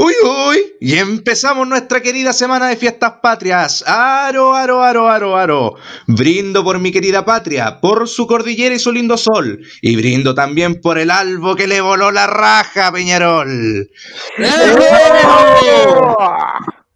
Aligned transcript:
Uy, 0.00 0.14
uy, 0.22 0.74
y 0.80 0.96
empezamos 0.96 1.66
nuestra 1.66 2.00
querida 2.00 2.32
semana 2.32 2.68
de 2.68 2.76
fiestas 2.76 3.14
patrias. 3.20 3.82
Aro, 3.84 4.54
aro, 4.54 4.80
aro, 4.80 5.08
aro, 5.08 5.36
aro. 5.36 5.74
Brindo 6.06 6.62
por 6.62 6.78
mi 6.78 6.92
querida 6.92 7.24
patria, 7.24 7.80
por 7.80 8.08
su 8.08 8.28
cordillera 8.28 8.76
y 8.76 8.78
su 8.78 8.92
lindo 8.92 9.16
sol. 9.16 9.58
Y 9.82 9.96
brindo 9.96 10.36
también 10.36 10.80
por 10.80 10.98
el 10.98 11.10
albo 11.10 11.56
que 11.56 11.66
le 11.66 11.80
voló 11.80 12.12
la 12.12 12.28
raja, 12.28 12.92
Peñarol. 12.92 13.90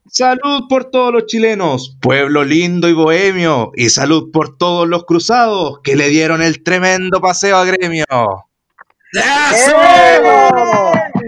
Salud 0.06 0.68
por 0.68 0.84
todos 0.84 1.12
los 1.12 1.26
chilenos, 1.26 1.96
pueblo 2.00 2.44
lindo 2.44 2.88
y 2.88 2.92
bohemio. 2.92 3.72
Y 3.74 3.88
salud 3.88 4.30
por 4.32 4.56
todos 4.56 4.86
los 4.86 5.06
cruzados 5.06 5.80
que 5.82 5.96
le 5.96 6.08
dieron 6.08 6.40
el 6.40 6.62
tremendo 6.62 7.20
paseo 7.20 7.56
a 7.56 7.64
gremio. 7.64 8.04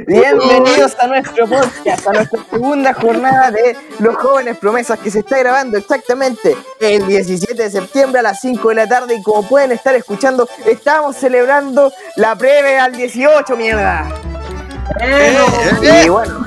Bienvenidos 0.06 0.96
a 0.98 1.06
nuestro 1.06 1.46
podcast, 1.46 2.06
a 2.06 2.12
nuestra 2.12 2.42
segunda 2.50 2.94
jornada 2.94 3.50
de 3.50 3.76
Los 3.98 4.16
Jóvenes 4.16 4.56
Promesas 4.56 4.98
que 4.98 5.10
se 5.10 5.18
está 5.18 5.38
grabando 5.38 5.76
exactamente 5.76 6.56
el 6.80 7.06
17 7.06 7.62
de 7.62 7.70
septiembre 7.70 8.20
a 8.20 8.22
las 8.22 8.40
5 8.40 8.70
de 8.70 8.74
la 8.74 8.86
tarde. 8.86 9.16
Y 9.16 9.22
como 9.22 9.46
pueden 9.46 9.72
estar 9.72 9.94
escuchando, 9.94 10.48
estamos 10.64 11.16
celebrando 11.16 11.92
la 12.16 12.34
breve 12.34 12.78
al 12.78 12.92
18, 12.92 13.54
mierda. 13.54 14.08
Eh, 15.02 15.36
y 16.06 16.08
bueno, 16.08 16.46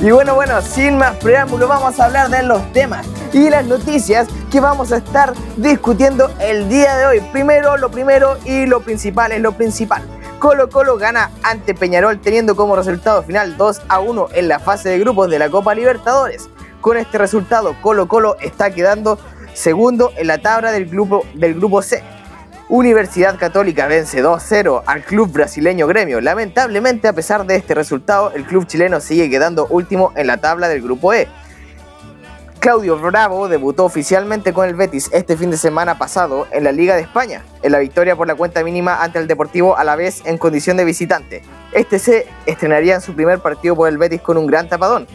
y 0.00 0.12
bueno, 0.12 0.36
bueno, 0.36 0.62
sin 0.62 0.96
más 0.96 1.16
preámbulo, 1.16 1.66
vamos 1.66 1.98
a 1.98 2.04
hablar 2.04 2.30
de 2.30 2.44
los 2.44 2.72
temas 2.72 3.04
y 3.32 3.50
las 3.50 3.66
noticias 3.66 4.28
que 4.48 4.60
vamos 4.60 4.92
a 4.92 4.98
estar 4.98 5.32
discutiendo 5.56 6.30
el 6.40 6.68
día 6.68 6.96
de 6.96 7.06
hoy. 7.06 7.20
Primero, 7.32 7.76
lo 7.76 7.90
primero 7.90 8.36
y 8.44 8.66
lo 8.66 8.80
principal 8.80 9.32
es 9.32 9.40
lo 9.40 9.52
principal. 9.52 10.04
Colo 10.38 10.70
Colo 10.70 10.98
gana 10.98 11.32
ante 11.42 11.74
Peñarol 11.74 12.20
teniendo 12.20 12.54
como 12.54 12.76
resultado 12.76 13.24
final 13.24 13.56
2 13.56 13.82
a 13.88 13.98
1 13.98 14.28
en 14.34 14.46
la 14.46 14.60
fase 14.60 14.88
de 14.88 15.00
grupos 15.00 15.30
de 15.30 15.40
la 15.40 15.50
Copa 15.50 15.74
Libertadores. 15.74 16.48
Con 16.80 16.96
este 16.96 17.18
resultado, 17.18 17.74
Colo 17.82 18.06
Colo 18.06 18.36
está 18.40 18.70
quedando 18.70 19.18
segundo 19.52 20.12
en 20.16 20.28
la 20.28 20.38
tabla 20.38 20.70
del 20.70 20.86
grupo, 20.86 21.24
del 21.34 21.54
grupo 21.54 21.82
C. 21.82 22.04
Universidad 22.70 23.38
Católica 23.38 23.86
vence 23.86 24.22
2-0 24.22 24.82
al 24.84 25.02
club 25.02 25.32
brasileño 25.32 25.86
Gremio. 25.86 26.20
Lamentablemente, 26.20 27.08
a 27.08 27.14
pesar 27.14 27.46
de 27.46 27.56
este 27.56 27.74
resultado, 27.74 28.30
el 28.32 28.44
club 28.44 28.66
chileno 28.66 29.00
sigue 29.00 29.30
quedando 29.30 29.66
último 29.70 30.12
en 30.16 30.26
la 30.26 30.36
tabla 30.36 30.68
del 30.68 30.82
grupo 30.82 31.14
E. 31.14 31.28
Claudio 32.58 32.98
Bravo 32.98 33.48
debutó 33.48 33.86
oficialmente 33.86 34.52
con 34.52 34.68
el 34.68 34.74
Betis 34.74 35.08
este 35.14 35.34
fin 35.38 35.50
de 35.50 35.56
semana 35.56 35.96
pasado 35.96 36.46
en 36.50 36.64
la 36.64 36.72
Liga 36.72 36.94
de 36.94 37.02
España, 37.02 37.42
en 37.62 37.72
la 37.72 37.78
victoria 37.78 38.16
por 38.16 38.26
la 38.26 38.34
cuenta 38.34 38.62
mínima 38.62 39.02
ante 39.02 39.18
el 39.18 39.28
Deportivo 39.28 39.78
a 39.78 39.84
la 39.84 39.96
vez 39.96 40.20
en 40.26 40.36
condición 40.36 40.76
de 40.76 40.84
visitante. 40.84 41.42
Este 41.72 41.98
se 41.98 42.26
estrenaría 42.44 42.96
en 42.96 43.00
su 43.00 43.14
primer 43.14 43.38
partido 43.38 43.76
por 43.76 43.88
el 43.88 43.96
Betis 43.96 44.20
con 44.20 44.36
un 44.36 44.46
gran 44.46 44.68
tapadón. 44.68 45.06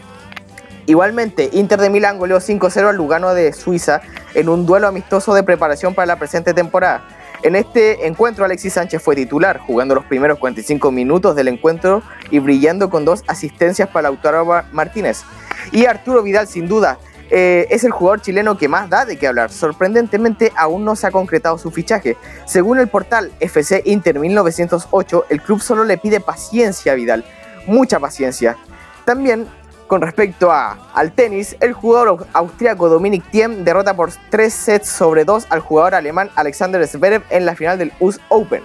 Igualmente, 0.86 1.50
Inter 1.52 1.80
de 1.80 1.88
Milán 1.88 2.18
goleó 2.18 2.40
5-0 2.40 2.88
al 2.88 2.96
Lugano 2.96 3.32
de 3.32 3.52
Suiza 3.52 4.00
en 4.34 4.48
un 4.48 4.66
duelo 4.66 4.88
amistoso 4.88 5.34
de 5.34 5.44
preparación 5.44 5.94
para 5.94 6.06
la 6.06 6.18
presente 6.18 6.52
temporada. 6.52 7.04
En 7.44 7.56
este 7.56 8.06
encuentro 8.06 8.46
Alexis 8.46 8.72
Sánchez 8.72 9.02
fue 9.02 9.14
titular, 9.14 9.58
jugando 9.58 9.94
los 9.94 10.06
primeros 10.06 10.38
45 10.38 10.90
minutos 10.90 11.36
del 11.36 11.48
encuentro 11.48 12.02
y 12.30 12.38
brillando 12.38 12.88
con 12.88 13.04
dos 13.04 13.22
asistencias 13.26 13.86
para 13.90 14.08
Lautaro 14.08 14.46
Martínez. 14.72 15.24
Y 15.70 15.84
Arturo 15.84 16.22
Vidal 16.22 16.48
sin 16.48 16.66
duda 16.66 16.98
eh, 17.28 17.66
es 17.68 17.84
el 17.84 17.90
jugador 17.90 18.22
chileno 18.22 18.56
que 18.56 18.66
más 18.66 18.88
da 18.88 19.04
de 19.04 19.18
qué 19.18 19.26
hablar. 19.26 19.52
Sorprendentemente, 19.52 20.52
aún 20.56 20.86
no 20.86 20.96
se 20.96 21.06
ha 21.06 21.10
concretado 21.10 21.58
su 21.58 21.70
fichaje. 21.70 22.16
Según 22.46 22.78
el 22.78 22.88
portal 22.88 23.30
FC 23.40 23.82
Inter 23.84 24.18
1908, 24.18 25.26
el 25.28 25.42
club 25.42 25.60
solo 25.60 25.84
le 25.84 25.98
pide 25.98 26.20
paciencia 26.20 26.92
a 26.92 26.94
Vidal, 26.94 27.26
mucha 27.66 28.00
paciencia. 28.00 28.56
También, 29.04 29.48
con 29.86 30.00
respecto 30.00 30.50
a, 30.50 30.78
al 30.94 31.12
tenis, 31.12 31.56
el 31.60 31.72
jugador 31.72 32.26
austriaco 32.32 32.88
Dominic 32.88 33.22
Thiem 33.30 33.64
derrota 33.64 33.94
por 33.94 34.10
3 34.30 34.52
sets 34.52 34.88
sobre 34.88 35.24
2 35.24 35.46
al 35.50 35.60
jugador 35.60 35.94
alemán 35.94 36.30
Alexander 36.36 36.86
Zverev 36.86 37.22
en 37.30 37.44
la 37.46 37.54
final 37.54 37.78
del 37.78 37.92
US 38.00 38.20
Open. 38.28 38.62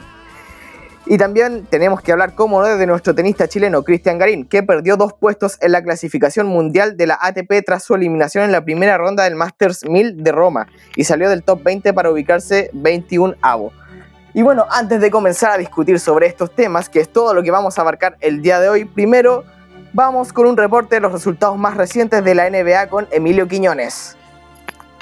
Y 1.06 1.18
también 1.18 1.66
tenemos 1.66 2.02
que 2.02 2.12
hablar, 2.12 2.36
como 2.36 2.62
no, 2.62 2.68
de 2.68 2.86
nuestro 2.86 3.16
tenista 3.16 3.48
chileno 3.48 3.84
Cristian 3.84 4.20
Garín, 4.20 4.46
que 4.46 4.62
perdió 4.62 4.96
dos 4.96 5.14
puestos 5.14 5.58
en 5.60 5.72
la 5.72 5.82
clasificación 5.82 6.46
mundial 6.46 6.98
de 6.98 7.08
la 7.08 7.18
ATP 7.20 7.66
tras 7.66 7.84
su 7.84 7.96
eliminación 7.96 8.44
en 8.44 8.52
la 8.52 8.64
primera 8.64 8.96
ronda 8.98 9.24
del 9.24 9.36
Masters 9.36 9.86
1000 9.86 10.24
de 10.24 10.32
Roma 10.32 10.68
y 10.96 11.06
salió 11.06 11.28
del 11.30 11.44
top 11.44 11.64
20 11.64 11.94
para 11.94 12.12
ubicarse 12.12 12.70
21 12.74 13.36
avo. 13.42 13.74
Y 14.36 14.44
bueno, 14.44 14.68
antes 14.70 15.02
de 15.02 15.10
comenzar 15.10 15.52
a 15.52 15.58
discutir 15.58 16.00
sobre 16.00 16.28
estos 16.28 16.54
temas, 16.54 16.90
que 16.90 17.00
es 17.00 17.10
todo 17.10 17.34
lo 17.34 17.42
que 17.42 17.50
vamos 17.50 17.78
a 17.78 17.82
abarcar 17.82 18.16
el 18.22 18.44
día 18.44 18.60
de 18.60 18.70
hoy, 18.70 18.86
primero 18.86 19.44
vamos 19.94 20.34
con 20.34 20.48
un 20.48 20.58
reporte 20.58 20.96
de 20.96 21.02
los 21.02 21.12
resultados 21.12 21.58
más 21.58 21.76
recientes 21.78 22.24
de 22.24 22.36
la 22.36 22.50
NBA 22.50 22.90
con 22.90 23.08
Emilio 23.12 23.48
Quiñones. 23.48 24.16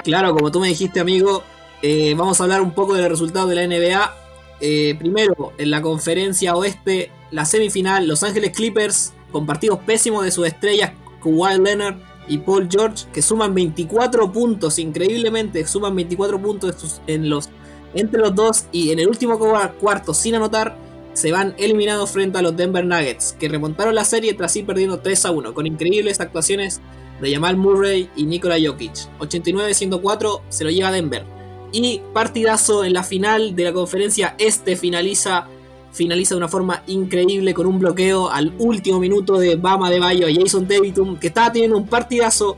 Claro, 0.04 0.34
como 0.34 0.52
tú 0.52 0.60
me 0.60 0.68
dijiste, 0.68 1.00
amigo, 1.00 1.44
eh, 1.82 2.16
vamos 2.16 2.40
a 2.40 2.44
hablar 2.44 2.62
un 2.62 2.72
poco 2.72 2.94
de 2.94 3.02
los 3.02 3.10
resultados 3.10 3.50
de 3.50 3.56
la 3.56 3.68
NBA 3.68 4.14
eh, 4.60 4.96
primero, 4.98 5.54
en 5.58 5.70
la 5.70 5.82
conferencia 5.82 6.56
oeste, 6.56 7.12
la 7.32 7.46
semifinal, 7.46 8.08
Los 8.08 8.24
Ángeles 8.24 8.56
Clippers, 8.56 9.14
con 9.32 9.46
partidos 9.46 9.80
pésimos 9.80 10.24
de 10.24 10.32
sus 10.32 10.48
estrellas, 10.48 10.94
Kawhi 11.22 11.60
Leonard 11.60 11.98
y 12.28 12.40
Paul 12.40 12.68
George, 12.70 13.06
que 13.14 13.22
suman 13.22 13.54
24 13.54 14.32
puntos, 14.32 14.80
increíblemente, 14.80 15.66
suman 15.68 15.96
24 15.96 16.42
puntos 16.42 17.02
en 17.06 17.30
los, 17.30 17.50
entre 17.94 18.20
los 18.20 18.34
dos 18.34 18.66
y 18.72 18.92
en 18.92 19.00
el 19.00 19.08
último 19.08 19.38
cuarto, 19.80 20.14
sin 20.14 20.36
anotar, 20.36 20.76
se 21.18 21.32
van 21.32 21.56
eliminados 21.58 22.12
frente 22.12 22.38
a 22.38 22.44
los 22.44 22.56
Denver 22.56 22.86
Nuggets, 22.86 23.36
que 23.40 23.50
remontaron 23.50 23.96
la 23.96 24.06
serie 24.06 24.36
tras 24.36 24.56
ir 24.56 24.68
perdiendo 24.68 25.00
3 25.00 25.26
a 25.26 25.32
1, 25.32 25.54
con 25.56 25.66
increíbles 25.66 26.20
actuaciones 26.20 26.80
de 27.20 27.34
Jamal 27.34 27.58
Murray 27.58 28.08
y 28.16 28.26
Nikola 28.26 28.58
Jokic. 28.64 28.94
89-104 29.18 30.42
se 30.50 30.64
lo 30.64 30.70
lleva 30.70 30.92
Denver. 30.92 31.26
Y 31.72 32.04
partidazo 32.14 32.86
en 32.86 32.94
la 32.94 33.02
final 33.02 33.56
de 33.56 33.64
la 33.64 33.74
conferencia 33.74 34.36
este 34.38 34.76
finaliza, 34.76 35.48
finaliza 35.92 36.36
de 36.36 36.38
una 36.38 36.50
forma 36.50 36.84
increíble 36.86 37.56
con 37.56 37.66
un 37.66 37.80
bloqueo 37.80 38.30
al 38.30 38.54
último 38.60 39.00
minuto 39.00 39.40
de 39.40 39.56
Bama 39.56 39.90
de 39.90 40.00
Bayo 40.00 40.28
a 40.28 40.30
Jason 40.32 40.68
Davidson, 40.68 41.18
que 41.18 41.30
estaba 41.30 41.52
teniendo 41.52 41.78
un 41.78 41.88
partidazo, 41.88 42.58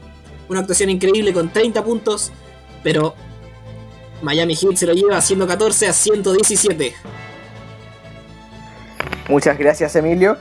una 0.50 0.60
actuación 0.60 0.90
increíble 0.90 1.32
con 1.32 1.48
30 1.48 1.82
puntos, 1.86 2.34
pero 2.84 3.16
Miami 4.22 4.58
Heat 4.58 4.76
se 4.76 4.86
lo 4.86 4.92
lleva 4.92 5.22
114 5.22 5.88
a 5.88 5.94
117. 5.94 7.29
Muchas 9.30 9.60
gracias 9.60 9.96
Emilio. 9.96 10.38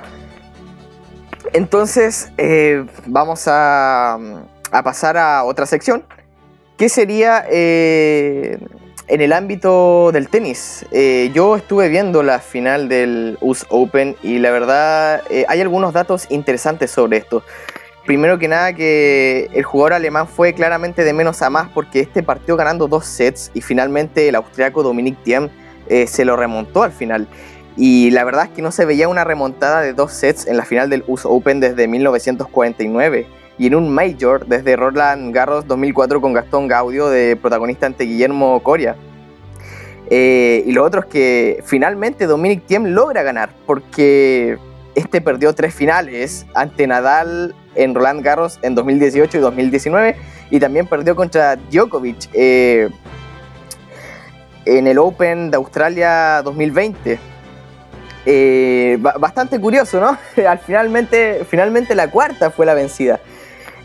Entonces 1.53 2.31
eh, 2.38 2.87
vamos 3.06 3.44
a, 3.47 4.19
pasar 4.82 5.16
a 5.16 5.44
otra 5.44 5.65
sección 5.66 6.04
¿Qué 6.76 6.88
sería 6.88 7.44
eh, 7.50 8.59
en 9.09 9.21
el 9.21 9.32
ámbito 9.32 10.10
del 10.12 10.28
tenis? 10.28 10.87
Eh, 10.91 11.31
yo 11.34 11.56
estuve 11.56 11.88
viendo 11.88 12.22
la 12.22 12.38
final 12.38 12.88
del 12.88 13.37
US 13.41 13.66
Open 13.69 14.16
y 14.22 14.38
la 14.38 14.53
verdad 14.53 15.22
hay 15.48 15.60
algunos 15.60 15.93
datos 15.93 16.27
interesantes 16.31 16.91
sobre 16.91 17.19
esto. 17.19 17.43
Primero 18.06 18.38
que 18.38 18.48
nada 18.48 18.72
que 18.72 19.50
el 19.53 19.65
jugador 19.65 19.94
alemán 19.94 20.28
fue 20.28 20.54
claramente 20.54 21.04
de 21.04 21.12
menos 21.12 21.43
a 21.43 21.50
más 21.50 21.69
porque 21.75 22.00
este 22.00 22.22
partió 22.22 22.56
ganando 22.56 22.87
dos 22.87 23.04
sets 23.04 23.50
y 23.53 23.60
finalmente 23.60 24.28
el 24.28 24.37
austriaco 24.37 24.82
Dominic 24.82 25.22
Thiem 25.25 25.50
se 26.06 26.25
lo 26.25 26.37
remontó 26.37 26.84
al 26.84 26.93
final. 26.93 27.28
Y 27.81 28.11
la 28.11 28.25
verdad 28.25 28.47
es 28.47 28.50
que 28.50 28.61
no 28.61 28.72
se 28.72 28.84
veía 28.84 29.09
una 29.09 29.22
remontada 29.22 29.81
de 29.83 29.93
dos 29.93 30.12
sets 30.12 30.49
en 30.49 30.56
la 30.56 30.65
final 30.65 30.91
del 30.91 31.05
US 31.06 31.25
Open 31.25 31.61
desde 31.61 31.87
1949 31.87 33.28
y 33.56 33.69
en 33.69 33.77
un 33.77 33.89
Major 33.89 34.47
desde 34.47 34.75
Roland 34.75 35.33
Garros 35.33 35.65
2004 35.69 36.21
con 36.21 36.33
Gastón 36.33 36.66
Gaudio 36.66 37.09
de 37.09 37.37
protagonista 37.37 37.87
ante 37.87 38.03
Guillermo 38.03 38.61
Coria. 38.65 38.97
Eh, 40.11 40.65
y 40.66 40.72
lo 40.72 40.83
otro 40.84 41.03
es 41.03 41.06
que 41.06 41.62
finalmente 41.65 42.27
Dominic 42.27 42.66
Thiem 42.66 42.87
logra 42.87 43.22
ganar 43.22 43.50
porque 43.65 44.59
este 44.97 45.21
perdió 45.21 45.54
tres 45.54 45.72
finales 45.72 46.47
ante 46.57 46.84
Nadal 46.89 47.54
en 47.77 47.95
Roland 47.95 48.25
Garros 48.25 48.59
en 48.63 48.75
2018 48.75 49.39
y 49.39 49.41
2019 49.41 50.16
y 50.51 50.59
también 50.59 50.89
perdió 50.89 51.15
contra 51.15 51.54
Djokovic 51.54 52.28
eh, 52.33 52.89
en 54.65 54.89
el 54.89 54.98
Open 54.98 55.53
de 55.53 55.57
Australia 55.59 56.42
2020. 56.42 57.38
Eh, 58.30 58.98
bastante 59.01 59.59
curioso, 59.59 59.98
¿no? 60.01 60.19
Al 60.47 60.59
finalmente, 60.59 61.47
finalmente 61.48 61.95
la 61.95 62.10
cuarta 62.10 62.51
fue 62.51 62.66
la 62.66 62.75
vencida. 62.75 63.21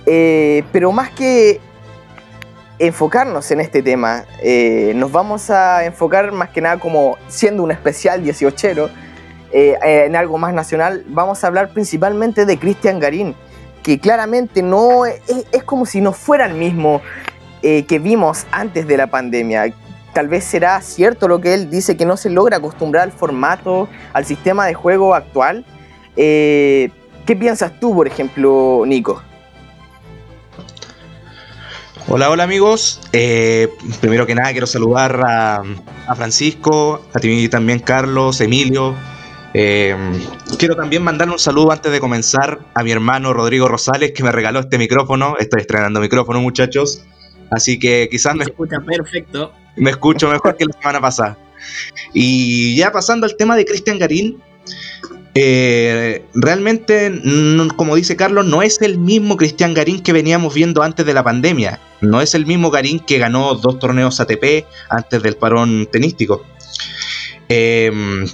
Eh, 0.06 0.64
pero 0.74 0.92
más 0.92 1.12
que 1.12 1.62
enfocarnos 2.78 3.50
en 3.52 3.62
este 3.62 3.82
tema, 3.82 4.26
eh, 4.42 4.92
nos 4.98 5.14
vamos 5.14 5.50
a 5.50 5.86
enfocar 5.86 6.34
más 6.34 6.50
que 6.50 6.60
nada 6.60 6.78
como 6.78 7.18
siendo 7.30 7.64
un 7.64 7.72
especial 7.72 8.22
18 8.22 8.90
eh, 9.54 9.78
en 9.82 10.16
algo 10.18 10.38
más 10.38 10.54
nacional, 10.54 11.06
vamos 11.08 11.42
a 11.42 11.48
hablar 11.48 11.70
principalmente 11.70 12.46
de 12.46 12.60
Cristian 12.60 13.00
Garín, 13.00 13.36
que 13.82 13.98
claramente 13.98 14.62
no 14.62 15.06
es, 15.06 15.22
como 15.64 15.86
si 15.86 16.02
no 16.02 16.12
fuera 16.12 16.48
el 16.48 16.56
mismo 16.56 17.02
que 17.62 17.98
vimos 17.98 18.46
antes 18.52 18.86
de 18.88 18.98
la 18.98 19.08
pandemia. 19.08 19.74
Tal 20.14 20.28
vez 20.28 20.44
será 20.44 20.80
cierto 20.82 21.28
lo 21.28 21.42
que 21.42 21.54
él 21.54 21.70
dice, 21.70 21.98
que 21.98 22.06
no 22.06 22.18
se 22.18 22.30
logra 22.30 22.58
acostumbrar 22.58 23.04
al 23.04 23.12
formato, 23.12 23.90
al 24.14 24.26
sistema 24.26 24.66
de 24.66 24.74
juego 24.74 25.16
actual, 25.16 25.66
¿Qué 27.26 27.38
piensas 27.38 27.80
tú, 27.80 27.96
por 27.96 28.06
ejemplo, 28.06 28.84
Nico? 28.86 29.22
Hola, 32.08 32.30
hola 32.30 32.44
amigos. 32.44 33.00
Eh, 33.14 33.70
primero 34.02 34.26
que 34.26 34.36
nada 34.36 34.52
quiero 34.52 34.68
saludar 34.68 35.22
a, 35.26 35.64
a, 36.08 36.16
Francisco, 36.16 37.02
a 37.14 37.20
ti 37.20 37.48
también 37.48 37.80
Carlos, 37.80 38.42
Emilio. 38.42 38.94
Eh, 39.54 39.96
quiero 40.60 40.76
también 40.76 41.02
mandarle 41.02 41.34
un 41.34 41.40
saludo 41.40 41.72
antes 41.72 41.94
de 41.94 42.02
comenzar 42.02 42.60
a 42.74 42.84
mi 42.84 42.92
hermano 42.92 43.32
Rodrigo 43.32 43.70
Rosales 43.70 44.12
que 44.12 44.22
me 44.22 44.34
regaló 44.34 44.60
este 44.60 44.78
micrófono. 44.78 45.38
Estoy 45.40 45.62
estrenando 45.62 46.02
micrófono 46.02 46.42
muchachos. 46.42 47.06
Así 47.52 47.80
que 47.80 48.10
quizás 48.12 48.36
me, 48.36 48.44
escucha 48.44 48.82
perfecto. 48.82 49.54
Me 49.76 49.92
escucho 49.92 50.30
mejor 50.30 50.56
que 50.56 50.66
la 50.66 50.74
semana 50.74 51.02
pasada. 51.02 51.38
Y 52.14 52.76
ya 52.76 52.92
pasando 52.92 53.26
al 53.26 53.36
tema 53.36 53.56
de 53.56 53.66
Cristian 53.66 53.98
Garín, 53.98 54.42
eh, 55.36 56.26
realmente, 56.36 57.12
como 57.76 57.96
dice 57.96 58.16
Carlos, 58.16 58.46
no 58.46 58.62
es 58.62 58.82
el 58.82 59.00
mismo 59.00 59.36
Cristian 59.36 59.74
Garín 59.74 60.02
que 60.02 60.14
veníamos 60.14 60.54
viendo 60.54 60.84
antes 60.84 61.06
de 61.06 61.14
la 61.14 61.24
pandemia. 61.24 61.80
No 62.02 62.22
es 62.22 62.36
el 62.36 62.46
mismo 62.46 62.70
Garín 62.70 63.00
que 63.00 63.18
ganó 63.18 63.56
dos 63.56 63.80
torneos 63.80 64.20
ATP 64.20 64.66
antes 64.90 65.24
del 65.24 65.36
parón 65.36 65.88
tenístico. 65.92 66.46
Em, 67.50 68.28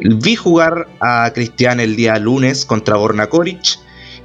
vi 0.00 0.36
jugar 0.36 0.88
a 1.00 1.32
Cristian 1.34 1.80
el 1.80 1.96
día 1.96 2.18
lunes 2.18 2.64
contra 2.64 2.96
Borna 2.96 3.28
Koric 3.28 3.78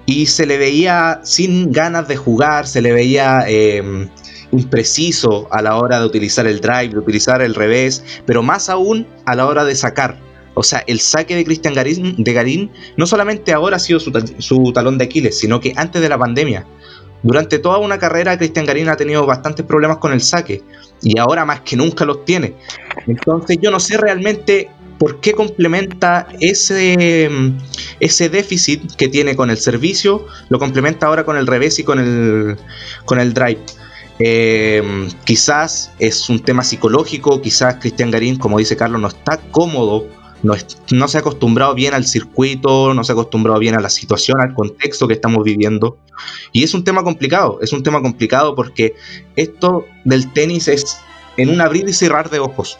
y 0.05 0.27
se 0.27 0.45
le 0.45 0.57
veía 0.57 1.21
sin 1.23 1.71
ganas 1.71 2.07
de 2.07 2.17
jugar, 2.17 2.67
se 2.67 2.81
le 2.81 2.91
veía 2.91 3.45
em, 3.47 4.09
impreciso 4.53 5.47
a 5.51 5.61
la 5.61 5.75
hora 5.77 5.99
de 5.99 6.05
utilizar 6.05 6.45
el 6.47 6.61
drive, 6.61 6.89
de 6.89 6.99
utilizar 6.99 7.41
el 7.41 7.55
revés, 7.55 8.03
pero 8.25 8.43
más 8.43 8.69
aún 8.69 9.07
a 9.25 9.35
la 9.35 9.47
hora 9.47 9.65
de 9.65 9.75
sacar. 9.75 10.19
O 10.53 10.61
sea, 10.61 10.83
el 10.85 10.99
saque 10.99 11.35
de 11.35 11.43
Cristian 11.43 11.73
Garín, 11.73 12.15
de 12.23 12.33
Garín 12.33 12.71
no 12.95 13.07
solamente 13.07 13.51
ahora 13.51 13.77
ha 13.77 13.79
sido 13.79 13.99
su, 13.99 14.71
talón 14.73 14.97
de 14.97 15.05
Aquiles, 15.05 15.39
sino 15.39 15.59
que 15.59 15.73
antes 15.75 16.01
de 16.01 16.09
la 16.09 16.17
pandemia. 16.17 16.65
Durante 17.23 17.57
toda 17.57 17.77
una 17.77 17.97
carrera, 17.97 18.37
Cristian 18.37 18.65
Garín 18.65 18.89
ha 18.89 18.97
tenido 18.97 19.25
bastantes 19.25 19.65
problemas 19.65 19.97
con 19.97 20.11
el 20.11 20.19
saque 20.19 20.61
y 21.01 21.17
ahora 21.17 21.45
más 21.45 21.61
que 21.61 21.77
nunca 21.77 22.05
los 22.05 22.25
tiene. 22.25 22.53
Entonces, 23.07 23.57
yo 23.61 23.71
no 23.71 23.79
sé 23.79 23.97
realmente 23.97 24.69
por 24.99 25.21
qué 25.21 25.31
complementa 25.31 26.27
ese, 26.41 27.29
ese 28.01 28.29
déficit 28.29 28.95
que 28.95 29.07
tiene 29.07 29.35
con 29.37 29.49
el 29.49 29.57
servicio, 29.57 30.27
lo 30.49 30.59
complementa 30.59 31.07
ahora 31.07 31.23
con 31.23 31.37
el 31.37 31.47
revés 31.47 31.79
y 31.79 31.83
con 31.83 31.99
el, 31.99 32.57
con 33.05 33.19
el 33.19 33.33
drive. 33.33 33.61
Eh, 34.19 35.09
quizás 35.25 35.91
es 35.99 36.29
un 36.29 36.39
tema 36.39 36.63
psicológico, 36.63 37.41
quizás 37.41 37.75
Cristian 37.75 38.11
Garín, 38.11 38.37
como 38.37 38.59
dice 38.59 38.77
Carlos, 38.77 39.01
no 39.01 39.07
está 39.07 39.37
cómodo, 39.51 40.07
no, 40.43 40.55
no, 40.91 41.07
se 41.07 41.17
ha 41.17 41.21
acostumbrado 41.21 41.73
bien 41.73 41.93
al 41.93 42.05
circuito, 42.05 42.93
no 42.93 43.03
se 43.03 43.11
ha 43.11 43.13
acostumbrado 43.13 43.59
bien 43.59 43.75
a 43.75 43.79
la 43.79 43.89
situación, 43.89 44.41
al 44.41 44.53
contexto 44.53 45.07
que 45.07 45.13
estamos 45.13 45.43
viviendo. 45.43 45.97
Y 46.51 46.63
es 46.63 46.73
un 46.73 46.83
tema 46.83 47.03
complicado, 47.03 47.59
es 47.61 47.73
un 47.73 47.81
tema 47.81 48.01
complicado 48.01 48.53
porque 48.55 48.95
esto 49.35 49.85
del 50.03 50.31
tenis 50.33 50.67
es 50.67 50.99
en 51.37 51.49
un 51.49 51.61
abrir 51.61 51.87
y 51.87 51.93
cerrar 51.93 52.29
de 52.29 52.39
ojos. 52.39 52.77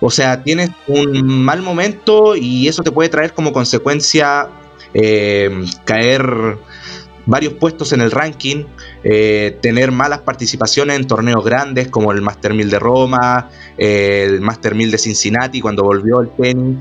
O 0.00 0.10
sea, 0.10 0.42
tienes 0.42 0.70
un 0.86 1.44
mal 1.44 1.62
momento 1.62 2.36
y 2.36 2.68
eso 2.68 2.82
te 2.82 2.92
puede 2.92 3.08
traer 3.08 3.34
como 3.34 3.52
consecuencia 3.52 4.48
eh, 4.94 5.64
caer 5.84 6.58
varios 7.30 7.54
puestos 7.54 7.92
en 7.92 8.00
el 8.00 8.10
ranking, 8.10 8.64
eh, 9.04 9.56
tener 9.62 9.92
malas 9.92 10.18
participaciones 10.18 10.98
en 10.98 11.06
torneos 11.06 11.44
grandes 11.44 11.86
como 11.88 12.10
el 12.10 12.20
Master 12.20 12.52
1000 12.54 12.70
de 12.70 12.78
Roma, 12.80 13.48
eh, 13.78 14.26
el 14.28 14.40
Master 14.40 14.74
1000 14.74 14.90
de 14.90 14.98
Cincinnati 14.98 15.60
cuando 15.60 15.84
volvió 15.84 16.20
el 16.20 16.30
tenis, 16.30 16.76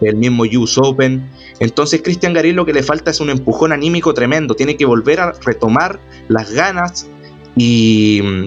el 0.00 0.14
mismo 0.14 0.44
US 0.44 0.78
Open. 0.78 1.28
Entonces 1.58 2.02
Cristian 2.02 2.32
Garín 2.32 2.54
lo 2.54 2.64
que 2.64 2.72
le 2.72 2.84
falta 2.84 3.10
es 3.10 3.20
un 3.20 3.30
empujón 3.30 3.72
anímico 3.72 4.14
tremendo, 4.14 4.54
tiene 4.54 4.76
que 4.76 4.86
volver 4.86 5.18
a 5.18 5.32
retomar 5.32 5.98
las 6.28 6.52
ganas 6.52 7.08
y 7.56 8.20
mm, 8.22 8.46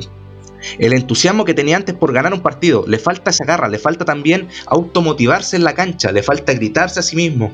el 0.79 0.93
entusiasmo 0.93 1.43
que 1.43 1.53
tenía 1.53 1.75
antes 1.75 1.93
por 1.93 2.13
ganar 2.13 2.33
un 2.33 2.41
partido. 2.41 2.85
Le 2.87 2.99
falta 2.99 3.31
esa 3.31 3.43
garra, 3.43 3.67
le 3.67 3.79
falta 3.79 4.05
también 4.05 4.47
automotivarse 4.67 5.57
en 5.57 5.65
la 5.65 5.73
cancha, 5.73 6.13
le 6.13 6.23
falta 6.23 6.53
gritarse 6.53 7.01
a 7.01 7.03
sí 7.03 7.17
mismo. 7.17 7.51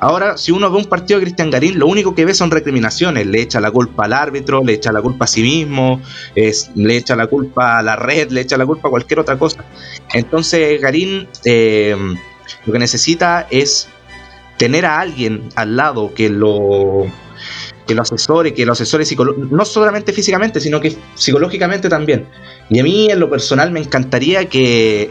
Ahora, 0.00 0.38
si 0.38 0.50
uno 0.50 0.70
ve 0.70 0.78
un 0.78 0.86
partido 0.86 1.20
de 1.20 1.26
Cristian 1.26 1.50
Garín, 1.50 1.78
lo 1.78 1.86
único 1.86 2.14
que 2.14 2.24
ve 2.24 2.32
son 2.32 2.50
recriminaciones. 2.50 3.26
Le 3.26 3.42
echa 3.42 3.60
la 3.60 3.70
culpa 3.70 4.06
al 4.06 4.14
árbitro, 4.14 4.64
le 4.64 4.72
echa 4.72 4.92
la 4.92 5.02
culpa 5.02 5.26
a 5.26 5.28
sí 5.28 5.42
mismo, 5.42 6.00
le 6.34 6.96
echa 6.96 7.14
la 7.16 7.26
culpa 7.26 7.78
a 7.78 7.82
la 7.82 7.96
red, 7.96 8.30
le 8.30 8.40
echa 8.40 8.56
la 8.56 8.64
culpa 8.64 8.88
a 8.88 8.90
cualquier 8.90 9.20
otra 9.20 9.38
cosa. 9.38 9.62
Entonces, 10.14 10.80
Garín 10.80 11.28
eh, 11.44 11.94
lo 12.64 12.72
que 12.72 12.78
necesita 12.78 13.46
es 13.50 13.88
tener 14.56 14.86
a 14.86 15.00
alguien 15.00 15.50
al 15.54 15.76
lado 15.76 16.14
que 16.14 16.30
lo, 16.30 17.06
que 17.86 17.94
lo 17.94 18.00
asesore, 18.00 18.54
que 18.54 18.64
lo 18.64 18.72
asesore 18.72 19.04
no 19.50 19.64
solamente 19.66 20.14
físicamente, 20.14 20.60
sino 20.60 20.80
que 20.80 20.96
psicológicamente 21.14 21.90
también. 21.90 22.26
Y 22.70 22.78
a 22.78 22.82
mí, 22.82 23.10
en 23.10 23.20
lo 23.20 23.28
personal, 23.28 23.70
me 23.70 23.80
encantaría 23.80 24.48
que 24.48 25.10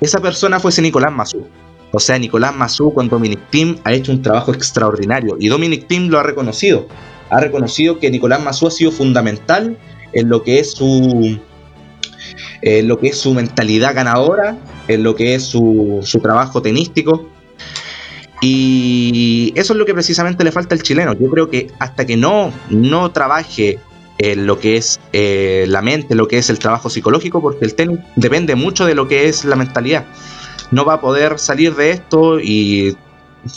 esa 0.00 0.18
persona 0.20 0.58
fuese 0.58 0.82
Nicolás 0.82 1.12
Mazú 1.12 1.46
o 1.94 2.00
sea, 2.00 2.18
Nicolás 2.18 2.54
Mazú 2.56 2.92
con 2.92 3.08
Dominic 3.08 3.38
Thiem 3.50 3.76
ha 3.84 3.92
hecho 3.92 4.10
un 4.10 4.20
trabajo 4.20 4.52
extraordinario 4.52 5.36
y 5.38 5.46
Dominic 5.46 5.86
Thiem 5.86 6.08
lo 6.08 6.18
ha 6.18 6.24
reconocido. 6.24 6.88
Ha 7.30 7.40
reconocido 7.40 8.00
que 8.00 8.10
Nicolás 8.10 8.42
Mazú 8.42 8.66
ha 8.66 8.70
sido 8.72 8.90
fundamental 8.90 9.78
en 10.12 10.28
lo 10.28 10.42
que 10.42 10.58
es 10.58 10.72
su 10.72 11.38
en 12.62 12.88
lo 12.88 12.98
que 12.98 13.08
es 13.08 13.18
su 13.18 13.32
mentalidad 13.32 13.94
ganadora, 13.94 14.56
en 14.88 15.04
lo 15.04 15.14
que 15.14 15.36
es 15.36 15.44
su, 15.44 16.02
trabajo 16.20 16.62
tenístico. 16.62 17.28
Y 18.40 19.52
eso 19.54 19.74
es 19.74 19.78
lo 19.78 19.86
que 19.86 19.94
precisamente 19.94 20.42
le 20.42 20.50
falta 20.50 20.74
al 20.74 20.82
chileno. 20.82 21.12
Yo 21.12 21.30
creo 21.30 21.48
que 21.48 21.68
hasta 21.78 22.04
que 22.06 22.16
no, 22.16 22.52
no 22.70 23.12
trabaje 23.12 23.78
en 24.18 24.46
lo 24.46 24.58
que 24.58 24.76
es 24.76 24.98
eh, 25.12 25.66
la 25.68 25.80
mente, 25.80 26.14
lo 26.14 26.26
que 26.26 26.38
es 26.38 26.50
el 26.50 26.58
trabajo 26.58 26.90
psicológico, 26.90 27.40
porque 27.40 27.64
el 27.64 27.74
tenis 27.74 28.00
depende 28.16 28.56
mucho 28.56 28.84
de 28.84 28.94
lo 28.94 29.06
que 29.06 29.28
es 29.28 29.44
la 29.44 29.54
mentalidad 29.54 30.06
no 30.74 30.84
va 30.84 30.94
a 30.94 31.00
poder 31.00 31.38
salir 31.38 31.74
de 31.74 31.90
esto 31.90 32.40
y 32.40 32.96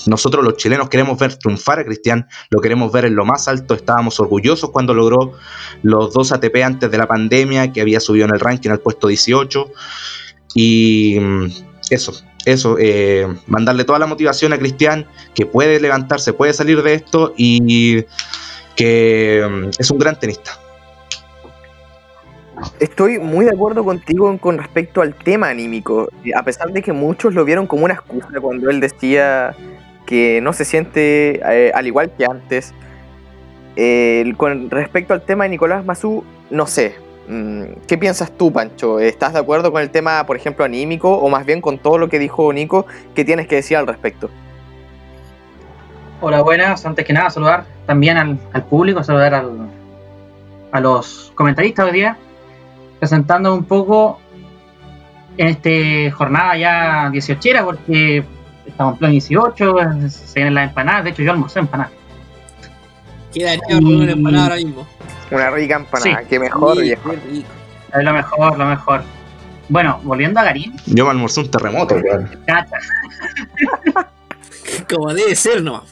nosotros 0.05 0.43
los 0.43 0.57
chilenos 0.57 0.89
queremos 0.89 1.17
ver 1.17 1.35
triunfar 1.35 1.79
a 1.79 1.85
Cristian, 1.85 2.27
lo 2.49 2.61
queremos 2.61 2.91
ver 2.91 3.05
en 3.05 3.15
lo 3.15 3.25
más 3.25 3.47
alto, 3.47 3.73
estábamos 3.73 4.19
orgullosos 4.19 4.69
cuando 4.69 4.93
logró 4.93 5.33
los 5.81 6.13
dos 6.13 6.31
ATP 6.31 6.57
antes 6.63 6.91
de 6.91 6.97
la 6.97 7.07
pandemia, 7.07 7.71
que 7.71 7.81
había 7.81 7.99
subido 7.99 8.25
en 8.25 8.33
el 8.33 8.39
ranking 8.39 8.69
al 8.69 8.79
puesto 8.79 9.07
18 9.07 9.71
y 10.53 11.17
mm, 11.19 11.45
eso, 11.89 12.13
eso, 12.45 12.77
eh, 12.79 13.27
mandarle 13.47 13.83
toda 13.83 13.99
la 13.99 14.07
motivación 14.07 14.53
a 14.53 14.59
Cristian, 14.59 15.07
que 15.33 15.45
puede 15.45 15.79
levantarse, 15.79 16.33
puede 16.33 16.53
salir 16.53 16.83
de 16.83 16.93
esto 16.93 17.33
y 17.37 18.03
que 18.75 19.47
mm, 19.49 19.69
es 19.79 19.89
un 19.89 19.97
gran 19.97 20.19
tenista. 20.19 20.59
Estoy 22.79 23.19
muy 23.19 23.45
de 23.45 23.51
acuerdo 23.51 23.83
contigo 23.83 24.35
con 24.39 24.57
respecto 24.57 25.01
al 25.01 25.13
tema 25.13 25.49
anímico, 25.49 26.09
a 26.35 26.43
pesar 26.43 26.71
de 26.71 26.81
que 26.81 26.91
muchos 26.91 27.33
lo 27.33 27.45
vieron 27.45 27.67
como 27.67 27.85
una 27.85 27.93
excusa 27.93 28.27
cuando 28.41 28.69
él 28.69 28.79
decía 28.79 29.55
que 30.05 30.41
no 30.41 30.53
se 30.53 30.65
siente 30.65 31.39
eh, 31.45 31.71
al 31.73 31.85
igual 31.85 32.11
que 32.17 32.25
antes. 32.25 32.73
con 34.37 34.71
respecto 34.71 35.13
al 35.13 35.21
tema 35.21 35.43
de 35.43 35.51
Nicolás 35.51 35.85
Mazú, 35.85 36.23
no 36.49 36.65
sé. 36.65 36.95
Mm, 37.27 37.63
¿Qué 37.87 37.97
piensas 37.97 38.31
tú, 38.31 38.51
Pancho? 38.51 38.99
¿Estás 38.99 39.33
de 39.33 39.39
acuerdo 39.39 39.71
con 39.71 39.81
el 39.81 39.91
tema, 39.91 40.25
por 40.25 40.37
ejemplo, 40.37 40.65
anímico 40.65 41.13
o 41.13 41.29
más 41.29 41.45
bien 41.45 41.61
con 41.61 41.77
todo 41.77 41.97
lo 41.97 42.09
que 42.09 42.17
dijo 42.17 42.51
Nico? 42.53 42.87
¿Qué 43.13 43.23
tienes 43.23 43.47
que 43.47 43.55
decir 43.55 43.77
al 43.77 43.85
respecto? 43.85 44.29
Hola, 46.21 46.41
buenas. 46.41 46.83
Antes 46.85 47.05
que 47.05 47.13
nada, 47.13 47.29
saludar 47.29 47.65
también 47.85 48.17
al, 48.17 48.63
público, 48.63 49.03
saludar 49.03 49.45
a 50.71 50.79
los 50.79 51.31
comentaristas 51.35 51.85
hoy 51.85 51.91
día 51.91 52.17
presentando 52.99 53.53
un 53.53 53.63
poco 53.65 54.19
en 55.37 55.47
esta 55.47 56.15
jornada 56.15 56.57
ya 56.57 57.09
18 57.11 57.65
porque 57.65 58.23
estamos 58.65 58.93
en 58.93 58.99
plan 58.99 59.11
18, 59.11 59.75
se 60.09 60.33
vienen 60.35 60.55
las 60.55 60.69
empanadas, 60.69 61.03
de 61.03 61.09
hecho 61.11 61.23
yo 61.23 61.31
almorcé 61.31 61.59
empanadas. 61.59 61.93
Queda 63.33 63.57
con 63.59 63.85
una 63.85 64.11
empanada 64.11 64.43
ahora 64.45 64.55
mismo. 64.55 64.87
Una 65.29 65.49
rica 65.51 65.75
empanada, 65.75 66.23
que 66.23 66.39
mejor, 66.39 66.81
viejo. 66.81 67.11
Es 67.11 68.03
lo 68.03 68.13
mejor, 68.13 68.57
lo 68.57 68.65
mejor. 68.65 69.01
Bueno, 69.69 69.99
volviendo 70.03 70.39
a 70.39 70.43
Garín. 70.43 70.73
Yo 70.85 71.05
me 71.05 71.11
almorcé 71.11 71.41
un 71.41 71.51
terremoto, 71.51 71.95
Como 74.89 75.13
debe 75.13 75.35
ser, 75.35 75.61
¿no? 75.61 75.83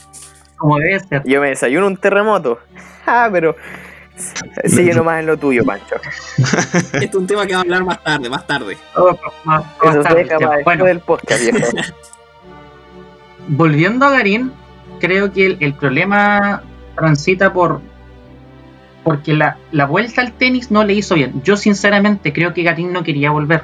Como 0.55 0.77
debe 0.77 0.99
ser. 1.01 1.23
Yo 1.25 1.41
me 1.41 1.49
desayuno 1.49 1.87
un 1.87 1.97
terremoto. 1.97 2.59
Ah, 3.07 3.29
pero 3.31 3.55
Sigue 4.65 4.93
nomás 4.93 5.19
en 5.19 5.27
lo 5.27 5.37
tuyo, 5.37 5.63
Pancho. 5.63 5.95
Este 6.93 7.05
es 7.05 7.15
un 7.15 7.27
tema 7.27 7.45
que 7.45 7.53
va 7.53 7.59
a 7.59 7.61
hablar 7.61 7.83
más 7.83 8.03
tarde, 8.03 8.29
más 8.29 8.47
tarde. 8.47 8.77
Oh, 8.95 9.17
Eso 9.83 10.03
se 10.03 10.15
deja 10.15 10.37
bueno. 10.63 10.85
del 10.85 10.99
podcast, 10.99 11.41
viejo. 11.41 11.67
Volviendo 13.47 14.05
a 14.05 14.11
Garín, 14.11 14.51
creo 14.99 15.31
que 15.31 15.57
el, 15.59 15.73
problema 15.75 16.63
transita 16.95 17.53
por 17.53 17.81
porque 19.03 19.33
la, 19.33 19.57
la, 19.71 19.85
vuelta 19.85 20.21
al 20.21 20.33
tenis 20.33 20.71
no 20.71 20.83
le 20.83 20.93
hizo 20.93 21.13
bien. 21.13 21.43
Yo 21.43 21.57
sinceramente 21.57 22.33
creo 22.33 22.55
que 22.55 22.63
Garín 22.63 22.91
no 22.91 23.03
quería 23.03 23.29
volver. 23.29 23.61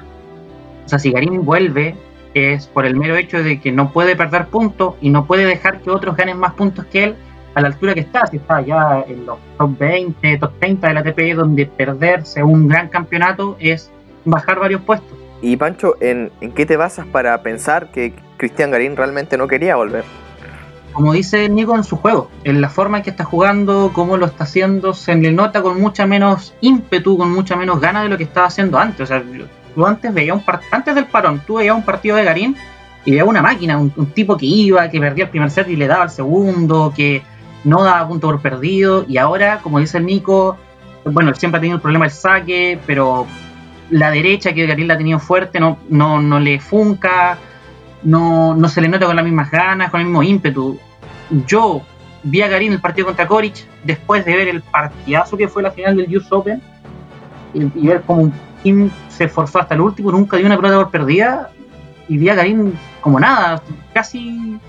O 0.86 0.90
sea, 0.90 1.00
si 1.00 1.12
Garín 1.12 1.44
vuelve 1.44 1.96
es 2.36 2.68
por 2.68 2.86
el 2.86 2.96
mero 2.96 3.16
hecho 3.16 3.42
de 3.42 3.60
que 3.60 3.72
no 3.72 3.92
puede 3.92 4.16
perder 4.16 4.48
puntos 4.48 4.96
y 5.02 5.10
no 5.10 5.26
puede 5.26 5.46
dejar 5.46 5.82
que 5.82 5.90
otros 5.90 6.16
ganen 6.16 6.38
más 6.38 6.54
puntos 6.54 6.86
que 6.86 7.04
él 7.04 7.16
a 7.56 7.62
la 7.62 7.68
altura 7.68 7.94
que 7.94 8.00
está, 8.02 8.26
si 8.28 8.38
está 8.38 8.62
ya 8.62 9.04
en 9.08 9.26
los 9.26 9.38
top 9.58 9.78
20, 9.78 10.38
top 10.38 10.52
30 10.60 10.88
de 10.88 10.94
la 10.94 11.00
ATP, 11.02 11.36
donde 11.36 11.66
perderse 11.66 12.44
un 12.44 12.68
gran 12.68 12.88
campeonato 12.90 13.58
es 13.60 13.92
bajar 14.26 14.60
varios 14.60 14.82
puestos. 14.82 15.18
Y 15.42 15.58
Pancho, 15.58 15.96
¿en, 16.00 16.32
¿en 16.42 16.52
qué 16.52 16.66
te 16.66 16.78
basas 16.78 17.06
para 17.08 17.42
pensar 17.42 17.92
que 17.92 18.14
Cristian 18.38 18.72
Garín 18.72 18.96
realmente 18.96 19.38
no 19.38 19.48
quería 19.48 19.76
volver? 19.76 20.04
Como 20.94 21.14
dice 21.14 21.48
Nico 21.50 21.76
en 21.76 21.84
su 21.86 21.96
juego, 21.96 22.30
en 22.44 22.60
la 22.62 22.70
forma 22.70 22.98
en 22.98 23.04
que 23.04 23.10
está 23.12 23.24
jugando, 23.24 23.92
cómo 23.94 24.18
lo 24.18 24.26
está 24.26 24.44
haciendo, 24.44 24.94
se 24.94 25.16
le 25.16 25.32
nota 25.32 25.62
con 25.62 25.80
mucha 25.80 26.06
menos 26.06 26.54
ímpetu, 26.62 27.18
con 27.18 27.32
mucha 27.32 27.56
menos 27.56 27.80
ganas 27.80 28.04
de 28.04 28.10
lo 28.10 28.18
que 28.18 28.26
estaba 28.26 28.48
haciendo 28.48 28.78
antes. 28.78 29.02
O 29.02 29.06
sea, 29.06 29.24
tú 29.74 29.86
antes 29.86 30.14
veías 30.14 30.36
un 30.36 30.44
part- 30.46 30.62
antes 30.70 30.94
del 30.94 31.06
parón, 31.06 31.42
tú 31.48 31.56
veías 31.56 31.76
un 31.76 31.84
partido 31.86 32.18
de 32.18 32.26
Garín 32.26 32.58
y 33.06 33.12
veías 33.12 33.26
una 33.26 33.42
máquina, 33.42 33.78
un, 33.78 33.92
un 33.96 34.08
tipo 34.08 34.36
que 34.36 34.46
iba, 34.46 34.90
que 34.90 35.00
perdía 35.00 35.24
el 35.24 35.30
primer 35.30 35.50
set 35.50 35.70
y 35.70 35.78
le 35.78 35.88
daba 35.88 36.04
el 36.04 36.10
segundo, 36.10 36.92
que 36.94 37.24
no 37.64 37.84
daba 37.84 38.08
punto 38.08 38.28
por 38.28 38.42
perdido. 38.42 39.06
Y 39.08 39.18
ahora, 39.18 39.60
como 39.62 39.80
dice 39.80 39.98
el 39.98 40.06
Nico, 40.06 40.58
bueno, 41.06 41.34
siempre 41.36 41.58
ha 41.58 41.62
tenido 41.62 41.76
el 41.78 41.82
problema 41.82 42.06
del 42.06 42.14
saque, 42.14 42.80
pero 42.86 43.28
la 43.90 44.12
derecha 44.12 44.54
que 44.54 44.66
Garín 44.66 44.88
la 44.88 44.96
ha 44.96 44.98
tenido 44.98 45.20
fuerte 45.20 45.60
no, 45.60 45.78
no, 45.90 46.22
no 46.22 46.40
le 46.40 46.60
funca, 46.60 47.38
no, 48.04 48.56
no 48.56 48.70
se 48.70 48.82
le 48.82 48.88
nota 48.88 49.06
con 49.06 49.16
las 49.16 49.26
mismas 49.26 49.52
ganas, 49.52 49.92
con 49.92 50.00
el 50.00 50.08
mismo 50.08 50.24
ímpetu. 50.24 50.80
Yo 51.48 51.82
vi 52.24 52.42
a 52.42 52.48
Garín 52.48 52.74
el 52.74 52.82
partido 52.82 53.08
contra 53.08 53.28
Coric 53.28 53.66
después 53.84 54.26
de 54.26 54.36
ver 54.36 54.48
el 54.48 54.62
partidazo 54.62 55.38
que 55.38 55.48
fue 55.48 55.64
la 55.64 55.72
final 55.72 55.98
del 55.98 56.16
US 56.18 56.32
Open 56.32 56.62
y, 57.54 57.64
y 57.80 57.88
ver 57.88 58.02
cómo 58.04 58.24
un 58.24 58.34
team 58.64 58.92
se 59.10 59.26
esforzó 59.26 59.60
hasta 59.60 59.74
el 59.74 59.82
último, 59.82 60.12
nunca 60.12 60.38
dio 60.38 60.46
una 60.46 60.56
pelota 60.56 60.78
por 60.78 60.92
perdida 60.92 61.50
y 62.08 62.18
vi 62.18 62.30
a 62.30 62.36
Garín 62.36 62.78
como 63.02 63.20
nada, 63.20 63.62
casi 63.94 64.60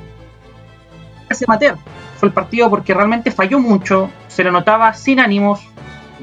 casi 1.29 1.45
amateur. 1.47 1.77
Fue 2.23 2.29
el 2.29 2.35
partido 2.35 2.71
porque 2.71 2.95
realmente 2.95 3.33
falló 3.33 3.59
mucho, 3.59 4.09
se 4.29 4.45
lo 4.45 4.53
notaba 4.53 4.95
sin 4.95 5.19
ánimos 5.19 5.61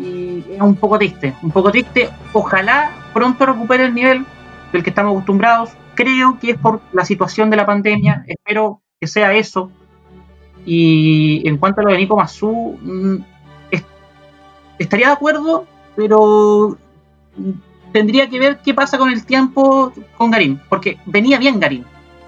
y 0.01 0.45
era 0.49 0.63
un 0.63 0.75
poco 0.77 0.97
triste, 0.97 1.33
un 1.43 1.51
poco 1.51 1.71
triste. 1.71 2.09
Ojalá 2.31 2.89
pronto 3.13 3.45
recupere 3.45 3.83
el 3.83 3.93
nivel 3.93 4.25
del 4.71 4.81
que 4.81 4.91
estamos 4.91 5.11
acostumbrados. 5.11 5.71
Creo 5.95 6.39
que 6.39 6.51
es 6.51 6.57
por 6.57 6.79
la 6.93 7.03
situación 7.03 7.49
de 7.49 7.57
la 7.57 7.65
pandemia, 7.65 8.23
espero 8.27 8.81
que 8.97 9.07
sea 9.07 9.33
eso. 9.33 9.71
Y 10.65 11.45
en 11.45 11.57
cuanto 11.57 11.81
a 11.81 11.83
lo 11.83 11.91
de 11.91 11.97
Nico 11.97 12.15
Massú, 12.15 12.79
mm, 12.81 13.15
es- 13.71 13.83
estaría 14.77 15.07
de 15.07 15.13
acuerdo, 15.15 15.65
pero 15.97 16.77
mm, 17.35 17.51
tendría 17.91 18.29
que 18.29 18.39
ver 18.39 18.59
qué 18.63 18.73
pasa 18.73 18.97
con 18.97 19.09
el 19.11 19.25
tiempo 19.25 19.91
con 20.15 20.31
Garín, 20.31 20.61
porque 20.69 20.97
venía 21.05 21.37
bien 21.39 21.59
Garín, 21.59 21.83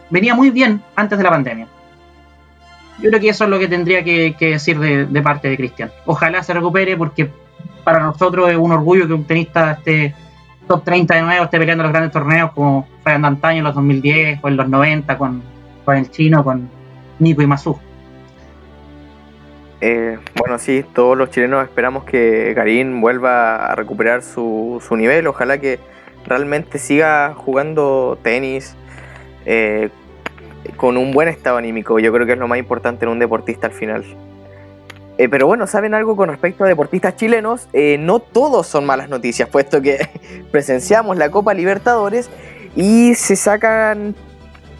venía 0.10 0.36
muy 0.36 0.50
bien 0.50 0.82
antes 0.98 1.18
de 1.18 1.24
la 1.24 1.30
pandemia. 1.30 1.70
Yo 3.00 3.10
creo 3.10 3.20
que 3.20 3.30
eso 3.30 3.46
es 3.46 3.50
lo 3.50 3.60
que 3.60 3.68
tendría 3.68 4.04
que, 4.04 4.36
decir 4.40 4.80
de, 4.80 5.22
parte 5.22 5.50
de 5.50 5.58
Cristian. 5.58 5.92
Ojalá 6.06 6.44
se 6.44 6.54
recupere, 6.54 6.98
porque 6.98 7.30
para 7.84 8.00
nosotros 8.00 8.50
es 8.50 8.58
un 8.58 8.72
orgullo 8.72 9.08
que 9.08 9.14
un 9.14 9.24
tenista 9.24 9.72
esté 9.72 10.14
top 10.68 10.84
30 10.84 11.16
de 11.16 11.22
nuevo, 11.22 11.44
esté 11.46 11.58
peleando 11.58 11.84
los 11.84 11.92
grandes 11.92 12.12
torneos 12.12 12.52
como 12.52 12.88
de 13.04 13.12
antaño 13.12 13.60
en 13.60 13.64
los 13.64 13.76
2010 13.76 14.40
o 14.44 14.48
en 14.48 14.58
los 14.58 14.70
90 14.70 15.18
con, 15.18 15.42
con 15.84 15.98
el 15.98 16.12
chino, 16.12 16.44
con 16.44 16.70
Nico 17.20 17.42
y 17.42 17.48
Masu. 17.48 17.80
Eh, 19.82 20.20
bueno, 20.36 20.60
sí, 20.60 20.86
todos 20.94 21.18
los 21.18 21.32
chilenos 21.32 21.64
esperamos 21.64 22.04
que 22.04 22.54
Garín 22.54 23.02
vuelva 23.02 23.66
a 23.66 23.76
recuperar 23.76 24.22
su, 24.22 24.82
su 24.88 24.96
nivel. 24.96 25.26
Ojalá 25.26 25.58
que 25.58 25.80
realmente 26.26 26.78
siga 26.78 27.34
jugando 27.36 28.18
tenis 28.22 28.76
eh, 29.46 29.90
con 30.82 30.98
un 30.98 31.12
buen 31.12 31.28
estado 31.28 31.58
anímico. 31.58 32.00
Yo 32.00 32.12
creo 32.12 32.26
que 32.26 32.34
es 32.34 32.40
lo 32.40 32.48
más 32.48 32.58
importante 32.58 33.06
en 33.06 33.12
un 33.12 33.20
deportista 33.20 33.68
al 33.68 33.74
final. 33.74 34.04
Eh, 35.20 35.30
pero 35.30 35.46
bueno, 35.46 35.68
¿saben 35.68 35.94
algo 35.94 36.16
con 36.16 36.28
respecto 36.28 36.64
a 36.64 36.68
deportistas 36.68 37.16
chilenos? 37.16 37.68
Eh, 37.72 37.98
no 38.00 38.18
todos 38.18 38.66
son 38.66 38.88
malas 38.88 39.08
noticias, 39.08 39.48
puesto 39.48 39.80
que 39.80 40.10
presenciamos 40.52 41.18
la 41.18 41.30
Copa 41.30 41.54
Libertadores 41.54 42.32
y 42.76 43.14
se 43.14 43.36
sacan 43.36 44.16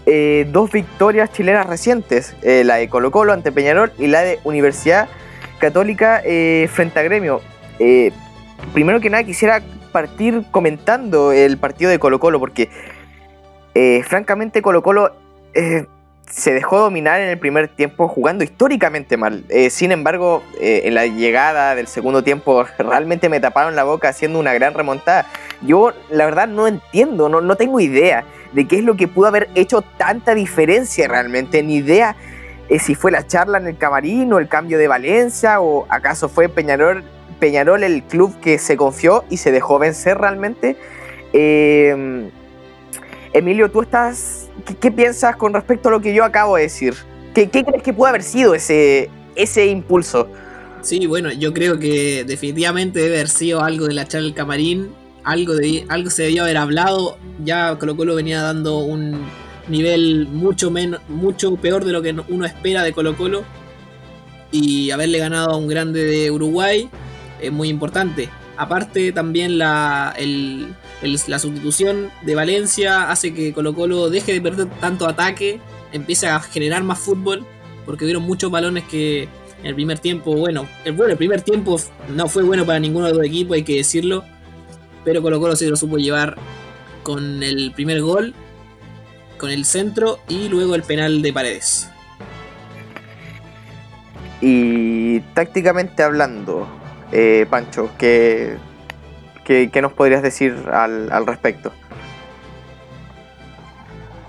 eh, 0.08 0.48
dos 0.52 0.72
victorias 0.72 1.32
chilenas 1.34 1.68
recientes, 1.68 2.36
la 2.42 2.78
de 2.78 2.90
Colo 2.90 3.12
Colo 3.12 3.32
ante 3.32 3.52
Peñarol 3.52 3.92
y 4.00 4.08
la 4.08 4.22
de 4.22 4.40
Universidad 4.44 5.08
Católica 5.60 6.24
frente 6.24 7.00
a 7.00 7.04
Gremio. 7.04 7.42
Primero 8.74 9.00
que 9.02 9.12
nada 9.12 9.24
quisiera 9.24 9.62
partir 9.92 10.46
comentando 10.50 11.32
el 11.32 11.60
partido 11.60 11.92
de 11.92 12.00
Colo 12.00 12.20
Colo 12.20 12.40
porque 12.40 12.72
francamente 14.04 14.64
Colo 14.64 14.82
Colo 14.82 15.22
eh, 15.54 15.86
se 16.30 16.54
dejó 16.54 16.80
dominar 16.80 17.20
en 17.20 17.28
el 17.28 17.38
primer 17.38 17.68
tiempo 17.68 18.08
jugando 18.08 18.44
históricamente 18.44 19.18
mal. 19.18 19.44
Eh, 19.50 19.70
sin 19.70 19.92
embargo, 19.92 20.44
eh, 20.62 20.84
en 20.86 20.96
la 20.96 21.06
llegada 21.06 21.76
del 21.76 21.88
segundo 21.88 22.24
tiempo 22.24 22.66
realmente 22.78 23.28
me 23.28 23.40
taparon 23.42 23.76
la 23.76 23.84
boca 23.84 24.10
haciendo 24.10 24.40
una 24.40 24.54
gran 24.54 24.74
remontada. 24.74 25.26
Yo 25.62 25.92
la 26.10 26.26
verdad 26.26 26.48
no 26.48 26.68
entiendo, 26.68 27.28
no, 27.28 27.42
no 27.42 27.56
tengo 27.56 27.80
idea 27.80 28.24
de 28.54 28.66
qué 28.66 28.78
es 28.78 28.84
lo 28.84 28.96
que 28.96 29.08
pudo 29.08 29.28
haber 29.28 29.50
hecho 29.56 29.82
tanta 29.82 30.34
diferencia 30.34 31.08
realmente, 31.08 31.64
ni 31.64 31.78
idea 31.78 32.16
si 32.80 32.96
fue 32.96 33.12
la 33.12 33.28
charla 33.28 33.58
en 33.58 33.68
el 33.68 33.78
camarín 33.78 34.32
o 34.32 34.40
el 34.40 34.48
cambio 34.48 34.78
de 34.78 34.88
Valencia 34.88 35.60
o 35.60 35.86
acaso 35.90 36.30
fue 36.30 36.48
Peñarol, 36.48 37.04
Peñarol 37.38 37.84
el 37.84 38.04
club 38.04 38.40
que 38.40 38.58
se 38.58 38.78
confió 38.78 39.26
y 39.30 39.36
se 39.38 39.52
dejó 39.52 39.78
vencer 39.78 40.18
realmente. 40.18 40.78
Emilio, 43.34 43.72
tú 43.72 43.82
estás, 43.82 44.51
¿qué, 44.80 44.92
piensas 44.92 45.36
con 45.36 45.54
respecto 45.54 45.90
a 45.90 45.92
lo 45.92 46.02
que 46.02 46.14
yo 46.14 46.24
acabo 46.24 46.56
de 46.56 46.64
decir? 46.64 46.96
¿Qué, 47.34 47.50
qué 47.50 47.64
crees 47.64 47.84
que 47.84 47.94
puede 47.94 48.10
haber 48.10 48.24
sido 48.24 48.54
ese, 48.54 49.10
ese 49.36 49.68
impulso? 49.68 50.28
Sí, 50.82 51.06
bueno, 51.06 51.32
yo 51.32 51.54
creo 51.54 51.78
que 51.78 52.24
definitivamente 52.24 53.00
debe 53.00 53.16
haber 53.16 53.30
sido 53.30 53.62
algo 53.62 53.88
de 53.88 53.94
la 53.94 54.08
charla 54.08 54.26
del 54.26 54.36
camarín, 54.36 54.90
algo, 55.24 55.54
de, 55.54 55.86
algo 55.90 56.10
se 56.10 56.24
debió 56.24 56.44
haber 56.44 56.58
hablado, 56.58 57.18
ya 57.44 57.78
Colo 57.78 57.96
Colo 57.96 58.16
venía 58.16 58.42
dando 58.42 58.80
un 58.80 59.22
nivel 59.68 60.28
mucho, 60.28 60.72
menos, 60.72 61.00
mucho 61.08 61.56
peor 61.56 61.86
de 61.86 61.92
lo 61.92 62.02
que 62.02 62.16
uno 62.30 62.46
espera 62.46 62.84
de 62.84 62.94
Colo 62.94 63.16
Colo 63.16 63.44
y 64.52 64.92
haberle 64.92 65.20
ganado 65.20 65.52
a 65.52 65.58
un 65.58 65.68
grande 65.68 66.04
de 66.04 66.32
Uruguay 66.32 66.90
es 67.40 67.52
muy 67.52 67.70
importante. 67.70 68.30
Aparte 68.58 69.12
también 69.12 69.58
la, 69.58 70.14
el, 70.18 70.74
la 71.02 71.40
sustitución 71.40 72.12
de 72.22 72.36
Valencia 72.36 73.10
hace 73.10 73.34
que 73.34 73.54
Colo 73.54 73.74
Colo 73.74 74.10
deje 74.10 74.34
de 74.34 74.42
perder 74.42 74.68
tanto 74.80 75.08
ataque, 75.08 75.60
empiece 75.92 76.28
a 76.28 76.40
generar 76.40 76.84
más 76.84 77.00
fútbol, 77.00 77.46
porque 77.86 78.06
hubieron 78.06 78.24
muchos 78.24 78.52
balones 78.52 78.84
que 78.86 79.24
en 79.24 79.66
el 79.66 79.76
primer 79.76 80.00
tiempo, 80.00 80.36
bueno, 80.36 80.68
el, 80.86 80.94
bueno, 80.94 81.12
el 81.12 81.18
primer 81.18 81.42
tiempo 81.42 81.80
no 82.16 82.28
fue 82.28 82.44
bueno 82.44 82.66
para 82.66 82.80
ninguno 82.80 83.08
de 83.08 83.14
los 83.14 83.26
equipos, 83.26 83.56
hay 83.56 83.64
que 83.64 83.78
decirlo, 83.78 84.24
pero 85.04 85.22
Colo 85.22 85.40
Colo 85.40 85.56
se 85.56 85.68
lo 85.68 85.76
supo 85.76 85.98
llevar 85.98 86.38
con 87.04 87.42
el 87.42 87.72
primer 87.74 88.02
gol, 88.02 88.34
con 89.38 89.50
el 89.50 89.66
centro 89.66 90.20
y 90.28 90.50
luego 90.50 90.76
el 90.76 90.84
penal 90.84 91.22
de 91.22 91.34
Paredes. 91.34 91.90
Y 94.40 95.20
tácticamente 95.34 96.04
hablando, 96.04 96.68
eh, 97.12 97.46
Pancho, 97.50 97.92
¿qué, 97.98 98.58
qué, 99.52 99.70
qué 99.70 99.82
nos 99.82 99.92
podrías 99.92 100.22
decir 100.22 100.56
al, 100.72 101.12
al 101.12 101.28
respecto? 101.28 101.74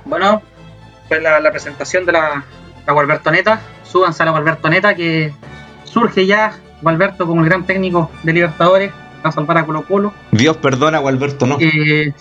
Bueno, 0.04 0.42
pues 1.08 1.22
la, 1.22 1.38
la 1.38 1.50
presentación 1.52 2.04
de 2.06 2.12
la, 2.12 2.44
la 2.86 2.92
Gualbertoneta, 2.92 3.60
súbanse 3.84 4.22
a 4.22 4.26
la 4.26 4.32
Gualbertoneta 4.32 4.96
que 4.96 5.32
surge 5.84 6.26
ya 6.26 6.54
Gualberto 6.82 7.24
como 7.26 7.42
el 7.42 7.48
gran 7.48 7.64
técnico 7.64 8.10
de 8.24 8.32
Libertadores, 8.32 8.92
a 9.22 9.30
salvar 9.30 9.58
a 9.58 9.64
Colo 9.64 9.84
Colo. 9.84 10.12
Dios 10.32 10.56
perdona, 10.56 10.98
Gualberto 10.98 11.46
no. 11.46 11.56
Eh, 11.60 12.12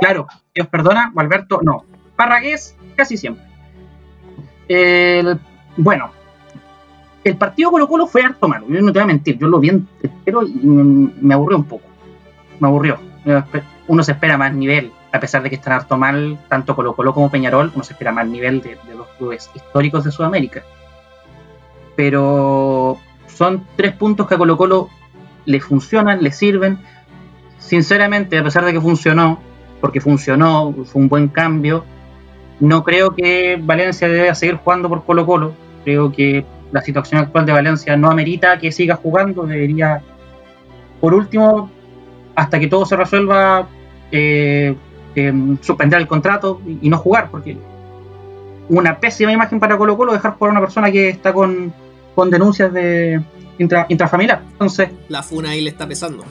claro, 0.00 0.28
Dios 0.54 0.68
perdona, 0.68 1.10
Gualberto 1.12 1.58
no. 1.62 1.84
Parragués 2.14 2.76
casi 2.94 3.16
siempre. 3.16 3.44
El- 4.68 5.40
bueno, 5.76 6.12
el 7.30 7.36
partido 7.36 7.70
Colo 7.70 7.88
Colo 7.88 8.06
fue 8.06 8.22
harto 8.22 8.48
malo, 8.48 8.66
yo 8.68 8.80
no 8.80 8.92
te 8.92 8.98
voy 8.98 9.04
a 9.04 9.06
mentir, 9.06 9.38
yo 9.38 9.48
lo 9.48 9.60
vi 9.60 9.70
entero 9.70 10.42
y 10.46 10.66
me, 10.66 11.34
aburrió 11.34 11.58
un 11.58 11.64
poco. 11.64 11.84
Me 12.60 12.68
aburrió. 12.68 12.98
Uno 13.86 14.02
se 14.02 14.12
espera 14.12 14.36
más 14.36 14.52
nivel, 14.54 14.92
a 15.12 15.20
pesar 15.20 15.42
de 15.42 15.50
que 15.50 15.56
están 15.56 15.74
harto 15.74 15.96
mal, 15.96 16.38
tanto 16.48 16.74
Colo 16.74 16.94
Colo 16.94 17.14
como 17.14 17.30
Peñarol, 17.30 17.72
uno 17.74 17.84
se 17.84 17.92
espera 17.92 18.12
más 18.12 18.26
nivel 18.26 18.60
de, 18.60 18.78
de 18.86 18.94
los 18.94 19.06
clubes 19.18 19.50
históricos 19.54 20.04
de 20.04 20.12
Sudamérica. 20.12 20.62
Pero 21.96 22.98
son 23.26 23.66
tres 23.76 23.92
puntos 23.94 24.26
que 24.26 24.34
a 24.34 24.38
Colo 24.38 24.56
Colo 24.56 24.88
le 25.44 25.60
funcionan, 25.60 26.22
le 26.22 26.32
sirven. 26.32 26.78
Sinceramente, 27.58 28.38
a 28.38 28.44
pesar 28.44 28.64
de 28.64 28.72
que 28.72 28.80
funcionó, 28.80 29.40
porque 29.80 30.00
funcionó, 30.00 30.74
fue 30.84 31.02
un 31.02 31.08
buen 31.08 31.28
cambio, 31.28 31.84
no 32.60 32.82
creo 32.82 33.14
que 33.14 33.58
Valencia 33.60 34.08
deba 34.08 34.34
seguir 34.34 34.56
jugando 34.56 34.88
por 34.88 35.04
Colo 35.04 35.26
Colo. 35.26 35.52
Creo 35.84 36.12
que 36.12 36.44
la 36.72 36.80
situación 36.82 37.20
actual 37.22 37.46
de 37.46 37.52
Valencia 37.52 37.96
no 37.96 38.10
amerita 38.10 38.58
que 38.58 38.70
siga 38.72 38.96
jugando. 38.96 39.44
Debería, 39.44 40.02
por 41.00 41.14
último, 41.14 41.70
hasta 42.34 42.58
que 42.60 42.66
todo 42.66 42.84
se 42.86 42.96
resuelva, 42.96 43.66
eh, 44.12 44.74
eh, 45.14 45.32
suspender 45.60 45.98
el 46.00 46.06
contrato 46.06 46.60
y, 46.66 46.78
y 46.82 46.88
no 46.90 46.98
jugar, 46.98 47.28
porque 47.30 47.56
una 48.68 48.98
pésima 49.00 49.32
imagen 49.32 49.58
para 49.58 49.76
Colo 49.78 49.96
Colo 49.96 50.12
dejar 50.12 50.36
por 50.36 50.50
una 50.50 50.60
persona 50.60 50.90
que 50.92 51.08
está 51.08 51.32
con, 51.32 51.72
con 52.14 52.30
denuncias 52.30 52.72
de 52.72 53.20
intra- 53.58 53.86
intrafamiliar. 53.88 54.42
Entonces, 54.52 54.90
La 55.08 55.22
funa 55.22 55.50
ahí 55.50 55.62
le 55.62 55.70
está 55.70 55.86
pesando. 55.88 56.24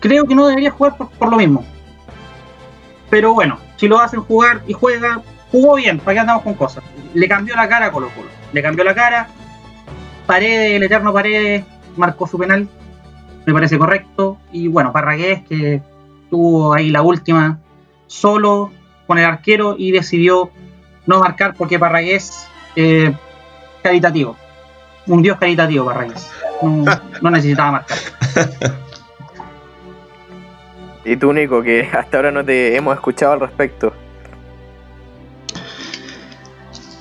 creo 0.00 0.24
que 0.24 0.34
no 0.34 0.46
debería 0.46 0.70
jugar 0.70 0.96
por, 0.96 1.10
por 1.10 1.30
lo 1.30 1.36
mismo. 1.36 1.64
Pero 3.10 3.34
bueno, 3.34 3.58
si 3.76 3.86
lo 3.86 3.98
hacen 4.00 4.20
jugar 4.20 4.62
y 4.66 4.72
juega, 4.72 5.22
jugó 5.54 5.76
bien, 5.76 6.00
¿para 6.00 6.14
qué 6.14 6.20
andamos 6.20 6.42
con 6.42 6.54
cosas? 6.54 6.82
Le 7.14 7.28
cambió 7.28 7.54
la 7.54 7.68
cara 7.68 7.86
a 7.86 7.92
Colo 7.92 8.10
Colo. 8.12 8.26
Le 8.52 8.60
cambió 8.60 8.82
la 8.82 8.92
cara. 8.92 9.28
Paredes, 10.26 10.72
el 10.72 10.82
eterno 10.82 11.12
Paredes, 11.12 11.64
marcó 11.96 12.26
su 12.26 12.36
penal. 12.36 12.68
Me 13.46 13.52
parece 13.52 13.78
correcto. 13.78 14.36
Y 14.50 14.66
bueno, 14.66 14.92
Parragués, 14.92 15.44
que 15.44 15.80
tuvo 16.28 16.74
ahí 16.74 16.90
la 16.90 17.02
última 17.02 17.60
solo 18.08 18.72
con 19.06 19.18
el 19.18 19.24
arquero 19.26 19.76
y 19.78 19.92
decidió 19.92 20.50
no 21.06 21.20
marcar 21.20 21.54
porque 21.54 21.78
Parragués, 21.78 22.48
eh, 22.74 23.14
caritativo. 23.80 24.36
Un 25.06 25.22
dios 25.22 25.38
caritativo, 25.38 25.84
Parragués. 25.84 26.32
No, 26.62 26.84
no 27.22 27.30
necesitaba 27.30 27.70
marcar. 27.70 27.98
Y 31.06 31.18
tú, 31.18 31.34
Nico, 31.34 31.62
que 31.62 31.86
hasta 31.92 32.16
ahora 32.16 32.30
no 32.30 32.42
te 32.42 32.74
hemos 32.74 32.94
escuchado 32.94 33.34
al 33.34 33.40
respecto. 33.40 33.92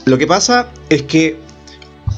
Lo 0.05 0.17
que 0.17 0.27
pasa 0.27 0.69
es 0.89 1.03
que 1.03 1.39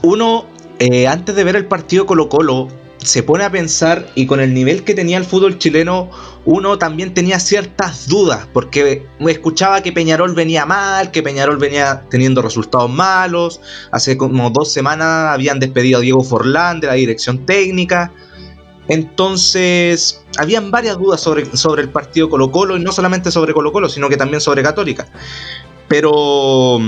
uno, 0.02 0.46
eh, 0.80 1.08
antes 1.08 1.36
de 1.36 1.44
ver 1.44 1.56
el 1.56 1.66
partido 1.66 2.06
Colo 2.06 2.30
Colo, 2.30 2.68
se 2.98 3.22
pone 3.22 3.44
a 3.44 3.52
pensar 3.52 4.08
y 4.16 4.26
con 4.26 4.40
el 4.40 4.54
nivel 4.54 4.84
que 4.84 4.96
tenía 4.96 5.18
el 5.18 5.26
fútbol 5.26 5.60
chileno, 5.60 6.10
uno 6.46 6.80
también 6.80 7.14
tenía 7.14 7.40
ciertas 7.40 8.08
dudas, 8.08 8.48
porque 8.52 9.06
escuchaba 9.20 9.82
que 9.82 9.92
Peñarol 9.92 10.34
venía 10.34 10.66
mal, 10.66 11.12
que 11.12 11.22
Peñarol 11.22 11.58
venía 11.58 12.04
teniendo 12.10 12.42
resultados 12.42 12.90
malos, 12.90 13.62
hace 13.92 14.18
como 14.18 14.50
dos 14.50 14.74
semanas 14.74 15.34
habían 15.34 15.60
despedido 15.60 16.00
a 16.00 16.02
Diego 16.02 16.24
Forlán 16.24 16.80
de 16.80 16.88
la 16.88 16.94
dirección 16.94 17.46
técnica, 17.46 18.12
entonces 18.88 20.24
habían 20.40 20.72
varias 20.72 20.98
dudas 20.98 21.22
sobre, 21.22 21.46
sobre 21.56 21.84
el 21.84 21.90
partido 21.90 22.30
Colo 22.30 22.52
Colo, 22.52 22.76
y 22.78 22.80
no 22.80 22.92
solamente 22.92 23.30
sobre 23.30 23.54
Colo 23.54 23.72
Colo, 23.72 23.90
sino 23.90 24.10
que 24.10 24.18
también 24.18 24.42
sobre 24.42 24.64
Católica. 24.64 25.08
Pero 25.88 26.80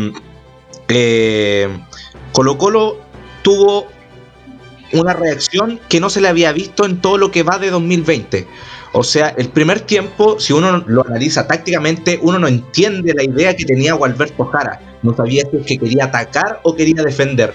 eh, 0.87 1.69
Colo 2.31 2.57
Colo 2.57 2.97
tuvo 3.41 3.87
una 4.93 5.13
reacción 5.13 5.79
que 5.89 5.99
no 5.99 6.09
se 6.09 6.21
le 6.21 6.27
había 6.27 6.51
visto 6.51 6.85
en 6.85 7.01
todo 7.01 7.17
lo 7.17 7.31
que 7.31 7.43
va 7.43 7.57
de 7.59 7.69
2020. 7.69 8.47
O 8.93 9.03
sea, 9.03 9.29
el 9.37 9.49
primer 9.49 9.81
tiempo, 9.81 10.39
si 10.39 10.53
uno 10.53 10.83
lo 10.87 11.05
analiza 11.05 11.45
tácticamente, 11.45 12.19
uno 12.21 12.39
no 12.39 12.47
entiende 12.47 13.13
la 13.13 13.23
idea 13.23 13.55
que 13.55 13.65
tenía 13.65 13.93
Gualberto 13.93 14.45
Jara. 14.45 14.79
No 15.03 15.15
sabía 15.15 15.43
si 15.51 15.57
es 15.57 15.65
que 15.65 15.77
quería 15.77 16.05
atacar 16.05 16.61
o 16.63 16.75
quería 16.75 17.03
defender. 17.03 17.53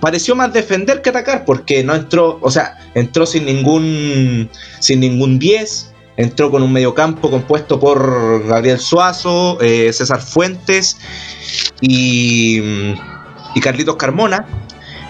Pareció 0.00 0.36
más 0.36 0.52
defender 0.52 1.02
que 1.02 1.10
atacar 1.10 1.44
porque 1.44 1.82
no 1.82 1.94
entró, 1.94 2.38
o 2.40 2.50
sea, 2.50 2.78
entró 2.94 3.26
sin 3.26 3.46
ningún 3.46 4.50
sin 4.78 5.00
ningún 5.00 5.38
10, 5.38 5.93
entró 6.16 6.50
con 6.50 6.62
un 6.62 6.72
mediocampo 6.72 7.30
compuesto 7.30 7.80
por 7.80 8.46
Gabriel 8.46 8.78
Suazo, 8.78 9.60
eh, 9.60 9.92
César 9.92 10.20
Fuentes 10.20 10.98
y, 11.80 12.60
y 13.54 13.60
Carlitos 13.60 13.96
Carmona. 13.96 14.46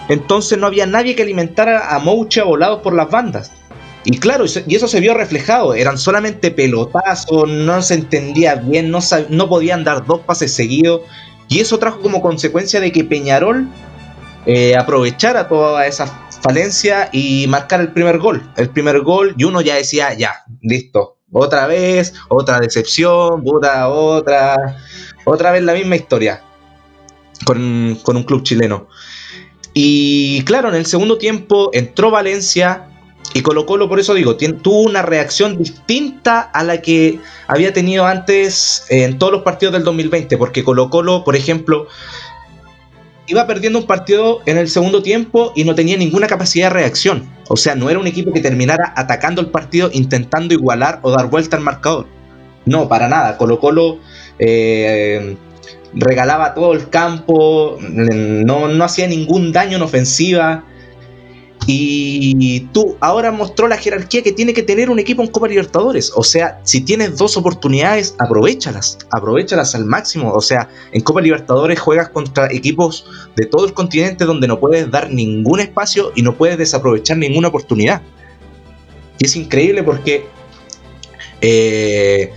Entonces 0.09 0.57
no 0.57 0.67
había 0.67 0.85
nadie 0.85 1.15
que 1.15 1.23
alimentara 1.23 1.95
a 1.95 1.99
Mouche 1.99 2.41
volados 2.41 2.81
por 2.81 2.93
las 2.93 3.09
bandas. 3.09 3.51
Y 4.03 4.19
claro, 4.19 4.45
y 4.67 4.75
eso 4.75 4.87
se 4.87 4.99
vio 4.99 5.15
reflejado. 5.15 5.73
Eran 5.73 5.97
solamente 5.97 6.51
pelotazos, 6.51 7.49
no 7.49 7.81
se 7.81 7.95
entendía 7.95 8.55
bien, 8.55 8.91
no, 8.91 8.99
no 9.29 9.49
podían 9.49 9.83
dar 9.83 10.05
dos 10.05 10.21
pases 10.21 10.53
seguidos. 10.53 11.01
Y 11.49 11.59
eso 11.59 11.79
trajo 11.79 12.01
como 12.01 12.21
consecuencia 12.21 12.79
de 12.79 12.91
que 12.91 13.03
Peñarol 13.03 13.67
eh, 14.45 14.75
aprovechara 14.77 15.47
toda 15.47 15.87
esa 15.87 16.24
falencia 16.45 17.09
y 17.11 17.47
marcar 17.47 17.81
el 17.81 17.91
primer 17.91 18.19
gol. 18.19 18.43
El 18.55 18.69
primer 18.69 19.01
gol, 19.01 19.33
y 19.35 19.45
uno 19.45 19.61
ya 19.61 19.75
decía, 19.75 20.13
ya, 20.13 20.43
listo. 20.61 21.17
Otra 21.31 21.65
vez, 21.65 22.13
otra 22.29 22.59
decepción, 22.59 23.43
puta, 23.43 23.89
otra, 23.89 24.77
otra 25.25 25.51
vez 25.51 25.63
la 25.63 25.73
misma 25.73 25.95
historia 25.95 26.43
con, 27.45 27.97
con 28.03 28.15
un 28.15 28.23
club 28.23 28.43
chileno. 28.43 28.87
Y 29.73 30.43
claro, 30.43 30.69
en 30.69 30.75
el 30.75 30.85
segundo 30.85 31.17
tiempo 31.17 31.71
entró 31.73 32.11
Valencia 32.11 32.89
y 33.33 33.41
Colo 33.41 33.65
Colo, 33.65 33.89
por 33.89 33.99
eso 33.99 34.13
digo, 34.13 34.37
tuvo 34.37 34.83
una 34.83 35.01
reacción 35.01 35.57
distinta 35.57 36.39
a 36.39 36.63
la 36.63 36.81
que 36.81 37.19
había 37.47 37.73
tenido 37.73 38.05
antes 38.05 38.85
eh, 38.89 39.03
en 39.03 39.17
todos 39.17 39.33
los 39.33 39.41
partidos 39.41 39.73
del 39.73 39.83
2020, 39.83 40.37
porque 40.37 40.63
Colo 40.63 40.89
Colo, 40.89 41.23
por 41.25 41.35
ejemplo, 41.35 41.87
iba 43.27 43.47
perdiendo 43.47 43.79
un 43.79 43.87
partido 43.87 44.41
en 44.45 44.57
el 44.57 44.69
segundo 44.69 45.01
tiempo 45.01 45.51
y 45.55 45.63
no 45.63 45.75
tenía 45.75 45.97
ninguna 45.97 46.27
capacidad 46.27 46.67
de 46.67 46.73
reacción. 46.73 47.29
O 47.47 47.57
sea, 47.57 47.75
no 47.75 47.89
era 47.89 47.99
un 47.99 48.07
equipo 48.07 48.33
que 48.33 48.41
terminara 48.41 48.93
atacando 48.95 49.41
el 49.41 49.47
partido 49.47 49.89
intentando 49.93 50.53
igualar 50.53 50.99
o 51.01 51.11
dar 51.11 51.29
vuelta 51.29 51.57
al 51.57 51.63
marcador. 51.63 52.07
No, 52.65 52.87
para 52.87 53.07
nada. 53.07 53.37
Colo 53.37 53.59
Colo 53.59 53.99
eh, 54.39 55.37
regalaba 55.93 56.53
todo 56.53 56.73
el 56.73 56.89
campo, 56.89 57.77
no, 57.79 58.67
no 58.67 58.83
hacía 58.83 59.07
ningún 59.07 59.51
daño 59.51 59.77
en 59.77 59.83
ofensiva. 59.83 60.65
Y 61.67 62.59
tú 62.73 62.95
ahora 62.99 63.31
mostró 63.31 63.67
la 63.67 63.77
jerarquía 63.77 64.21
que 64.21 64.31
tiene 64.31 64.53
que 64.53 64.61
tener 64.61 64.89
un 64.89 64.99
equipo 64.99 65.23
en 65.23 65.29
Copa 65.29 65.47
Libertadores. 65.47 66.11
O 66.15 66.23
sea, 66.23 66.59
si 66.63 66.81
tienes 66.81 67.17
dos 67.17 67.37
oportunidades, 67.37 68.15
aprovechalas, 68.19 68.99
aprovechalas 69.09 69.73
al 69.73 69.85
máximo. 69.85 70.31
O 70.31 70.41
sea, 70.41 70.69
en 70.91 71.01
Copa 71.01 71.21
Libertadores 71.21 71.79
juegas 71.79 72.09
contra 72.09 72.51
equipos 72.51 73.05
de 73.35 73.45
todo 73.47 73.65
el 73.65 73.73
continente 73.73 74.25
donde 74.25 74.47
no 74.47 74.59
puedes 74.59 74.91
dar 74.91 75.11
ningún 75.11 75.59
espacio 75.59 76.11
y 76.15 76.21
no 76.21 76.35
puedes 76.35 76.57
desaprovechar 76.57 77.17
ninguna 77.17 77.47
oportunidad. 77.47 78.01
Y 79.17 79.25
es 79.25 79.35
increíble 79.35 79.81
porque 79.81 80.27
eh, 81.41 82.31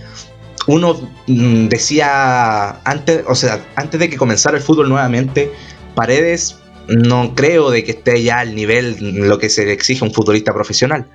uno 0.67 0.99
mm, 1.27 1.67
decía 1.67 2.79
antes, 2.83 3.23
o 3.27 3.35
sea, 3.35 3.65
antes 3.75 3.99
de 3.99 4.09
que 4.09 4.17
comenzara 4.17 4.57
el 4.57 4.63
fútbol 4.63 4.89
nuevamente, 4.89 5.51
Paredes 5.95 6.57
no 6.89 7.35
creo 7.35 7.69
de 7.69 7.83
que 7.83 7.91
esté 7.91 8.21
ya 8.23 8.39
al 8.39 8.55
nivel 8.55 8.97
lo 9.27 9.37
que 9.37 9.49
se 9.49 9.65
le 9.65 9.73
exige 9.73 10.03
a 10.03 10.07
un 10.07 10.13
futbolista 10.13 10.53
profesional. 10.53 11.07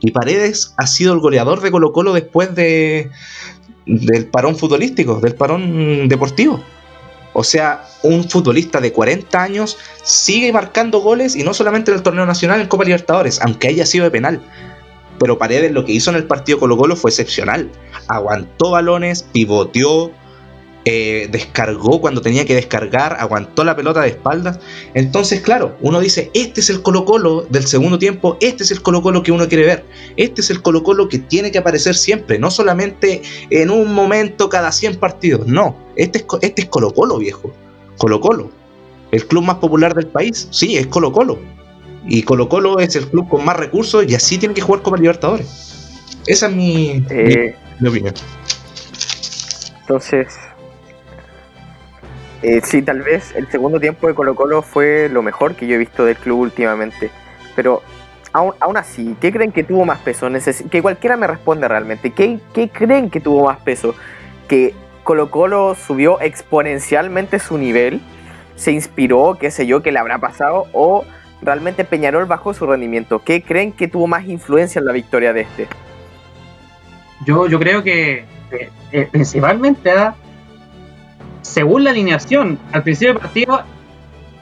Y 0.00 0.10
Paredes 0.10 0.74
ha 0.76 0.86
sido 0.86 1.12
el 1.12 1.20
goleador 1.20 1.60
de 1.60 1.70
Colo 1.70 1.92
Colo 1.92 2.12
después 2.12 2.54
de, 2.54 3.10
del 3.86 4.26
parón 4.26 4.56
futbolístico, 4.56 5.20
del 5.20 5.34
parón 5.34 6.08
deportivo. 6.08 6.62
O 7.32 7.44
sea, 7.44 7.84
un 8.02 8.28
futbolista 8.28 8.80
de 8.80 8.92
40 8.92 9.40
años 9.40 9.78
sigue 10.02 10.52
marcando 10.52 11.00
goles 11.00 11.36
y 11.36 11.44
no 11.44 11.54
solamente 11.54 11.92
en 11.92 11.98
el 11.98 12.02
torneo 12.02 12.26
nacional, 12.26 12.60
en 12.60 12.66
Copa 12.66 12.84
Libertadores, 12.84 13.40
aunque 13.40 13.68
haya 13.68 13.86
sido 13.86 14.04
de 14.04 14.10
penal. 14.10 14.42
Pero 15.20 15.38
Paredes 15.38 15.70
lo 15.70 15.84
que 15.84 15.92
hizo 15.92 16.10
en 16.10 16.16
el 16.16 16.24
partido 16.24 16.58
Colo 16.58 16.76
Colo 16.76 16.96
fue 16.96 17.10
excepcional. 17.10 17.70
Aguantó 18.08 18.70
balones, 18.70 19.22
pivoteó, 19.32 20.10
eh, 20.84 21.28
descargó 21.30 22.00
cuando 22.00 22.22
tenía 22.22 22.44
que 22.46 22.54
descargar, 22.54 23.16
aguantó 23.20 23.64
la 23.64 23.76
pelota 23.76 24.00
de 24.00 24.08
espaldas. 24.08 24.60
Entonces, 24.94 25.40
claro, 25.42 25.76
uno 25.80 26.00
dice, 26.00 26.30
este 26.34 26.60
es 26.60 26.70
el 26.70 26.80
Colo 26.82 27.04
Colo 27.04 27.46
del 27.50 27.66
segundo 27.66 27.98
tiempo, 27.98 28.38
este 28.40 28.62
es 28.62 28.70
el 28.70 28.80
Colo 28.82 29.02
Colo 29.02 29.22
que 29.22 29.30
uno 29.32 29.46
quiere 29.48 29.66
ver, 29.66 29.84
este 30.16 30.40
es 30.40 30.50
el 30.50 30.62
Colo 30.62 30.82
Colo 30.82 31.08
que 31.08 31.18
tiene 31.18 31.50
que 31.52 31.58
aparecer 31.58 31.94
siempre, 31.94 32.38
no 32.38 32.50
solamente 32.50 33.20
en 33.50 33.70
un 33.70 33.92
momento 33.92 34.48
cada 34.48 34.72
100 34.72 34.96
partidos, 34.96 35.46
no, 35.46 35.76
este 35.96 36.18
es, 36.20 36.24
este 36.40 36.62
es 36.62 36.68
Colo 36.68 36.92
Colo 36.92 37.18
viejo, 37.18 37.52
Colo 37.98 38.20
Colo, 38.20 38.50
el 39.12 39.26
club 39.26 39.44
más 39.44 39.56
popular 39.56 39.94
del 39.94 40.06
país, 40.06 40.48
sí, 40.50 40.76
es 40.78 40.86
Colo 40.86 41.12
Colo. 41.12 41.38
Y 42.06 42.22
Colo 42.22 42.48
Colo 42.48 42.78
es 42.80 42.96
el 42.96 43.06
club 43.08 43.28
con 43.28 43.44
más 43.44 43.56
recursos 43.58 44.06
y 44.08 44.14
así 44.14 44.38
tiene 44.38 44.54
que 44.54 44.62
jugar 44.62 44.80
Copa 44.80 44.96
Libertadores. 44.96 45.46
Esa 46.26 46.46
es 46.46 46.52
mi, 46.54 47.04
Eh, 47.10 47.54
mi- 47.78 47.82
mi 47.82 47.88
opinión. 47.90 48.14
entonces, 49.82 50.28
eh, 52.42 52.60
sí, 52.64 52.82
tal 52.82 53.02
vez 53.02 53.34
el 53.36 53.48
segundo 53.48 53.78
tiempo 53.80 54.06
de 54.06 54.14
Colo 54.14 54.34
Colo 54.34 54.62
fue 54.62 55.08
lo 55.10 55.22
mejor 55.22 55.54
que 55.54 55.66
yo 55.66 55.74
he 55.74 55.78
visto 55.78 56.04
del 56.04 56.16
club 56.16 56.40
últimamente. 56.40 57.10
Pero 57.54 57.82
aún, 58.32 58.54
aún 58.60 58.76
así, 58.76 59.16
¿qué 59.20 59.32
creen 59.32 59.52
que 59.52 59.64
tuvo 59.64 59.84
más 59.84 59.98
peso? 59.98 60.28
Neces- 60.30 60.68
que 60.70 60.82
cualquiera 60.82 61.16
me 61.16 61.26
responde 61.26 61.68
realmente. 61.68 62.12
¿Qué, 62.12 62.38
¿Qué 62.54 62.68
creen 62.68 63.10
que 63.10 63.20
tuvo 63.20 63.44
más 63.46 63.58
peso? 63.58 63.94
¿Que 64.48 64.74
Colo 65.04 65.30
Colo 65.30 65.74
subió 65.74 66.20
exponencialmente 66.20 67.38
su 67.38 67.58
nivel? 67.58 68.00
¿Se 68.56 68.72
inspiró? 68.72 69.36
¿Qué 69.38 69.50
sé 69.50 69.66
yo? 69.66 69.82
¿Qué 69.82 69.92
le 69.92 69.98
habrá 69.98 70.18
pasado? 70.18 70.66
¿O 70.72 71.04
realmente 71.42 71.84
Peñarol 71.84 72.26
bajó 72.26 72.54
su 72.54 72.66
rendimiento? 72.66 73.22
¿Qué 73.24 73.42
creen 73.42 73.72
que 73.72 73.88
tuvo 73.88 74.06
más 74.06 74.26
influencia 74.26 74.78
en 74.78 74.86
la 74.86 74.92
victoria 74.92 75.32
de 75.32 75.42
este? 75.42 75.68
Yo, 77.26 77.46
yo 77.48 77.58
creo 77.58 77.82
que 77.82 78.24
eh, 78.50 78.70
eh, 78.92 79.08
principalmente, 79.10 79.90
según 81.50 81.84
la 81.84 81.90
alineación, 81.90 82.58
al 82.72 82.82
principio 82.82 83.14
del 83.14 83.22
partido, 83.22 83.62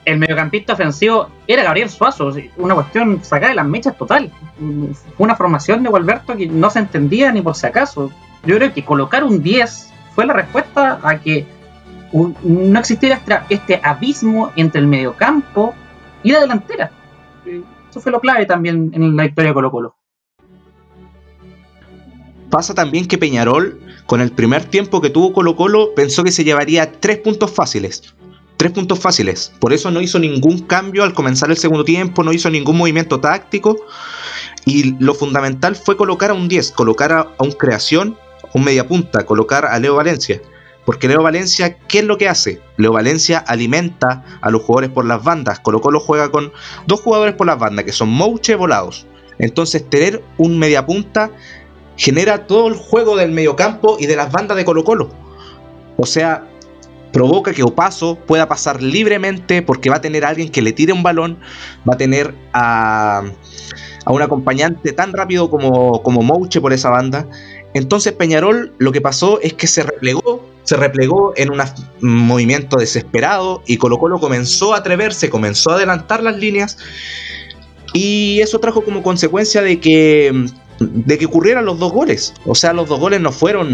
el 0.04 0.18
mediocampista 0.18 0.72
ofensivo 0.72 1.28
era 1.46 1.62
Gabriel 1.64 1.90
Suazo, 1.90 2.32
una 2.56 2.74
cuestión 2.74 3.22
sacada 3.22 3.50
de 3.50 3.56
las 3.56 3.66
mechas 3.66 3.96
total. 3.96 4.30
Fue 5.16 5.24
una 5.24 5.36
formación 5.36 5.82
de 5.82 5.90
Gualberto 5.90 6.36
que 6.36 6.46
no 6.46 6.70
se 6.70 6.78
entendía 6.78 7.30
ni 7.32 7.42
por 7.42 7.54
si 7.54 7.66
acaso. 7.66 8.10
Yo 8.44 8.56
creo 8.56 8.72
que 8.72 8.84
colocar 8.84 9.24
un 9.24 9.42
10 9.42 9.92
fue 10.14 10.24
la 10.26 10.32
respuesta 10.32 10.98
a 11.02 11.18
que 11.18 11.46
un- 12.12 12.34
no 12.42 12.78
existiera 12.80 13.16
este, 13.16 13.38
este 13.50 13.80
abismo 13.82 14.50
entre 14.56 14.80
el 14.80 14.86
mediocampo 14.86 15.74
y 16.22 16.32
la 16.32 16.40
delantera. 16.40 16.90
Eso 17.90 18.00
fue 18.00 18.10
lo 18.12 18.20
clave 18.20 18.46
también 18.46 18.90
en 18.94 19.14
la 19.16 19.26
historia 19.26 19.50
de 19.50 19.54
Colo 19.54 19.70
Colo. 19.70 19.94
Pasa 22.50 22.74
también 22.74 23.06
que 23.06 23.18
Peñarol, 23.18 23.78
con 24.08 24.22
el 24.22 24.32
primer 24.32 24.64
tiempo 24.64 25.02
que 25.02 25.10
tuvo 25.10 25.34
Colo 25.34 25.54
Colo, 25.54 25.92
pensó 25.94 26.24
que 26.24 26.32
se 26.32 26.42
llevaría 26.42 26.92
tres 26.92 27.18
puntos 27.18 27.50
fáciles. 27.50 28.14
Tres 28.56 28.72
puntos 28.72 28.98
fáciles. 28.98 29.52
Por 29.60 29.74
eso 29.74 29.90
no 29.90 30.00
hizo 30.00 30.18
ningún 30.18 30.60
cambio 30.60 31.04
al 31.04 31.12
comenzar 31.12 31.50
el 31.50 31.58
segundo 31.58 31.84
tiempo, 31.84 32.24
no 32.24 32.32
hizo 32.32 32.48
ningún 32.48 32.78
movimiento 32.78 33.20
táctico. 33.20 33.76
Y 34.64 34.96
lo 34.98 35.12
fundamental 35.12 35.76
fue 35.76 35.98
colocar 35.98 36.30
a 36.30 36.34
un 36.34 36.48
10, 36.48 36.72
colocar 36.72 37.12
a, 37.12 37.28
un 37.38 37.52
creación, 37.52 38.16
un 38.54 38.64
mediapunta, 38.64 39.26
colocar 39.26 39.66
a 39.66 39.78
Leo 39.78 39.96
Valencia. 39.96 40.40
Porque 40.86 41.06
Leo 41.06 41.22
Valencia, 41.22 41.76
¿qué 41.76 41.98
es 41.98 42.04
lo 42.06 42.16
que 42.16 42.30
hace? 42.30 42.62
Leo 42.78 42.92
Valencia 42.92 43.44
alimenta 43.46 44.24
a 44.40 44.50
los 44.50 44.62
jugadores 44.62 44.88
por 44.88 45.04
las 45.04 45.22
bandas. 45.22 45.60
Colo 45.60 45.82
Colo 45.82 46.00
juega 46.00 46.30
con 46.30 46.50
dos 46.86 47.02
jugadores 47.02 47.34
por 47.34 47.46
las 47.46 47.58
bandas, 47.58 47.84
que 47.84 47.92
son 47.92 48.08
Mouche 48.08 48.54
volados. 48.54 49.06
Entonces, 49.38 49.88
tener 49.88 50.22
un 50.38 50.58
mediapunta 50.58 51.30
genera 51.98 52.46
todo 52.46 52.68
el 52.68 52.74
juego 52.74 53.16
del 53.16 53.32
mediocampo 53.32 53.98
y 54.00 54.06
de 54.06 54.16
las 54.16 54.32
bandas 54.32 54.56
de 54.56 54.64
Colo 54.64 54.84
Colo. 54.84 55.10
O 55.96 56.06
sea, 56.06 56.48
provoca 57.12 57.52
que 57.52 57.64
Opaso 57.64 58.16
pueda 58.16 58.48
pasar 58.48 58.82
libremente 58.82 59.60
porque 59.62 59.90
va 59.90 59.96
a 59.96 60.00
tener 60.00 60.24
a 60.24 60.28
alguien 60.28 60.48
que 60.48 60.62
le 60.62 60.72
tire 60.72 60.92
un 60.92 61.02
balón, 61.02 61.38
va 61.88 61.94
a 61.94 61.96
tener 61.98 62.34
a, 62.52 63.24
a 64.04 64.12
un 64.12 64.22
acompañante 64.22 64.92
tan 64.92 65.12
rápido 65.12 65.50
como, 65.50 66.02
como 66.02 66.22
Mouche 66.22 66.60
por 66.60 66.72
esa 66.72 66.88
banda. 66.88 67.26
Entonces 67.74 68.12
Peñarol 68.12 68.72
lo 68.78 68.92
que 68.92 69.00
pasó 69.00 69.40
es 69.40 69.54
que 69.54 69.66
se 69.66 69.82
replegó, 69.82 70.46
se 70.62 70.76
replegó 70.76 71.32
en 71.36 71.50
un 71.50 71.60
movimiento 72.00 72.76
desesperado 72.76 73.62
y 73.66 73.76
Colo 73.76 73.98
Colo 73.98 74.20
comenzó 74.20 74.72
a 74.74 74.78
atreverse, 74.78 75.30
comenzó 75.30 75.72
a 75.72 75.74
adelantar 75.74 76.22
las 76.22 76.36
líneas 76.36 76.78
y 77.92 78.40
eso 78.40 78.60
trajo 78.60 78.84
como 78.84 79.02
consecuencia 79.02 79.62
de 79.62 79.80
que 79.80 80.46
de 80.78 81.18
que 81.18 81.26
ocurrieran 81.26 81.64
los 81.64 81.78
dos 81.78 81.92
goles. 81.92 82.34
O 82.46 82.54
sea, 82.54 82.72
los 82.72 82.88
dos 82.88 83.00
goles 83.00 83.20
no 83.20 83.32
fueron 83.32 83.68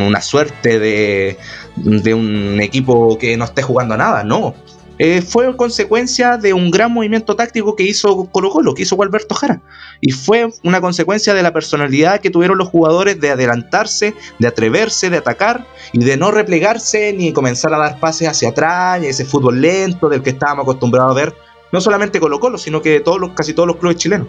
una 0.00 0.20
suerte 0.20 0.78
de, 0.78 1.38
de 1.76 2.14
un 2.14 2.60
equipo 2.60 3.18
que 3.18 3.36
no 3.36 3.44
esté 3.44 3.62
jugando 3.62 3.96
nada, 3.96 4.24
no. 4.24 4.54
Eh, 5.02 5.22
fue 5.22 5.56
consecuencia 5.56 6.36
de 6.36 6.52
un 6.52 6.70
gran 6.70 6.92
movimiento 6.92 7.34
táctico 7.34 7.74
que 7.74 7.84
hizo 7.84 8.26
Colo 8.26 8.50
Colo, 8.50 8.74
que 8.74 8.82
hizo 8.82 8.96
Gualberto 8.96 9.34
Jara. 9.34 9.62
Y 10.02 10.12
fue 10.12 10.50
una 10.62 10.82
consecuencia 10.82 11.32
de 11.32 11.42
la 11.42 11.54
personalidad 11.54 12.20
que 12.20 12.28
tuvieron 12.28 12.58
los 12.58 12.68
jugadores 12.68 13.18
de 13.18 13.30
adelantarse, 13.30 14.14
de 14.38 14.46
atreverse, 14.46 15.08
de 15.08 15.16
atacar 15.16 15.66
y 15.94 16.04
de 16.04 16.18
no 16.18 16.30
replegarse 16.30 17.14
ni 17.14 17.32
comenzar 17.32 17.72
a 17.72 17.78
dar 17.78 17.98
pases 17.98 18.28
hacia 18.28 18.50
atrás, 18.50 19.02
ese 19.02 19.24
fútbol 19.24 19.62
lento 19.62 20.10
del 20.10 20.22
que 20.22 20.28
estábamos 20.28 20.64
acostumbrados 20.64 21.12
a 21.12 21.14
ver, 21.14 21.34
no 21.72 21.80
solamente 21.80 22.20
Colo 22.20 22.38
Colo, 22.38 22.58
sino 22.58 22.82
que 22.82 23.00
todos 23.00 23.18
los, 23.18 23.30
casi 23.30 23.54
todos 23.54 23.68
los 23.68 23.76
clubes 23.78 23.96
chilenos. 23.96 24.28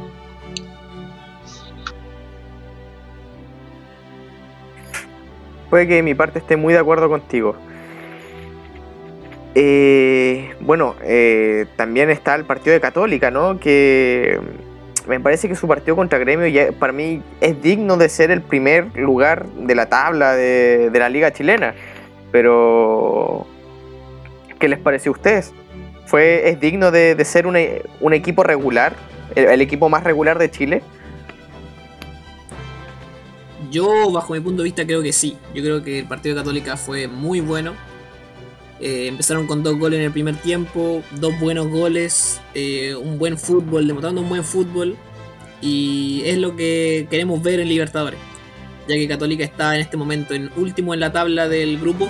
Puede 5.71 5.87
que 5.87 6.03
mi 6.03 6.13
parte 6.13 6.39
esté 6.39 6.57
muy 6.57 6.73
de 6.73 6.79
acuerdo 6.79 7.07
contigo. 7.07 7.55
Eh, 9.55 10.53
bueno, 10.59 10.95
eh, 11.01 11.65
también 11.77 12.09
está 12.09 12.35
el 12.35 12.43
partido 12.43 12.73
de 12.73 12.81
Católica, 12.81 13.31
¿no? 13.31 13.57
Que 13.57 14.37
me 15.07 15.21
parece 15.21 15.47
que 15.47 15.55
su 15.55 15.69
partido 15.69 15.95
contra 15.95 16.19
Gremio 16.19 16.73
para 16.73 16.91
mí 16.91 17.23
es 17.39 17.61
digno 17.61 17.95
de 17.95 18.09
ser 18.09 18.31
el 18.31 18.41
primer 18.41 18.93
lugar 18.97 19.47
de 19.47 19.73
la 19.73 19.85
tabla 19.85 20.35
de, 20.35 20.91
la 20.93 21.07
liga 21.07 21.31
chilena. 21.31 21.73
Pero, 22.33 23.47
¿qué 24.59 24.67
les 24.67 24.79
pareció 24.79 25.13
a 25.13 25.15
ustedes? 25.15 25.53
¿Fue, 26.05 26.49
¿Es 26.49 26.59
digno 26.59 26.91
de, 26.91 27.15
ser 27.23 27.47
un, 27.47 27.55
equipo 28.13 28.43
regular? 28.43 28.91
El 29.35 29.61
equipo 29.61 29.87
más 29.87 30.03
regular 30.03 30.37
de 30.37 30.51
Chile? 30.51 30.81
Yo, 33.71 34.11
bajo 34.11 34.33
mi 34.33 34.41
punto 34.41 34.63
de 34.63 34.65
vista, 34.65 34.85
creo 34.85 35.01
que 35.01 35.13
sí. 35.13 35.37
Yo 35.55 35.63
creo 35.63 35.81
que 35.81 35.99
el 35.99 36.05
partido 36.05 36.35
de 36.35 36.41
Católica 36.41 36.75
fue 36.75 37.07
muy 37.07 37.39
bueno. 37.39 37.73
Eh, 38.81 39.07
empezaron 39.07 39.47
con 39.47 39.63
dos 39.63 39.79
goles 39.79 39.99
en 39.99 40.05
el 40.05 40.11
primer 40.11 40.35
tiempo, 40.35 41.01
dos 41.19 41.39
buenos 41.39 41.67
goles, 41.67 42.41
eh, 42.53 42.95
un 42.95 43.17
buen 43.17 43.37
fútbol, 43.37 43.87
demostrando 43.87 44.21
un 44.21 44.27
buen 44.27 44.43
fútbol. 44.43 44.97
Y 45.61 46.21
es 46.25 46.37
lo 46.37 46.55
que 46.57 47.07
queremos 47.09 47.41
ver 47.41 47.61
en 47.61 47.69
Libertadores. 47.69 48.19
Ya 48.89 48.95
que 48.95 49.07
Católica 49.07 49.45
está 49.45 49.75
en 49.75 49.81
este 49.81 49.95
momento 49.95 50.33
en 50.33 50.49
último 50.57 50.93
en 50.93 50.99
la 50.99 51.13
tabla 51.13 51.47
del 51.47 51.79
grupo. 51.79 52.09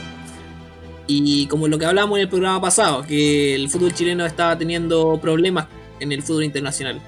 Y 1.06 1.46
como 1.48 1.68
lo 1.68 1.78
que 1.78 1.86
hablamos 1.86 2.18
en 2.18 2.24
el 2.24 2.30
programa 2.30 2.60
pasado, 2.60 3.04
que 3.04 3.54
el 3.54 3.70
fútbol 3.70 3.94
chileno 3.94 4.26
estaba 4.26 4.58
teniendo 4.58 5.20
problemas 5.22 5.68
en 6.00 6.12
el 6.12 6.24
fútbol 6.24 6.46
internacional. 6.46 7.02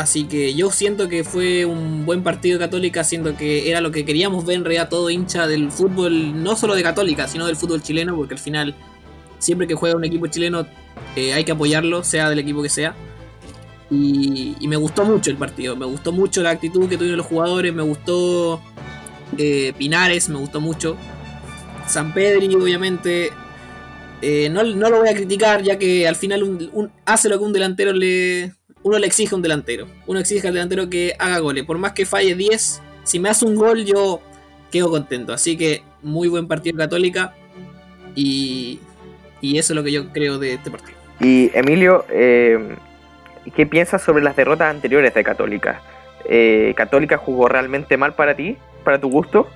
Así 0.00 0.24
que 0.24 0.54
yo 0.54 0.70
siento 0.70 1.08
que 1.10 1.24
fue 1.24 1.66
un 1.66 2.06
buen 2.06 2.22
partido 2.22 2.58
de 2.58 2.64
Católica, 2.64 3.04
siento 3.04 3.36
que 3.36 3.68
era 3.68 3.82
lo 3.82 3.90
que 3.90 4.06
queríamos 4.06 4.46
ver 4.46 4.56
en 4.56 4.64
realidad 4.64 4.88
todo 4.88 5.10
hincha 5.10 5.46
del 5.46 5.70
fútbol, 5.70 6.42
no 6.42 6.56
solo 6.56 6.74
de 6.74 6.82
Católica, 6.82 7.28
sino 7.28 7.46
del 7.46 7.54
fútbol 7.54 7.82
chileno, 7.82 8.16
porque 8.16 8.32
al 8.32 8.40
final, 8.40 8.74
siempre 9.38 9.66
que 9.66 9.74
juega 9.74 9.96
un 9.96 10.04
equipo 10.06 10.26
chileno, 10.26 10.66
eh, 11.16 11.34
hay 11.34 11.44
que 11.44 11.52
apoyarlo, 11.52 12.02
sea 12.02 12.30
del 12.30 12.38
equipo 12.38 12.62
que 12.62 12.70
sea. 12.70 12.94
Y, 13.90 14.56
me 14.66 14.76
gustó 14.76 15.04
mucho 15.04 15.30
el 15.30 15.36
partido, 15.36 15.76
me 15.76 15.84
gustó 15.84 16.12
mucho 16.12 16.42
la 16.42 16.48
actitud 16.48 16.88
que 16.88 16.96
tuvieron 16.96 17.18
los 17.18 17.26
jugadores, 17.26 17.74
me 17.74 17.82
gustó 17.82 18.62
eh, 19.36 19.74
Pinares, 19.76 20.30
me 20.30 20.38
gustó 20.38 20.62
mucho. 20.62 20.96
San 21.86 22.14
Pedri, 22.14 22.54
obviamente, 22.54 23.32
eh, 24.22 24.48
no, 24.48 24.62
no 24.62 24.88
lo 24.88 25.00
voy 25.00 25.10
a 25.10 25.14
criticar, 25.14 25.62
ya 25.62 25.76
que 25.76 26.08
al 26.08 26.16
final 26.16 26.42
un- 26.42 26.70
un- 26.72 26.90
hace 27.04 27.28
lo 27.28 27.38
que 27.38 27.44
un 27.44 27.52
delantero 27.52 27.92
le, 27.92 28.54
uno 28.82 28.98
le 28.98 29.06
exige 29.06 29.34
a 29.34 29.36
un 29.36 29.42
delantero. 29.42 29.86
Uno 30.06 30.20
exige 30.20 30.48
al 30.48 30.54
delantero 30.54 30.88
que 30.88 31.14
haga 31.18 31.38
goles. 31.38 31.64
Por 31.64 31.78
más 31.78 31.92
que 31.92 32.06
falle 32.06 32.34
10, 32.34 32.82
si 33.04 33.18
me 33.18 33.28
hace 33.28 33.44
un 33.44 33.56
gol, 33.56 33.84
yo 33.84 34.20
quedo 34.70 34.90
contento. 34.90 35.32
Así 35.32 35.56
que 35.56 35.82
muy 36.02 36.28
buen 36.28 36.48
partido 36.48 36.76
Católica. 36.76 37.34
Y, 38.14 38.80
y 39.40 39.58
eso 39.58 39.72
es 39.72 39.76
lo 39.76 39.84
que 39.84 39.92
yo 39.92 40.12
creo 40.12 40.38
de 40.38 40.54
este 40.54 40.70
partido. 40.70 40.98
Y 41.20 41.50
Emilio, 41.54 42.04
eh, 42.08 42.76
¿qué 43.54 43.66
piensas 43.66 44.02
sobre 44.02 44.22
las 44.22 44.36
derrotas 44.36 44.70
anteriores 44.70 45.12
de 45.14 45.22
Católica? 45.22 45.82
Eh, 46.24 46.72
¿Católica 46.76 47.18
jugó 47.18 47.48
realmente 47.48 47.96
mal 47.96 48.14
para 48.14 48.34
ti, 48.34 48.56
para 48.84 49.00
tu 49.00 49.10
gusto? 49.10 49.48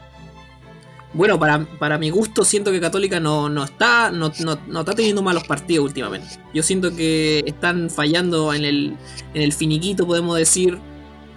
Bueno, 1.15 1.39
para, 1.39 1.65
para 1.79 1.97
mi 1.97 2.11
gusto, 2.11 2.45
siento 2.45 2.73
que 2.73 2.81
Católica 2.81 3.21
no, 3.21 3.49
no 3.49 3.63
está 3.65 4.11
no, 4.11 4.33
no- 4.41 4.59
no 4.67 4.81
está 4.81 4.95
teniendo 4.95 5.23
malos 5.23 5.45
partidos 5.45 5.85
últimamente. 5.87 6.27
Yo 6.53 6.63
siento 6.65 6.95
que 6.95 7.43
están 7.47 7.89
fallando 7.89 8.53
en 8.53 8.65
el, 8.65 8.97
en 9.33 9.43
el 9.43 9.53
finiquito, 9.53 10.07
podemos 10.07 10.37
decir. 10.37 10.79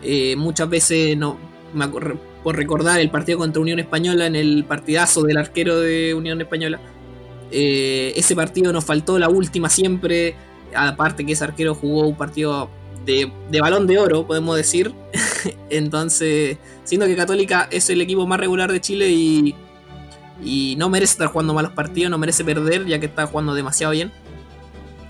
Eh, 0.01 0.35
muchas 0.35 0.69
veces, 0.69 1.15
no 1.17 1.37
me 1.73 1.87
por 1.87 2.55
recordar 2.55 2.99
el 2.99 3.09
partido 3.11 3.37
contra 3.39 3.61
Unión 3.61 3.77
Española, 3.79 4.25
en 4.25 4.35
el 4.35 4.63
partidazo 4.65 5.21
del 5.23 5.37
arquero 5.37 5.79
de 5.79 6.13
Unión 6.15 6.41
Española. 6.41 6.79
eh, 7.51 8.13
ese 8.15 8.35
partido 8.35 8.73
nos 8.73 8.83
faltó 8.85 9.19
la 9.19 9.29
última 9.29 9.69
siempre. 9.69 10.35
Aparte 10.75 11.25
que 11.25 11.33
ese 11.33 11.43
arquero 11.43 11.75
jugó 11.75 12.07
un 12.07 12.17
partido 12.17 12.69
de, 13.05 13.31
de 13.49 13.61
balón 13.61 13.85
de 13.87 13.99
oro, 13.99 14.25
podemos 14.27 14.55
decir. 14.57 14.93
Entonces, 15.69 16.57
siento 16.83 17.05
que 17.07 17.15
Católica 17.15 17.67
es 17.71 17.89
el 17.89 18.01
equipo 18.01 18.25
más 18.27 18.39
regular 18.39 18.71
de 18.71 18.81
Chile 18.81 19.09
y, 19.11 19.55
y 20.43 20.75
no 20.77 20.89
merece 20.89 21.13
estar 21.13 21.27
jugando 21.27 21.53
malos 21.53 21.71
partidos, 21.71 22.11
no 22.11 22.17
merece 22.17 22.43
perder, 22.43 22.85
ya 22.85 22.99
que 22.99 23.05
está 23.07 23.25
jugando 23.27 23.53
demasiado 23.53 23.93
bien. 23.93 24.11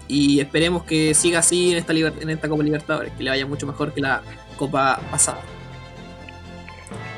Y 0.07 0.39
esperemos 0.39 0.83
que 0.83 1.13
siga 1.13 1.39
así 1.39 1.71
en 1.71 2.29
esta, 2.29 2.47
Copa 2.49 2.63
Libertadores, 2.63 3.11
que 3.17 3.23
le 3.23 3.29
vaya 3.29 3.45
mucho 3.45 3.67
mejor 3.67 3.93
que 3.93 4.01
la 4.01 4.21
Copa 4.57 4.99
pasada. 5.11 5.39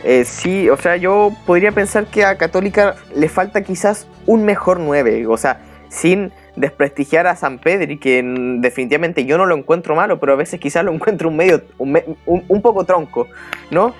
Eh, 0.03 0.23
sí, 0.25 0.69
o 0.69 0.77
sea, 0.77 0.95
yo 0.95 1.31
podría 1.45 1.71
pensar 1.71 2.05
que 2.07 2.23
a 2.23 2.37
Católica 2.37 2.95
le 3.15 3.27
falta 3.27 3.61
quizás 3.63 4.07
un 4.25 4.43
mejor 4.45 4.79
9, 4.79 5.27
o 5.27 5.37
sea, 5.37 5.61
sin 5.89 6.31
desprestigiar 6.55 7.27
a 7.27 7.35
San 7.35 7.59
Pedri, 7.59 7.97
que 7.97 8.23
definitivamente 8.59 9.25
yo 9.25 9.37
no 9.37 9.45
lo 9.45 9.55
encuentro 9.57 9.95
malo, 9.95 10.19
pero 10.19 10.33
a 10.33 10.35
veces 10.35 10.59
quizás 10.59 10.83
lo 10.85 10.93
encuentro 10.93 11.27
un 11.29 11.35
medio, 11.35 11.63
un, 11.77 11.91
me- 11.91 12.05
un- 12.25 12.43
un 12.47 12.61
poco 12.61 12.85
tronco, 12.85 13.27
¿no? 13.71 13.93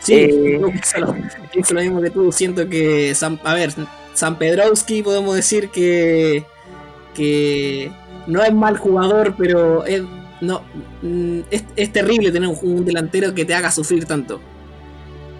Sí, 0.00 0.14
Eh. 0.14 0.60
pienso 1.52 1.74
lo, 1.74 1.80
mismo 1.80 2.00
que 2.00 2.10
tú. 2.10 2.32
Siento 2.32 2.68
que, 2.68 3.14
San, 3.14 3.40
a 3.44 3.54
ver, 3.54 3.72
San 4.14 4.38
Pedrowski 4.38 5.02
podemos 5.02 5.36
decir 5.36 5.70
que, 5.70 6.44
que 7.14 7.92
no 8.26 8.42
es 8.42 8.52
mal 8.52 8.76
jugador, 8.76 9.34
pero 9.38 9.84
es, 9.84 10.02
no, 10.40 10.62
mm, 11.02 11.40
es, 11.50 11.64
es 11.76 11.92
terrible 11.92 12.32
tener 12.32 12.48
un, 12.48 12.58
un 12.62 12.84
delantero 12.84 13.34
que 13.34 13.44
te 13.44 13.54
haga 13.54 13.70
sufrir 13.70 14.04
tanto. 14.06 14.40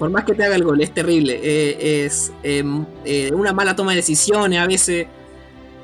Por 0.00 0.08
más 0.08 0.24
que 0.24 0.32
te 0.32 0.42
haga 0.42 0.56
el 0.56 0.64
gol, 0.64 0.80
es 0.80 0.94
terrible. 0.94 1.38
eh, 1.42 2.06
es 2.06 2.32
eh, 2.42 2.64
eh, 3.04 3.30
una 3.34 3.52
mala 3.52 3.76
toma 3.76 3.90
de 3.90 3.96
decisiones 3.96 4.58
a 4.58 4.66
veces. 4.66 5.06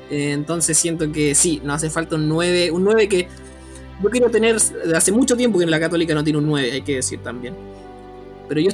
Entonces 0.09 0.75
siento 0.75 1.11
que 1.11 1.35
sí, 1.35 1.61
nos 1.63 1.75
hace 1.75 1.91
falta 1.91 2.15
un 2.15 2.27
9. 2.27 2.71
Un 2.71 2.83
9 2.83 3.07
que 3.07 3.27
yo 4.01 4.09
quiero 4.09 4.31
tener. 4.31 4.57
Hace 4.95 5.11
mucho 5.11 5.37
tiempo 5.37 5.59
que 5.59 5.65
en 5.65 5.69
la 5.69 5.79
Católica 5.79 6.15
no 6.15 6.23
tiene 6.23 6.39
un 6.39 6.47
9, 6.47 6.71
hay 6.71 6.81
que 6.81 6.95
decir 6.95 7.19
también. 7.19 7.53
Pero 8.47 8.61
yo. 8.61 8.69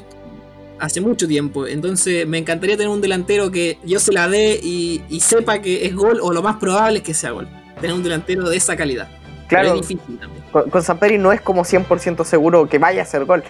hace 0.80 1.02
mucho 1.02 1.28
tiempo. 1.28 1.68
Entonces 1.68 2.28
me 2.28 2.38
encantaría 2.38 2.78
tener 2.78 2.90
un 2.90 3.02
delantero 3.02 3.52
que 3.52 3.78
yo 3.84 4.00
se 4.00 4.12
la 4.12 4.28
dé 4.28 4.60
y, 4.62 5.04
y 5.10 5.20
sepa 5.22 5.60
que 5.60 5.86
es 5.86 5.96
gol 5.96 6.20
o 6.22 6.32
lo 6.32 6.42
más 6.42 6.58
probable 6.58 7.00
es 7.00 7.04
que 7.04 7.14
sea 7.14 7.32
gol. 7.32 7.48
Tener 7.80 7.96
un 7.96 8.04
delantero 8.04 8.50
de 8.50 8.58
esa 8.58 8.76
calidad. 8.76 9.10
Claro, 9.48 9.76
es 9.76 9.88
difícil 9.88 10.18
también. 10.18 10.44
con, 10.52 10.70
con 10.70 10.84
Samperi 10.84 11.18
no 11.18 11.32
es 11.32 11.42
como 11.42 11.64
100% 11.64 12.24
seguro 12.24 12.68
que 12.68 12.80
vaya 12.80 13.02
a 13.04 13.06
ser 13.06 13.26
gol. 13.26 13.44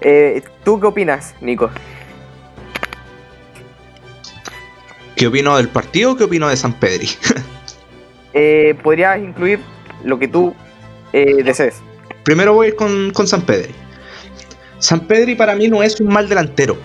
Eh, 0.00 0.42
¿Tú 0.64 0.80
qué 0.80 0.86
opinas, 0.86 1.34
Nico? 1.40 1.70
¿Qué 5.16 5.28
opino 5.28 5.56
del 5.56 5.68
partido? 5.68 6.16
¿Qué 6.16 6.24
opino 6.24 6.48
de 6.48 6.56
San 6.56 6.72
Pedri? 6.74 7.08
Eh, 8.36 8.74
¿Podrías 8.82 9.16
incluir 9.20 9.60
lo 10.02 10.18
que 10.18 10.26
tú 10.26 10.52
eh, 11.12 11.44
desees? 11.44 11.76
Primero 12.24 12.52
voy 12.52 12.66
a 12.66 12.68
ir 12.70 12.74
con, 12.74 13.12
con 13.12 13.28
San 13.28 13.42
Pedri. 13.42 13.72
San 14.84 15.00
Pedri 15.06 15.34
para 15.34 15.54
mí 15.54 15.66
no 15.66 15.82
es 15.82 15.98
un 15.98 16.08
mal 16.08 16.28
delantero. 16.28 16.76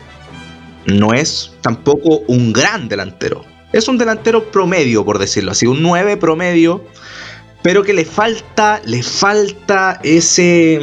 No 0.86 1.14
es 1.14 1.52
tampoco 1.60 2.20
un 2.28 2.54
gran 2.54 2.88
delantero. 2.88 3.44
Es 3.74 3.90
un 3.90 3.98
delantero 3.98 4.50
promedio, 4.52 5.04
por 5.04 5.20
decirlo 5.20 5.52
así, 5.52 5.68
un 5.68 5.82
9 5.82 6.16
promedio, 6.16 6.86
pero 7.62 7.84
que 7.84 7.92
le 7.92 8.06
falta, 8.06 8.82
le 8.86 9.04
falta 9.04 10.00
ese, 10.02 10.80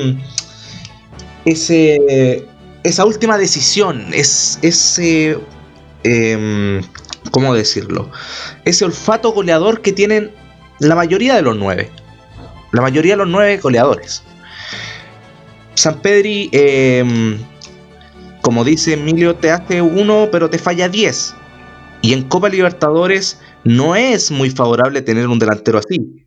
ese, 1.46 2.46
esa 2.84 3.06
última 3.06 3.38
decisión, 3.38 4.08
es, 4.12 4.58
ese, 4.60 5.38
em, 6.04 6.82
¿cómo 7.30 7.54
decirlo? 7.54 8.10
Ese 8.66 8.84
olfato 8.84 9.32
goleador 9.32 9.80
que 9.80 9.92
tienen 9.92 10.32
la 10.80 10.94
mayoría 10.94 11.34
de 11.34 11.40
los 11.40 11.56
9. 11.56 11.90
La 12.72 12.82
mayoría 12.82 13.14
de 13.14 13.24
los 13.24 13.28
9 13.28 13.56
goleadores. 13.56 14.22
San 15.76 16.00
Pedri, 16.00 16.48
em, 16.52 17.38
como 18.40 18.64
dice 18.64 18.94
Emilio, 18.94 19.36
te 19.36 19.50
hace 19.50 19.82
uno, 19.82 20.28
pero 20.32 20.48
te 20.48 20.58
falla 20.58 20.88
10. 20.88 21.34
Y 22.00 22.14
en 22.14 22.24
Copa 22.24 22.48
Libertadores 22.48 23.40
no 23.64 23.94
es 23.94 24.30
muy 24.30 24.50
favorable 24.50 25.02
tener 25.02 25.28
un 25.28 25.38
delantero 25.38 25.78
así. 25.78 26.26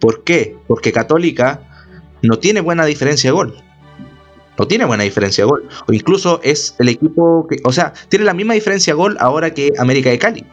¿Por 0.00 0.24
qué? 0.24 0.56
Porque 0.66 0.92
Católica 0.92 1.60
no 2.22 2.38
tiene 2.38 2.60
buena 2.60 2.84
diferencia 2.86 3.30
de 3.30 3.34
gol. 3.34 3.62
No 4.58 4.66
tiene 4.66 4.84
buena 4.84 5.04
diferencia 5.04 5.44
de 5.44 5.50
gol. 5.50 5.68
O 5.86 5.92
incluso 5.92 6.40
es 6.42 6.74
el 6.80 6.88
equipo 6.88 7.46
que. 7.48 7.58
O 7.64 7.72
sea, 7.72 7.92
tiene 8.08 8.24
la 8.24 8.34
misma 8.34 8.54
diferencia 8.54 8.92
de 8.92 8.96
gol 8.96 9.16
ahora 9.20 9.54
que 9.54 9.72
América 9.78 10.10
de 10.10 10.18
Cali. 10.18 10.44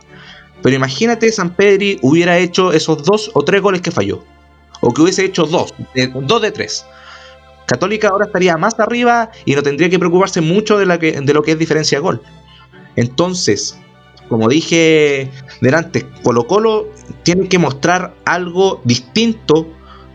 Pero 0.62 0.76
imagínate 0.76 1.32
San 1.32 1.56
Pedri 1.56 1.98
hubiera 2.04 2.38
hecho 2.38 2.72
esos 2.72 3.04
dos 3.04 3.32
o 3.34 3.44
tres 3.44 3.62
goles 3.62 3.82
que 3.82 3.92
falló. 3.92 4.24
O 4.82 4.94
que 4.94 5.02
hubiese 5.02 5.26
hecho 5.26 5.46
dos, 5.46 5.74
de, 5.96 6.08
dos 6.08 6.42
de 6.44 6.52
tres. 6.52 6.86
Católica 7.66 8.10
ahora 8.10 8.26
estaría 8.26 8.58
más 8.58 8.80
arriba 8.80 9.32
y 9.46 9.56
no 9.56 9.64
tendría 9.64 9.90
que 9.90 10.00
preocuparse 10.00 10.42
mucho 10.42 10.78
de, 10.78 10.86
la 10.86 11.00
que, 11.00 11.20
de 11.20 11.34
lo 11.34 11.42
que 11.42 11.52
es 11.52 11.60
diferencia 11.60 11.98
de 11.98 12.02
gol. 12.02 12.22
Entonces, 12.96 13.78
como 14.30 14.48
dije 14.50 15.30
delante, 15.62 16.06
Colo 16.24 16.48
Colo 16.48 16.88
tiene 17.24 17.48
que 17.48 17.60
mostrar 17.60 18.14
algo 18.26 18.82
distinto 18.84 19.68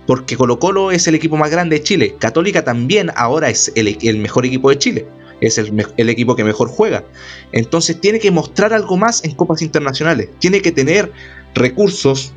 porque 0.06 0.36
Colo 0.36 0.58
Colo 0.58 0.90
es 0.90 1.06
el 1.06 1.14
equipo 1.14 1.36
más 1.36 1.50
grande 1.50 1.76
de 1.76 1.82
Chile. 1.82 2.16
Católica 2.18 2.64
también 2.64 3.10
ahora 3.14 3.50
es 3.50 3.72
el, 3.76 4.18
mejor 4.18 4.46
equipo 4.46 4.70
de 4.70 4.78
Chile. 4.78 5.06
Es 5.40 5.56
el 5.58 6.08
equipo 6.10 6.36
que 6.36 6.44
mejor 6.44 6.68
juega. 6.68 7.04
Entonces 7.52 8.00
tiene 8.00 8.18
que 8.18 8.30
mostrar 8.30 8.74
algo 8.74 8.96
más 8.96 9.24
en 9.24 9.34
copas 9.34 9.62
internacionales. 9.62 10.28
Tiene 10.38 10.60
que 10.60 10.72
tener 10.72 11.12
recursos 11.54 12.34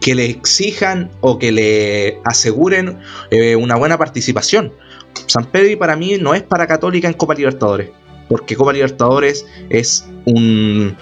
que 0.00 0.14
le 0.14 0.26
exijan 0.26 1.10
o 1.20 1.38
que 1.38 1.52
le 1.52 2.20
aseguren 2.24 2.98
eh, 3.30 3.56
una 3.56 3.76
buena 3.76 3.98
participación. 3.98 4.72
San 5.26 5.46
Pedro 5.46 5.78
para 5.78 5.96
mí 5.96 6.16
no 6.18 6.34
es 6.34 6.42
para 6.42 6.66
Católica 6.66 7.08
en 7.08 7.14
Copa 7.14 7.34
Libertadores, 7.34 7.90
porque 8.28 8.56
Copa 8.56 8.72
Libertadores 8.72 9.46
es 9.68 10.06
un 10.24 10.96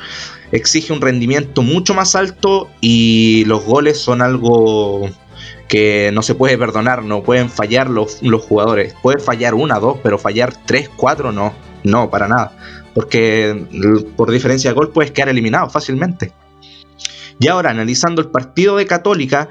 exige 0.51 0.93
un 0.93 1.01
rendimiento 1.01 1.63
mucho 1.63 1.95
más 1.95 2.17
alto 2.17 2.71
y 2.81 3.45
los 3.47 3.65
goles 3.65 3.99
son 3.99 4.23
algo 4.23 5.09
que 5.69 6.11
no 6.15 6.23
se 6.23 6.35
puede 6.35 6.57
perdonar, 6.57 7.05
no 7.05 7.23
pueden 7.23 7.51
fallar 7.51 7.91
los, 7.91 8.23
los 8.23 8.43
jugadores. 8.43 8.95
Puede 9.03 9.21
fallar 9.21 9.55
una, 9.55 9.79
dos, 9.79 9.99
pero 10.03 10.19
fallar 10.19 10.55
tres, 10.67 10.89
cuatro, 10.97 11.31
no, 11.31 11.53
no, 11.85 12.11
para 12.11 12.27
nada. 12.27 12.57
Porque 12.95 13.67
por 14.17 14.31
diferencia 14.31 14.71
de 14.71 14.75
gol 14.75 14.91
puedes 14.91 15.13
quedar 15.13 15.29
eliminado 15.29 15.69
fácilmente. 15.69 16.33
Y 17.41 17.49
ahora, 17.49 17.71
analizando 17.71 18.21
el 18.21 18.29
partido 18.29 18.77
de 18.77 18.87
Católica, 18.87 19.49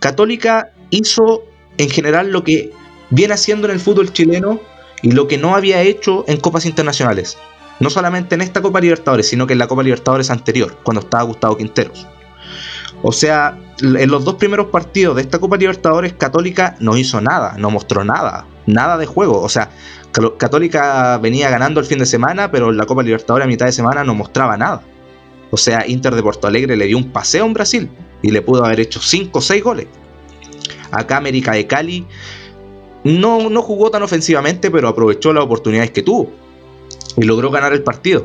Católica 0.00 0.70
hizo 0.90 1.42
en 1.76 1.90
general 1.90 2.30
lo 2.30 2.44
que 2.44 2.72
viene 3.10 3.34
haciendo 3.34 3.66
en 3.66 3.74
el 3.74 3.80
fútbol 3.80 4.12
chileno 4.12 4.60
y 5.02 5.12
lo 5.12 5.28
que 5.28 5.38
no 5.38 5.54
había 5.54 5.82
hecho 5.82 6.24
en 6.26 6.38
copas 6.38 6.66
internacionales. 6.66 7.38
No 7.80 7.90
solamente 7.90 8.34
en 8.34 8.40
esta 8.40 8.60
Copa 8.60 8.80
Libertadores, 8.80 9.28
sino 9.28 9.46
que 9.46 9.52
en 9.52 9.60
la 9.60 9.68
Copa 9.68 9.82
Libertadores 9.82 10.30
anterior, 10.30 10.78
cuando 10.82 11.00
estaba 11.00 11.22
Gustavo 11.22 11.56
Quinteros. 11.56 12.06
O 13.02 13.12
sea, 13.12 13.56
en 13.80 14.10
los 14.10 14.24
dos 14.24 14.34
primeros 14.34 14.66
partidos 14.68 15.14
de 15.14 15.22
esta 15.22 15.38
Copa 15.38 15.56
Libertadores, 15.56 16.14
Católica 16.14 16.76
no 16.80 16.96
hizo 16.96 17.20
nada, 17.20 17.54
no 17.56 17.70
mostró 17.70 18.04
nada, 18.04 18.46
nada 18.66 18.96
de 18.96 19.06
juego. 19.06 19.40
O 19.40 19.48
sea, 19.48 19.70
Católica 20.36 21.18
venía 21.18 21.48
ganando 21.50 21.78
el 21.78 21.86
fin 21.86 21.98
de 21.98 22.06
semana, 22.06 22.50
pero 22.50 22.70
en 22.70 22.76
la 22.76 22.86
Copa 22.86 23.04
Libertadores 23.04 23.44
a 23.44 23.48
mitad 23.48 23.66
de 23.66 23.72
semana 23.72 24.02
no 24.02 24.14
mostraba 24.14 24.56
nada. 24.56 24.82
O 25.50 25.56
sea, 25.56 25.86
Inter 25.86 26.14
de 26.14 26.22
Porto 26.22 26.46
Alegre 26.46 26.76
le 26.76 26.86
dio 26.86 26.98
un 26.98 27.10
paseo 27.10 27.46
en 27.46 27.54
Brasil 27.54 27.90
y 28.22 28.30
le 28.30 28.42
pudo 28.42 28.64
haber 28.64 28.80
hecho 28.80 29.00
5 29.00 29.38
o 29.38 29.42
6 29.42 29.62
goles. 29.62 29.86
Acá 30.90 31.16
América 31.16 31.52
de 31.52 31.66
Cali 31.66 32.06
no, 33.04 33.48
no 33.50 33.62
jugó 33.62 33.90
tan 33.90 34.02
ofensivamente, 34.02 34.70
pero 34.70 34.88
aprovechó 34.88 35.32
las 35.32 35.44
oportunidades 35.44 35.90
que 35.90 36.02
tuvo 36.02 36.32
y 37.16 37.24
logró 37.24 37.50
ganar 37.50 37.72
el 37.72 37.82
partido. 37.82 38.24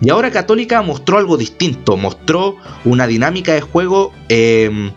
Y 0.00 0.10
ahora 0.10 0.30
Católica 0.30 0.82
mostró 0.82 1.18
algo 1.18 1.36
distinto, 1.36 1.96
mostró 1.96 2.56
una 2.84 3.06
dinámica 3.06 3.54
de 3.54 3.60
juego 3.60 4.12
eh, 4.28 4.90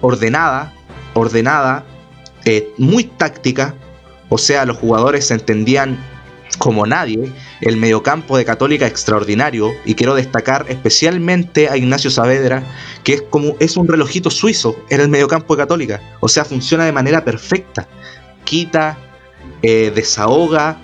ordenada, 0.00 0.74
ordenada, 1.14 1.84
eh, 2.44 2.72
muy 2.78 3.04
táctica, 3.04 3.74
o 4.28 4.38
sea, 4.38 4.64
los 4.64 4.76
jugadores 4.76 5.26
se 5.26 5.34
entendían 5.34 5.98
como 6.58 6.86
nadie, 6.86 7.32
el 7.60 7.76
mediocampo 7.76 8.36
de 8.36 8.44
Católica 8.44 8.86
extraordinario, 8.86 9.72
y 9.84 9.94
quiero 9.94 10.14
destacar 10.14 10.66
especialmente 10.68 11.68
a 11.68 11.76
Ignacio 11.76 12.10
Saavedra, 12.10 12.62
que 13.04 13.14
es 13.14 13.22
como 13.22 13.56
es 13.60 13.76
un 13.76 13.88
relojito 13.88 14.30
suizo 14.30 14.76
en 14.90 15.00
el 15.00 15.08
mediocampo 15.08 15.54
de 15.54 15.62
Católica, 15.62 16.00
o 16.20 16.28
sea, 16.28 16.44
funciona 16.44 16.84
de 16.84 16.92
manera 16.92 17.24
perfecta, 17.24 17.88
quita, 18.44 18.98
eh, 19.62 19.92
desahoga, 19.94 20.78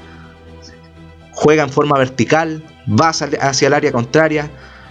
juega 1.32 1.62
en 1.62 1.70
forma 1.70 1.98
vertical, 1.98 2.62
va 2.88 3.08
hacia, 3.08 3.66
el 3.66 3.74
área 3.74 3.92
contraria. 3.92 4.50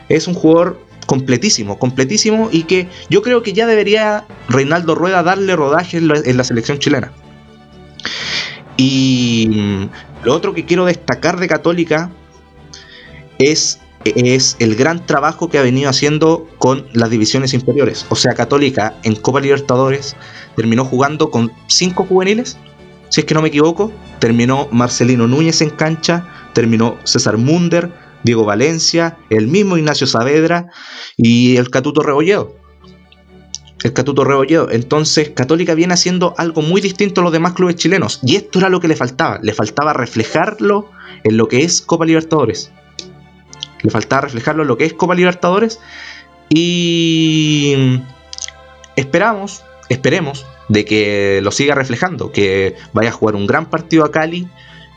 Es 0.09 0.27
un 0.27 0.33
jugador 0.33 0.79
completísimo, 1.05 1.79
completísimo 1.79 2.49
y 2.51 2.63
que 2.63 2.87
yo 3.09 3.21
creo 3.21 3.43
que 3.43 3.53
ya 3.53 3.67
debería 3.67 4.25
Reinaldo 4.49 4.95
Rueda 4.95 5.23
darle 5.23 5.55
rodaje 5.55 5.97
en 5.97 6.07
la, 6.07 6.15
en 6.23 6.37
la 6.37 6.43
selección 6.43 6.79
chilena. 6.79 7.11
Y 8.77 9.89
lo 10.23 10.33
otro 10.33 10.53
que 10.53 10.65
quiero 10.65 10.85
destacar 10.85 11.39
de 11.39 11.47
Católica 11.47 12.11
es, 13.39 13.79
es 14.05 14.55
el 14.59 14.75
gran 14.75 15.05
trabajo 15.05 15.49
que 15.49 15.57
ha 15.57 15.63
venido 15.63 15.89
haciendo 15.89 16.47
con 16.57 16.87
las 16.93 17.09
divisiones 17.09 17.53
inferiores. 17.53 18.05
O 18.09 18.15
sea, 18.15 18.33
Católica 18.33 18.95
en 19.03 19.15
Copa 19.15 19.41
Libertadores 19.41 20.15
terminó 20.55 20.85
jugando 20.85 21.29
con 21.29 21.51
cinco 21.67 22.05
juveniles, 22.05 22.57
si 23.09 23.21
es 23.21 23.25
que 23.25 23.33
no 23.33 23.41
me 23.41 23.49
equivoco. 23.49 23.91
Terminó 24.19 24.69
Marcelino 24.71 25.27
Núñez 25.27 25.61
en 25.61 25.69
cancha, 25.69 26.25
terminó 26.53 26.97
César 27.03 27.37
Munder, 27.37 27.91
Diego 28.23 28.45
Valencia, 28.45 29.17
el 29.29 29.47
mismo 29.47 29.77
Ignacio 29.77 30.07
Saavedra 30.07 30.67
y 31.17 31.57
el 31.57 31.69
Catuto 31.69 32.01
Rebolledo. 32.01 32.62
El 33.83 33.93
Catuto 33.93 34.23
Rebolledo. 34.23 34.69
Entonces, 34.71 35.31
Católica 35.31 35.75
viene 35.75 35.93
haciendo 35.93 36.33
algo 36.37 36.61
muy 36.61 36.81
distinto 36.81 37.21
a 37.21 37.23
los 37.23 37.33
demás 37.33 37.53
clubes 37.53 37.75
chilenos. 37.75 38.19
Y 38.23 38.37
esto 38.37 38.59
era 38.59 38.69
lo 38.69 38.79
que 38.79 38.87
le 38.87 38.95
faltaba. 38.95 39.39
Le 39.41 39.53
faltaba 39.53 39.93
reflejarlo 39.93 40.89
en 41.23 41.37
lo 41.37 41.47
que 41.47 41.63
es 41.63 41.81
Copa 41.81 42.05
Libertadores. 42.05 42.71
Le 43.81 43.91
faltaba 43.91 44.21
reflejarlo 44.21 44.63
en 44.63 44.69
lo 44.69 44.77
que 44.77 44.85
es 44.85 44.93
Copa 44.93 45.15
Libertadores. 45.15 45.79
Y 46.49 47.99
esperamos, 48.95 49.63
esperemos 49.89 50.45
de 50.69 50.85
que 50.85 51.41
lo 51.43 51.51
siga 51.51 51.75
reflejando, 51.75 52.31
que 52.31 52.75
vaya 52.93 53.09
a 53.09 53.13
jugar 53.13 53.35
un 53.35 53.47
gran 53.47 53.69
partido 53.69 54.05
a 54.05 54.11
Cali, 54.11 54.47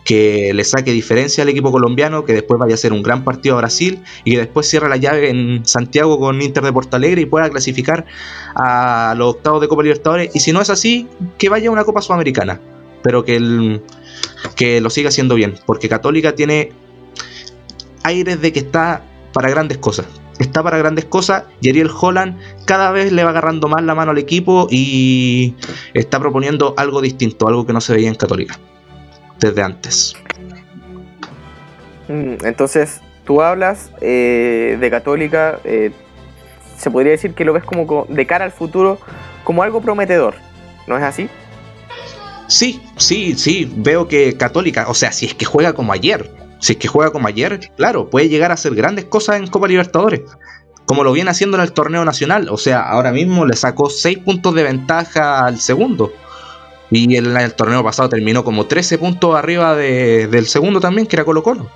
que 0.06 0.52
le 0.54 0.62
saque 0.64 0.92
diferencia 0.92 1.42
al 1.42 1.48
equipo 1.48 1.72
colombiano, 1.72 2.24
que 2.24 2.32
después 2.32 2.58
vaya 2.60 2.74
a 2.74 2.76
hacer 2.76 2.92
un 2.92 3.02
gran 3.02 3.24
partido 3.24 3.56
a 3.56 3.58
Brasil 3.58 4.02
y 4.24 4.30
que 4.32 4.38
después 4.38 4.68
cierre 4.68 4.88
la 4.88 4.96
llave 4.96 5.30
en 5.30 5.66
Santiago 5.66 6.18
con 6.20 6.40
Inter 6.40 6.62
de 6.62 6.72
Porto 6.72 6.96
Alegre 6.96 7.22
y 7.22 7.26
pueda 7.26 7.50
clasificar 7.50 8.06
a 8.54 9.14
los 9.18 9.34
octavos 9.34 9.60
de 9.60 9.66
Copa 9.68 9.82
Libertadores. 9.82 10.30
Y 10.34 10.38
si 10.40 10.52
no 10.52 10.62
es 10.62 10.70
así, 10.70 11.08
que 11.38 11.48
vaya 11.48 11.68
a 11.68 11.72
una 11.72 11.82
Copa 11.84 12.00
Sudamericana, 12.00 12.60
pero 13.02 13.24
que, 13.24 13.34
el- 13.34 13.82
que 14.54 14.80
lo 14.80 14.90
siga 14.90 15.08
haciendo 15.08 15.34
bien, 15.34 15.58
porque 15.66 15.88
Católica 15.88 16.36
tiene 16.36 16.70
aires 18.04 18.40
de 18.40 18.52
que 18.52 18.60
está 18.60 19.02
para 19.32 19.50
grandes 19.50 19.78
cosas. 19.78 20.06
Está 20.38 20.62
para 20.62 20.78
grandes 20.78 21.06
cosas 21.06 21.44
y 21.60 21.70
Ariel 21.70 21.90
Holland 21.90 22.38
cada 22.64 22.92
vez 22.92 23.10
le 23.10 23.24
va 23.24 23.30
agarrando 23.30 23.68
más 23.68 23.82
la 23.82 23.94
mano 23.96 24.12
al 24.12 24.18
equipo 24.18 24.68
y 24.70 25.54
está 25.94 26.20
proponiendo 26.20 26.74
algo 26.76 27.00
distinto, 27.00 27.48
algo 27.48 27.66
que 27.66 27.72
no 27.72 27.80
se 27.80 27.92
veía 27.92 28.08
en 28.08 28.14
Católica 28.14 28.60
desde 29.40 29.62
antes. 29.62 30.14
Mm, 32.08 32.44
Entonces, 32.44 33.00
tú 33.24 33.42
hablas 33.42 33.90
eh, 34.00 34.76
de 34.80 34.90
Católica, 34.90 35.58
eh, 35.64 35.90
se 36.78 36.90
podría 36.90 37.12
decir 37.12 37.34
que 37.34 37.44
lo 37.44 37.52
ves 37.52 37.64
como 37.64 37.86
co- 37.86 38.06
de 38.08 38.26
cara 38.26 38.44
al 38.44 38.52
futuro 38.52 38.98
como 39.44 39.62
algo 39.62 39.80
prometedor, 39.80 40.34
¿no 40.86 40.96
es 40.96 41.02
así? 41.02 41.28
Sí, 42.48 42.80
sí, 42.96 43.34
sí, 43.36 43.72
veo 43.76 44.06
que 44.06 44.36
Católica, 44.36 44.86
o 44.88 44.94
sea, 44.94 45.10
si 45.12 45.26
es 45.26 45.34
que 45.34 45.44
juega 45.44 45.72
como 45.72 45.92
ayer, 45.92 46.30
si 46.60 46.72
es 46.74 46.78
que 46.78 46.86
juega 46.88 47.10
como 47.10 47.26
ayer, 47.26 47.58
claro, 47.76 48.08
puede 48.08 48.28
llegar 48.28 48.50
a 48.52 48.54
hacer 48.54 48.74
grandes 48.74 49.06
cosas 49.06 49.36
en 49.36 49.48
Copa 49.48 49.66
Libertadores, 49.66 50.20
como 50.84 51.02
lo 51.02 51.12
viene 51.12 51.30
haciendo 51.30 51.56
en 51.56 51.64
el 51.64 51.72
torneo 51.72 52.04
nacional, 52.04 52.48
o 52.50 52.56
sea, 52.56 52.82
ahora 52.82 53.10
mismo 53.10 53.44
le 53.46 53.56
sacó 53.56 53.90
6 53.90 54.18
puntos 54.18 54.54
de 54.54 54.62
ventaja 54.62 55.44
al 55.44 55.58
segundo, 55.58 56.12
y 56.90 57.16
el 57.16 57.54
torneo 57.54 57.82
pasado 57.82 58.08
terminó 58.08 58.44
como 58.44 58.66
13 58.66 58.98
puntos 58.98 59.34
arriba 59.34 59.74
de- 59.74 60.28
del 60.28 60.46
segundo 60.46 60.80
también, 60.80 61.06
que 61.06 61.16
era 61.16 61.24
Colo 61.24 61.42
Colo. 61.42 61.68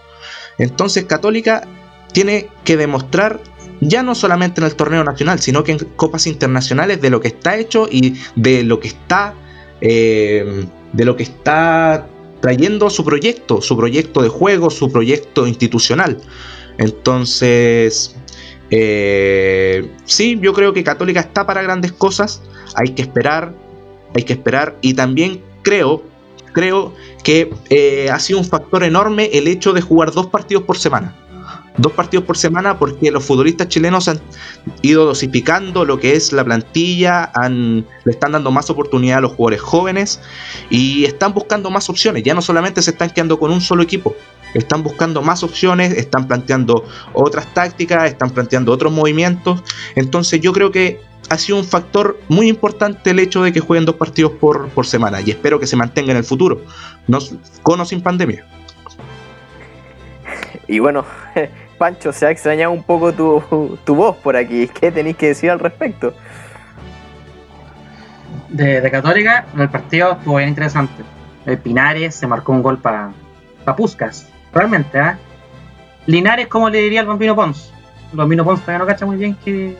Entonces 0.59 1.05
Católica 1.05 1.67
tiene 2.13 2.49
que 2.65 2.77
demostrar 2.77 3.41
ya 3.81 4.03
no 4.03 4.15
solamente 4.15 4.61
en 4.61 4.67
el 4.67 4.75
torneo 4.77 5.03
nacional, 5.05 5.41
sino 5.41 5.65
que 5.65 5.73
en 5.73 5.79
copas 5.97 6.27
internacionales 6.27 7.01
de 7.01 7.09
lo 7.11 7.21
que 7.21 7.29
está 7.29 7.57
hecho 7.57 7.89
y 7.91 8.19
de 8.37 8.63
lo 8.63 8.79
que 8.79 8.89
está 8.89 9.35
eh, 9.81 10.67
de 10.93 11.05
lo 11.05 11.17
que 11.17 11.23
está 11.23 12.07
trayendo 12.43 12.91
su 12.91 13.05
proyecto, 13.05 13.63
su 13.63 13.77
proyecto 13.77 14.23
de 14.23 14.29
juego, 14.29 14.69
su 14.71 14.91
proyecto 14.93 15.47
institucional. 15.47 16.19
Entonces, 16.79 18.15
eh, 18.71 19.89
sí, 20.05 20.39
yo 20.43 20.53
creo 20.53 20.73
que 20.73 20.85
Católica 20.85 21.21
está 21.21 21.47
para 21.47 21.63
grandes 21.63 21.93
cosas. 21.93 22.43
Hay 22.75 22.91
que 22.91 23.03
esperar, 23.03 23.55
hay 24.15 24.23
que 24.23 24.35
esperar. 24.35 24.77
Y 24.81 24.95
también 24.95 25.43
creo, 25.63 26.03
creo 26.53 26.95
que 27.23 27.53
eh, 27.69 28.09
ha 28.11 28.19
sido 28.19 28.39
un 28.39 28.45
factor 28.45 28.85
enorme 28.85 29.31
el 29.33 29.49
hecho 29.49 29.73
de 29.73 29.81
jugar 29.81 30.13
dos 30.13 30.27
partidos 30.27 30.65
por 30.65 30.79
semana. 30.79 31.17
Dos 31.77 31.93
partidos 31.93 32.27
por 32.27 32.37
semana 32.37 32.79
porque 32.79 33.11
los 33.11 33.25
futbolistas 33.25 33.69
chilenos 33.69 34.09
han 34.09 34.21
ido 34.83 35.07
dosificando 35.07 35.85
lo 35.85 35.99
que 35.99 36.15
es 36.15 36.33
la 36.33 36.45
plantilla, 36.45 37.31
han, 37.35 37.87
le 38.05 38.13
están 38.13 38.33
dando 38.33 38.51
más 38.51 38.69
oportunidad 38.71 39.19
a 39.19 39.21
los 39.23 39.33
jugadores 39.33 39.63
jóvenes 39.63 40.21
y 40.69 41.05
están 41.05 41.33
buscando 41.33 41.71
más 41.71 41.89
opciones. 41.89 42.23
Ya 42.23 42.35
no 42.35 42.43
solamente 42.43 42.83
se 42.83 42.91
están 42.91 43.11
quedando 43.11 43.39
con 43.39 43.51
un 43.51 43.61
solo 43.61 43.83
equipo, 43.83 44.15
están 44.53 44.83
buscando 44.83 45.23
más 45.23 45.43
opciones, 45.43 45.93
están 45.93 46.27
planteando 46.27 46.85
otras 47.13 47.53
tácticas, 47.55 48.05
están 48.11 48.31
planteando 48.31 48.73
otros 48.73 48.93
movimientos. 48.93 49.63
Entonces 49.95 50.41
yo 50.41 50.53
creo 50.53 50.71
que 50.71 51.01
ha 51.31 51.39
sido 51.39 51.59
un 51.59 51.65
factor 51.65 52.19
muy 52.29 52.49
importante 52.49 53.11
el 53.11 53.21
hecho 53.21 53.43
de 53.43 53.53
que 53.53 53.61
jueguen 53.61 53.87
dos 53.87 53.95
partidos 53.95 54.33
por, 54.33 54.69
por 54.71 54.85
semana 54.85 55.21
y 55.21 55.31
espero 55.31 55.61
que 55.61 55.67
se 55.67 55.77
mantenga 55.77 56.11
en 56.11 56.19
el 56.19 56.25
futuro, 56.25 56.61
no, 57.07 57.19
con 57.63 57.81
o 57.81 57.85
sin 57.85 58.03
pandemia. 58.03 58.45
Y 60.67 60.81
bueno, 60.81 61.05
Pancho, 61.79 62.13
se 62.13 62.27
ha 62.27 62.31
extrañado 62.33 62.73
un 62.73 62.83
poco 62.83 63.13
tu, 63.13 63.79
tu 63.85 63.95
voz 63.95 64.17
por 64.17 64.37
aquí. 64.37 64.69
¿Qué 64.69 64.91
tenéis 64.91 65.17
que 65.17 65.29
decir 65.29 65.51
al 65.51 65.61
respecto? 65.61 66.13
De, 68.49 68.81
de 68.81 68.91
Católica, 68.91 69.47
el 69.57 69.71
partido 69.71 70.13
estuvo 70.13 70.37
bien 70.37 70.49
interesante. 70.49 71.05
El 71.47 71.59
Pinares 71.59 72.17
se 72.17 72.27
marcó 72.27 72.51
un 72.51 72.63
gol 72.63 72.79
para 72.79 73.13
pa 73.65 73.77
Puskas, 73.77 74.29
realmente, 74.53 74.99
¿ah? 74.99 75.17
Linares, 76.07 76.49
como 76.49 76.69
le 76.71 76.79
diría 76.79 77.01
al 77.01 77.07
Bambino 77.07 77.37
Pons. 77.37 77.73
El 78.11 78.19
Bambino 78.19 78.45
Pons 78.45 78.61
todavía 78.63 78.79
no 78.81 78.87
cacha 78.87 79.07
muy 79.07 79.17
bien 79.17 79.37
que 79.45 79.79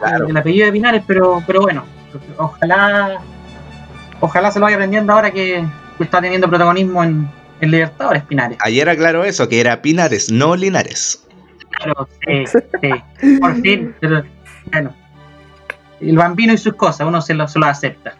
Claro. 0.00 0.26
el 0.26 0.36
apellido 0.36 0.66
de 0.66 0.72
Pinares, 0.72 1.02
pero, 1.06 1.42
pero 1.46 1.60
bueno, 1.60 1.84
ojalá 2.38 3.20
ojalá 4.20 4.50
se 4.50 4.58
lo 4.58 4.64
vaya 4.64 4.76
aprendiendo 4.76 5.12
ahora 5.12 5.30
que, 5.30 5.64
que 5.98 6.04
está 6.04 6.20
teniendo 6.20 6.48
protagonismo 6.48 7.04
en, 7.04 7.28
en 7.60 7.70
Libertadores 7.70 8.22
Pinares. 8.24 8.58
Ayer 8.60 8.88
aclaró 8.88 9.24
eso, 9.24 9.48
que 9.48 9.60
era 9.60 9.82
Pinares, 9.82 10.30
no 10.30 10.56
Linares. 10.56 11.26
Claro, 11.70 12.08
sí, 12.26 12.44
sí. 12.46 13.38
Por 13.40 13.60
fin, 13.60 13.94
pero, 14.00 14.24
bueno. 14.72 14.94
El 16.00 16.16
bambino 16.16 16.52
y 16.52 16.58
sus 16.58 16.74
cosas, 16.74 17.06
uno 17.06 17.20
se 17.20 17.34
lo, 17.34 17.46
se 17.46 17.58
lo 17.58 17.66
acepta. 17.66 18.14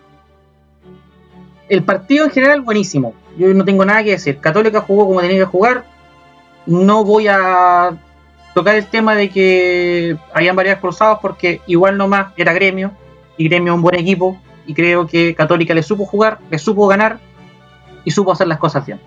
El 1.68 1.82
partido 1.82 2.26
en 2.26 2.30
general, 2.30 2.60
buenísimo. 2.60 3.14
Yo 3.38 3.52
no 3.54 3.64
tengo 3.64 3.84
nada 3.84 4.04
que 4.04 4.10
decir. 4.10 4.38
Católica 4.38 4.80
jugó 4.82 5.06
como 5.06 5.20
tenía 5.20 5.38
que 5.38 5.44
jugar. 5.44 5.84
No 6.66 7.04
voy 7.04 7.28
a 7.28 7.96
tocar 8.54 8.74
el 8.74 8.86
tema 8.86 9.14
de 9.14 9.30
que 9.30 10.16
habían 10.32 10.56
varios 10.56 10.78
cruzados 10.78 11.18
porque 11.20 11.60
igual 11.66 11.96
nomás 11.96 12.32
era 12.36 12.52
gremio. 12.52 12.92
Y 13.36 13.48
gremio 13.48 13.72
es 13.72 13.76
un 13.76 13.82
buen 13.82 13.96
equipo. 13.96 14.38
Y 14.66 14.74
creo 14.74 15.06
que 15.06 15.34
Católica 15.34 15.74
le 15.74 15.82
supo 15.82 16.04
jugar, 16.04 16.38
le 16.50 16.58
supo 16.58 16.86
ganar 16.86 17.18
y 18.04 18.10
supo 18.10 18.32
hacer 18.32 18.46
las 18.46 18.58
cosas 18.58 18.84
bien. 18.86 19.00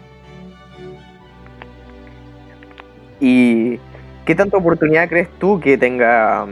¿Y 3.20 3.80
qué 4.26 4.36
tanta 4.36 4.58
oportunidad 4.58 5.08
crees 5.08 5.30
tú 5.40 5.60
que 5.60 5.78
tenga 5.78 6.46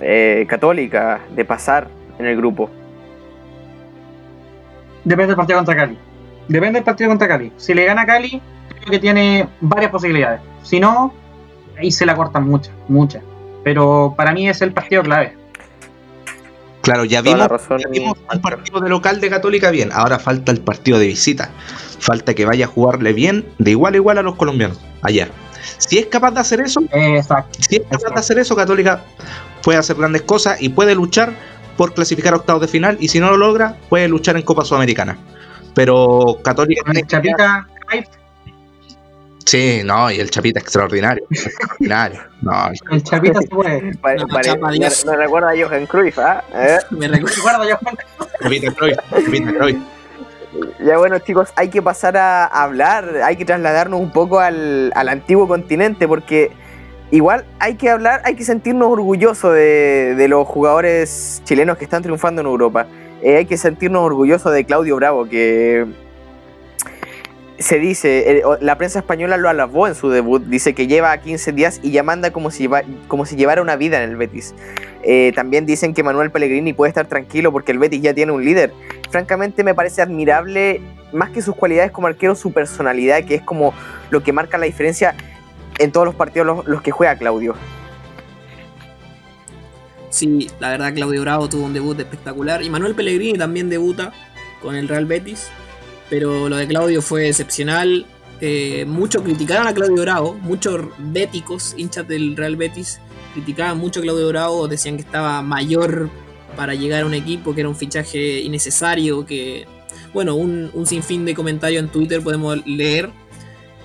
eh, 0.00 0.46
Católica 0.48 1.20
de 1.34 1.44
pasar 1.44 1.88
en 2.18 2.26
el 2.26 2.36
grupo? 2.36 2.70
Depende 5.04 5.28
del 5.28 5.36
partido 5.36 5.58
contra 5.58 5.74
Cali. 5.74 5.98
Depende 6.46 6.78
del 6.78 6.84
partido 6.84 7.08
contra 7.10 7.26
Cali. 7.26 7.52
Si 7.56 7.74
le 7.74 7.84
gana 7.84 8.06
Cali, 8.06 8.40
creo 8.68 8.90
que 8.90 8.98
tiene 8.98 9.48
varias 9.60 9.90
posibilidades. 9.90 10.40
Si 10.62 10.78
no, 10.78 11.12
ahí 11.82 11.92
se 11.92 12.06
la 12.06 12.16
cortan 12.16 12.48
muchas, 12.48 12.72
muchas. 12.88 13.22
Pero 13.64 14.14
para 14.16 14.32
mí 14.32 14.48
es 14.48 14.62
el 14.62 14.72
partido 14.72 15.02
clave. 15.02 15.36
Claro, 16.82 17.04
ya 17.04 17.22
vimos, 17.22 17.48
ya 17.78 17.88
vimos 17.88 18.18
un 18.32 18.40
partido 18.40 18.80
de 18.80 18.88
local 18.88 19.20
de 19.20 19.30
Católica 19.30 19.70
bien. 19.70 19.90
Ahora 19.92 20.18
falta 20.18 20.50
el 20.50 20.60
partido 20.60 20.98
de 20.98 21.06
visita. 21.06 21.50
Falta 22.00 22.34
que 22.34 22.44
vaya 22.44 22.64
a 22.64 22.68
jugarle 22.68 23.12
bien, 23.12 23.46
de 23.58 23.70
igual 23.70 23.94
a 23.94 23.96
igual 23.98 24.18
a 24.18 24.22
los 24.22 24.34
colombianos. 24.34 24.80
Ayer. 25.02 25.30
Si 25.78 25.98
es 25.98 26.06
capaz 26.06 26.32
de 26.32 26.40
hacer 26.40 26.60
eso, 26.60 26.80
Exacto. 26.90 27.58
si 27.60 27.76
es 27.76 27.82
capaz 27.88 28.14
de 28.14 28.20
hacer 28.20 28.38
eso, 28.40 28.56
Católica 28.56 29.04
puede 29.62 29.78
hacer 29.78 29.96
grandes 29.96 30.22
cosas 30.22 30.60
y 30.60 30.70
puede 30.70 30.96
luchar 30.96 31.32
por 31.76 31.94
clasificar 31.94 32.34
a 32.34 32.38
octavos 32.38 32.62
de 32.62 32.68
final. 32.68 32.96
Y 32.98 33.08
si 33.08 33.20
no 33.20 33.30
lo 33.30 33.36
logra, 33.36 33.76
puede 33.88 34.08
luchar 34.08 34.36
en 34.36 34.42
Copa 34.42 34.64
Sudamericana. 34.64 35.18
Pero 35.74 36.38
Católica. 36.42 36.82
Con 36.84 36.96
el 36.96 37.06
Chapita, 37.06 37.68
ay, 37.88 38.04
Sí, 39.52 39.82
no, 39.84 40.10
y 40.10 40.18
el 40.18 40.30
Chapita 40.30 40.60
extraordinario. 40.60 41.26
extraordinario. 41.30 42.22
No, 42.40 42.70
el 42.90 43.02
Chapita 43.02 43.38
se 43.42 43.48
puede. 43.48 43.82
No, 43.92 44.26
pare- 44.26 44.56
me, 44.56 45.14
recuerda 45.16 45.50
a 45.50 45.54
Johan 45.54 45.84
Cruyff, 45.84 46.18
¿ah? 46.18 46.42
Eh, 46.54 46.78
Me 46.90 47.06
recuerda. 47.06 47.36
Recuerdo 47.36 47.68
yo, 47.68 47.76
Juan, 47.82 47.96
Chapita 48.40 48.72
Cruyff, 48.72 48.96
Chapita 49.10 49.52
Cruyff. 49.52 49.78
Ya 50.82 50.96
bueno 50.96 51.18
chicos, 51.18 51.50
hay 51.56 51.68
que 51.68 51.82
pasar 51.82 52.16
a 52.16 52.46
hablar, 52.46 53.20
hay 53.24 53.36
que 53.36 53.44
trasladarnos 53.44 54.00
un 54.00 54.10
poco 54.10 54.40
al, 54.40 54.90
al 54.94 55.08
antiguo 55.10 55.46
continente 55.46 56.08
porque 56.08 56.50
igual 57.10 57.44
hay 57.58 57.74
que 57.74 57.90
hablar, 57.90 58.22
hay 58.24 58.36
que 58.36 58.44
sentirnos 58.44 58.88
orgullosos 58.88 59.52
de, 59.52 60.14
de 60.16 60.28
los 60.28 60.46
jugadores 60.48 61.42
chilenos 61.44 61.76
que 61.76 61.84
están 61.84 62.02
triunfando 62.02 62.40
en 62.40 62.46
Europa. 62.46 62.86
Eh, 63.22 63.36
hay 63.36 63.44
que 63.44 63.58
sentirnos 63.58 64.02
orgullosos 64.02 64.50
de 64.52 64.64
Claudio 64.64 64.96
Bravo 64.96 65.26
que 65.26 65.86
se 67.58 67.78
dice, 67.78 68.38
eh, 68.38 68.42
la 68.60 68.78
prensa 68.78 69.00
española 69.00 69.36
lo 69.36 69.48
alabó 69.48 69.86
en 69.86 69.94
su 69.94 70.10
debut, 70.10 70.42
dice 70.44 70.74
que 70.74 70.86
lleva 70.86 71.16
15 71.16 71.52
días 71.52 71.80
y 71.82 71.90
ya 71.90 72.02
manda 72.02 72.32
como 72.32 72.50
si, 72.50 72.68
como 73.08 73.26
si 73.26 73.36
llevara 73.36 73.62
una 73.62 73.76
vida 73.76 74.02
en 74.02 74.10
el 74.10 74.16
Betis. 74.16 74.54
Eh, 75.04 75.32
también 75.34 75.66
dicen 75.66 75.94
que 75.94 76.02
Manuel 76.02 76.30
Pellegrini 76.30 76.72
puede 76.72 76.90
estar 76.90 77.06
tranquilo 77.06 77.52
porque 77.52 77.72
el 77.72 77.78
Betis 77.78 78.02
ya 78.02 78.14
tiene 78.14 78.32
un 78.32 78.44
líder 78.44 78.72
francamente 79.12 79.62
me 79.62 79.74
parece 79.74 80.02
admirable, 80.02 80.80
más 81.12 81.30
que 81.30 81.42
sus 81.42 81.54
cualidades 81.54 81.92
como 81.92 82.08
arquero, 82.08 82.34
su 82.34 82.50
personalidad, 82.52 83.24
que 83.24 83.36
es 83.36 83.42
como 83.42 83.72
lo 84.10 84.24
que 84.24 84.32
marca 84.32 84.58
la 84.58 84.66
diferencia 84.66 85.14
en 85.78 85.92
todos 85.92 86.06
los 86.06 86.14
partidos 86.16 86.46
los, 86.46 86.66
los 86.66 86.82
que 86.82 86.90
juega 86.90 87.14
Claudio. 87.16 87.54
Sí, 90.10 90.50
la 90.58 90.70
verdad 90.70 90.92
Claudio 90.94 91.22
Bravo 91.22 91.48
tuvo 91.48 91.66
un 91.66 91.74
debut 91.74 91.98
espectacular 92.00 92.62
y 92.62 92.70
Manuel 92.70 92.94
Pellegrini 92.94 93.38
también 93.38 93.70
debuta 93.70 94.12
con 94.60 94.74
el 94.74 94.88
Real 94.88 95.06
Betis, 95.06 95.50
pero 96.12 96.50
lo 96.50 96.56
de 96.56 96.68
Claudio 96.68 97.00
fue 97.00 97.26
excepcional. 97.26 98.04
Eh, 98.42 98.84
muchos 98.86 99.22
criticaron 99.22 99.66
a 99.66 99.72
Claudio 99.72 100.02
Bravo, 100.02 100.34
muchos 100.42 100.78
béticos, 100.98 101.74
hinchas 101.78 102.06
del 102.06 102.36
Real 102.36 102.56
Betis, 102.56 103.00
criticaban 103.32 103.78
mucho 103.78 104.00
a 104.00 104.02
Claudio 104.02 104.28
Bravo, 104.28 104.68
decían 104.68 104.96
que 104.96 105.04
estaba 105.04 105.40
mayor 105.40 106.10
para 106.54 106.74
llegar 106.74 107.04
a 107.04 107.06
un 107.06 107.14
equipo, 107.14 107.54
que 107.54 107.60
era 107.60 107.70
un 107.70 107.76
fichaje 107.76 108.40
innecesario, 108.42 109.24
que 109.24 109.66
bueno, 110.12 110.34
un, 110.34 110.70
un 110.74 110.84
sinfín 110.84 111.24
de 111.24 111.34
comentarios 111.34 111.82
en 111.82 111.88
Twitter 111.88 112.22
podemos 112.22 112.58
leer, 112.66 113.08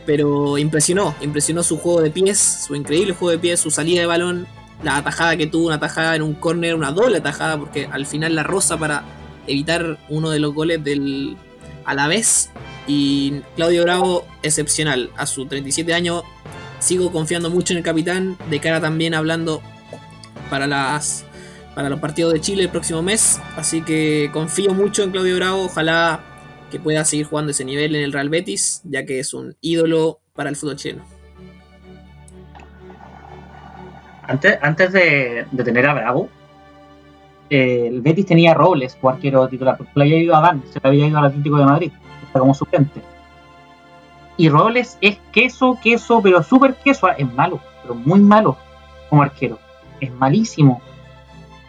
pero 0.05 0.57
impresionó, 0.57 1.15
impresionó 1.21 1.63
su 1.63 1.77
juego 1.77 2.01
de 2.01 2.11
pies, 2.11 2.65
su 2.67 2.75
increíble 2.75 3.13
juego 3.13 3.31
de 3.31 3.39
pies, 3.39 3.61
su 3.61 3.71
salida 3.71 4.01
de 4.01 4.05
balón, 4.05 4.47
la 4.83 4.97
atajada 4.97 5.37
que 5.37 5.47
tuvo, 5.47 5.67
una 5.67 5.75
atajada 5.75 6.17
en 6.17 6.23
un 6.23 6.33
córner, 6.33 6.75
una 6.75 6.91
doble 6.91 7.19
atajada, 7.19 7.57
porque 7.57 7.87
al 7.89 8.05
final 8.05 8.35
la 8.35 8.43
rosa 8.43 8.77
para 8.77 9.05
evitar 9.47 9.97
uno 10.09 10.29
de 10.29 10.39
los 10.39 10.53
goles 10.53 10.83
del 10.83 11.37
a 11.87 11.95
la 11.95 12.07
vez. 12.07 12.51
Y 12.85 13.41
Claudio 13.55 13.83
Bravo, 13.83 14.27
excepcional. 14.43 15.09
A 15.17 15.25
sus 15.25 15.49
37 15.49 15.93
años, 15.95 16.23
sigo 16.79 17.11
confiando 17.11 17.49
mucho 17.49 17.73
en 17.73 17.77
el 17.79 17.83
capitán. 17.83 18.37
De 18.51 18.59
cara 18.59 18.79
también 18.79 19.15
hablando 19.15 19.63
para 20.51 20.67
las 20.67 21.25
para 21.73 21.89
los 21.89 21.99
partidos 21.99 22.33
de 22.33 22.41
Chile 22.41 22.63
el 22.63 22.69
próximo 22.69 23.01
mes. 23.01 23.39
Así 23.55 23.81
que 23.81 24.29
confío 24.33 24.73
mucho 24.73 25.03
en 25.03 25.11
Claudio 25.11 25.35
Bravo. 25.35 25.65
Ojalá 25.65 26.21
que 26.71 26.79
pueda 26.79 27.05
seguir 27.05 27.25
jugando 27.25 27.51
ese 27.51 27.65
nivel 27.65 27.95
en 27.95 28.03
el 28.03 28.11
Real 28.11 28.29
Betis, 28.29 28.81
ya 28.83 29.05
que 29.05 29.19
es 29.19 29.33
un 29.33 29.55
ídolo 29.61 30.19
para 30.33 30.49
el 30.49 30.55
fútbol 30.55 30.75
chileno. 30.75 31.05
Antes, 34.23 34.57
antes 34.61 34.91
de, 34.91 35.45
de 35.51 35.63
tener 35.63 35.85
a 35.85 35.93
Bravo, 35.93 36.29
eh, 37.49 37.87
el 37.87 38.01
Betis 38.01 38.25
tenía 38.25 38.53
Robles 38.53 38.95
como 38.95 39.13
arquero 39.13 39.47
titular, 39.47 39.77
porque 39.77 39.91
le 39.95 40.03
había 40.03 40.17
ido 40.17 40.35
a 40.35 40.41
Dan, 40.41 40.63
se 40.71 40.79
le 40.81 40.89
había 40.89 41.07
ido 41.07 41.17
al 41.17 41.25
Atlético 41.25 41.57
de 41.57 41.65
Madrid, 41.65 41.91
está 42.25 42.39
como 42.39 42.53
suplente. 42.53 43.01
Y 44.37 44.49
Robles 44.49 44.97
es 45.01 45.17
queso, 45.31 45.77
queso, 45.81 46.21
pero 46.21 46.43
súper 46.43 46.75
queso, 46.75 47.09
es 47.09 47.33
malo, 47.33 47.59
pero 47.81 47.95
muy 47.95 48.19
malo 48.19 48.57
como 49.09 49.23
arquero, 49.23 49.57
es 49.99 50.11
malísimo. 50.13 50.81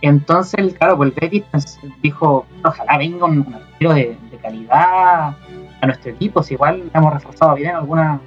Entonces, 0.00 0.74
claro, 0.74 0.96
pues 0.96 1.10
el 1.10 1.20
Betis 1.20 1.44
pues, 1.50 1.78
dijo, 2.02 2.46
ojalá 2.64 2.98
venga 2.98 3.26
un, 3.26 3.38
un 3.38 3.54
arquero 3.54 3.94
de, 3.94 4.16
de 4.30 4.36
calidad 4.38 5.34
a 5.80 5.86
nuestro 5.86 6.10
equipo, 6.10 6.42
si 6.42 6.54
igual 6.54 6.90
hemos 6.94 7.12
reforzado 7.14 7.54
bien 7.54 7.74
alguna, 7.74 8.20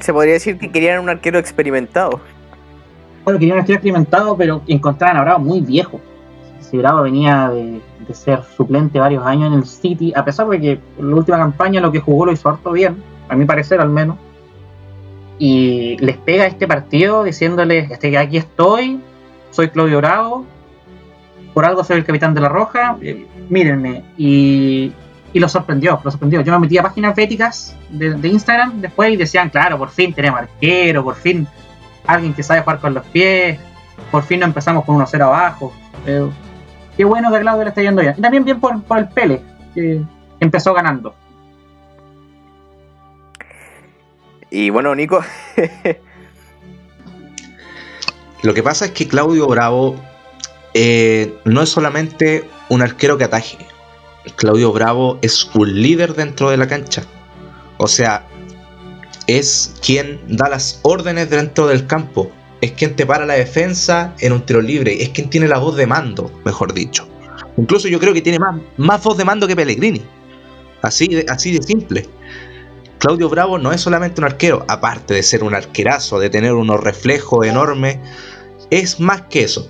Se 0.00 0.12
podría 0.12 0.34
decir 0.34 0.58
que 0.58 0.70
querían 0.70 1.02
un 1.02 1.08
arquero 1.08 1.38
experimentado. 1.38 2.20
Bueno, 3.24 3.38
querían 3.38 3.58
estar 3.58 3.74
experimentado, 3.74 4.36
pero 4.36 4.62
encontraban 4.66 5.16
a 5.16 5.22
Bravo 5.22 5.40
muy 5.40 5.60
viejo. 5.60 6.00
Bravo 6.72 7.02
venía 7.02 7.50
de, 7.50 7.80
ser 8.12 8.42
suplente 8.56 8.98
varios 8.98 9.24
años 9.24 9.52
en 9.52 9.58
el 9.58 9.64
City, 9.64 10.12
a 10.14 10.24
pesar 10.24 10.46
de 10.48 10.60
que 10.60 10.80
la 10.98 11.16
última 11.16 11.38
campaña 11.38 11.80
lo 11.80 11.90
que 11.90 12.00
jugó 12.00 12.26
lo 12.26 12.32
hizo 12.32 12.48
harto 12.48 12.72
bien, 12.72 13.02
a 13.28 13.36
mi 13.36 13.44
parecer 13.44 13.80
al 13.80 13.88
menos. 13.88 14.18
Y 15.38 15.96
les 15.98 16.18
pega 16.18 16.46
este 16.46 16.68
partido 16.68 17.24
diciéndoles, 17.24 17.90
este, 17.90 18.16
aquí 18.18 18.36
estoy, 18.36 19.00
soy 19.50 19.68
Claudio 19.70 19.98
Bravo, 19.98 20.44
por 21.54 21.64
algo 21.64 21.84
soy 21.84 21.98
el 21.98 22.04
capitán 22.04 22.34
de 22.34 22.40
la 22.42 22.48
Roja, 22.48 22.96
eh, 23.00 23.26
mírenme. 23.48 24.04
Y, 24.16 24.92
y 25.32 25.40
lo 25.40 25.48
sorprendió, 25.48 25.98
lo 26.02 26.10
sorprendió. 26.10 26.42
Yo 26.42 26.52
me 26.52 26.58
metí 26.58 26.76
a 26.78 26.82
páginas 26.82 27.14
béticas 27.14 27.76
de, 27.90 28.14
de 28.14 28.28
Instagram 28.28 28.80
después 28.80 29.12
y 29.12 29.16
decían, 29.16 29.48
claro, 29.50 29.78
por 29.78 29.90
fin 29.90 30.12
tenemos 30.12 30.40
arquero, 30.40 31.02
por 31.02 31.14
fin 31.14 31.46
alguien 32.06 32.34
que 32.34 32.42
sabe 32.42 32.60
jugar 32.60 32.78
con 32.80 32.94
los 32.94 33.06
pies, 33.06 33.58
por 34.10 34.22
fin 34.22 34.40
no 34.40 34.46
empezamos 34.46 34.84
con 34.84 34.98
1-0 34.98 35.22
abajo. 35.22 35.72
Eh, 36.06 36.28
qué 36.96 37.04
bueno 37.04 37.30
que 37.30 37.36
a 37.36 37.40
Claudio 37.40 37.64
le 37.64 37.68
está 37.70 37.82
yendo 37.82 38.02
bien. 38.02 38.14
Y 38.16 38.20
también 38.20 38.44
bien 38.44 38.60
por, 38.60 38.82
por 38.82 38.98
el 38.98 39.08
Pele, 39.08 39.42
que 39.74 40.02
empezó 40.40 40.74
ganando. 40.74 41.14
Y 44.50 44.70
bueno, 44.70 44.94
Nico, 44.94 45.24
Lo 48.42 48.54
que 48.54 48.62
pasa 48.62 48.86
es 48.86 48.90
que 48.90 49.06
Claudio 49.06 49.46
Bravo 49.46 49.94
eh, 50.74 51.38
no 51.44 51.62
es 51.62 51.68
solamente 51.68 52.48
un 52.68 52.82
arquero 52.82 53.16
que 53.16 53.24
ataje. 53.24 53.56
Claudio 54.34 54.72
Bravo 54.72 55.18
es 55.22 55.48
un 55.54 55.80
líder 55.80 56.14
dentro 56.14 56.50
de 56.50 56.56
la 56.56 56.66
cancha. 56.66 57.04
O 57.78 57.86
sea, 57.86 58.26
es 59.28 59.76
quien 59.84 60.20
da 60.26 60.48
las 60.48 60.80
órdenes 60.82 61.30
dentro 61.30 61.68
del 61.68 61.86
campo. 61.86 62.32
Es 62.62 62.72
quien 62.72 62.96
te 62.96 63.04
para 63.04 63.26
la 63.26 63.34
defensa 63.34 64.14
en 64.20 64.32
un 64.32 64.46
tiro 64.46 64.62
libre. 64.62 65.02
Es 65.02 65.10
quien 65.10 65.28
tiene 65.28 65.48
la 65.48 65.58
voz 65.58 65.76
de 65.76 65.86
mando, 65.86 66.32
mejor 66.44 66.72
dicho. 66.72 67.06
Incluso 67.58 67.88
yo 67.88 68.00
creo 68.00 68.14
que 68.14 68.22
tiene 68.22 68.38
más, 68.38 68.58
más 68.78 69.02
voz 69.02 69.18
de 69.18 69.24
mando 69.24 69.46
que 69.46 69.54
Pellegrini. 69.54 70.00
Así 70.80 71.24
así 71.28 71.52
de 71.52 71.62
simple. 71.62 72.08
Claudio 72.98 73.28
Bravo 73.28 73.58
no 73.58 73.72
es 73.72 73.80
solamente 73.80 74.20
un 74.20 74.26
arquero, 74.26 74.64
aparte 74.68 75.12
de 75.14 75.24
ser 75.24 75.42
un 75.42 75.56
arquerazo, 75.56 76.20
de 76.20 76.30
tener 76.30 76.52
unos 76.52 76.80
reflejos 76.80 77.44
enormes, 77.44 77.98
es 78.70 79.00
más 79.00 79.22
que 79.22 79.42
eso. 79.42 79.68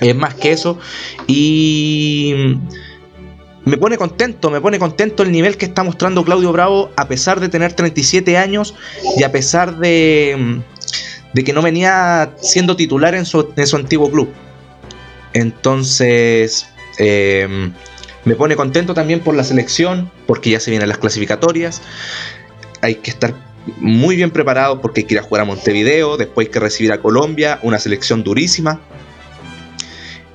Es 0.00 0.16
más 0.16 0.34
que 0.34 0.50
eso. 0.50 0.76
Y 1.28 2.58
me 3.64 3.76
pone 3.76 3.96
contento, 3.96 4.50
me 4.50 4.60
pone 4.60 4.80
contento 4.80 5.22
el 5.22 5.30
nivel 5.30 5.56
que 5.56 5.66
está 5.66 5.84
mostrando 5.84 6.24
Claudio 6.24 6.50
Bravo, 6.50 6.90
a 6.96 7.06
pesar 7.06 7.38
de 7.38 7.48
tener 7.48 7.74
37 7.74 8.36
años 8.36 8.74
y 9.16 9.22
a 9.22 9.30
pesar 9.30 9.78
de, 9.78 10.60
de 11.32 11.44
que 11.44 11.52
no 11.52 11.62
venía 11.62 12.30
siendo 12.40 12.76
titular 12.76 13.14
en 13.14 13.24
su, 13.24 13.52
en 13.56 13.66
su 13.66 13.76
antiguo 13.76 14.10
club. 14.10 14.30
Entonces, 15.32 16.68
eh, 16.98 17.70
me 18.24 18.34
pone 18.34 18.56
contento 18.56 18.94
también 18.94 19.20
por 19.20 19.34
la 19.34 19.44
selección, 19.44 20.10
porque 20.26 20.50
ya 20.50 20.60
se 20.60 20.70
vienen 20.70 20.88
las 20.88 20.98
clasificatorias. 20.98 21.82
Hay 22.82 22.96
que 22.96 23.10
estar 23.10 23.34
muy 23.78 24.16
bien 24.16 24.30
preparados 24.30 24.78
porque 24.80 25.00
hay 25.00 25.06
que 25.06 25.14
ir 25.14 25.20
a 25.20 25.22
jugar 25.22 25.42
a 25.42 25.44
Montevideo, 25.44 26.16
después 26.16 26.46
hay 26.46 26.52
que 26.52 26.60
recibir 26.60 26.92
a 26.92 27.00
Colombia, 27.00 27.58
una 27.62 27.78
selección 27.78 28.22
durísima. 28.22 28.80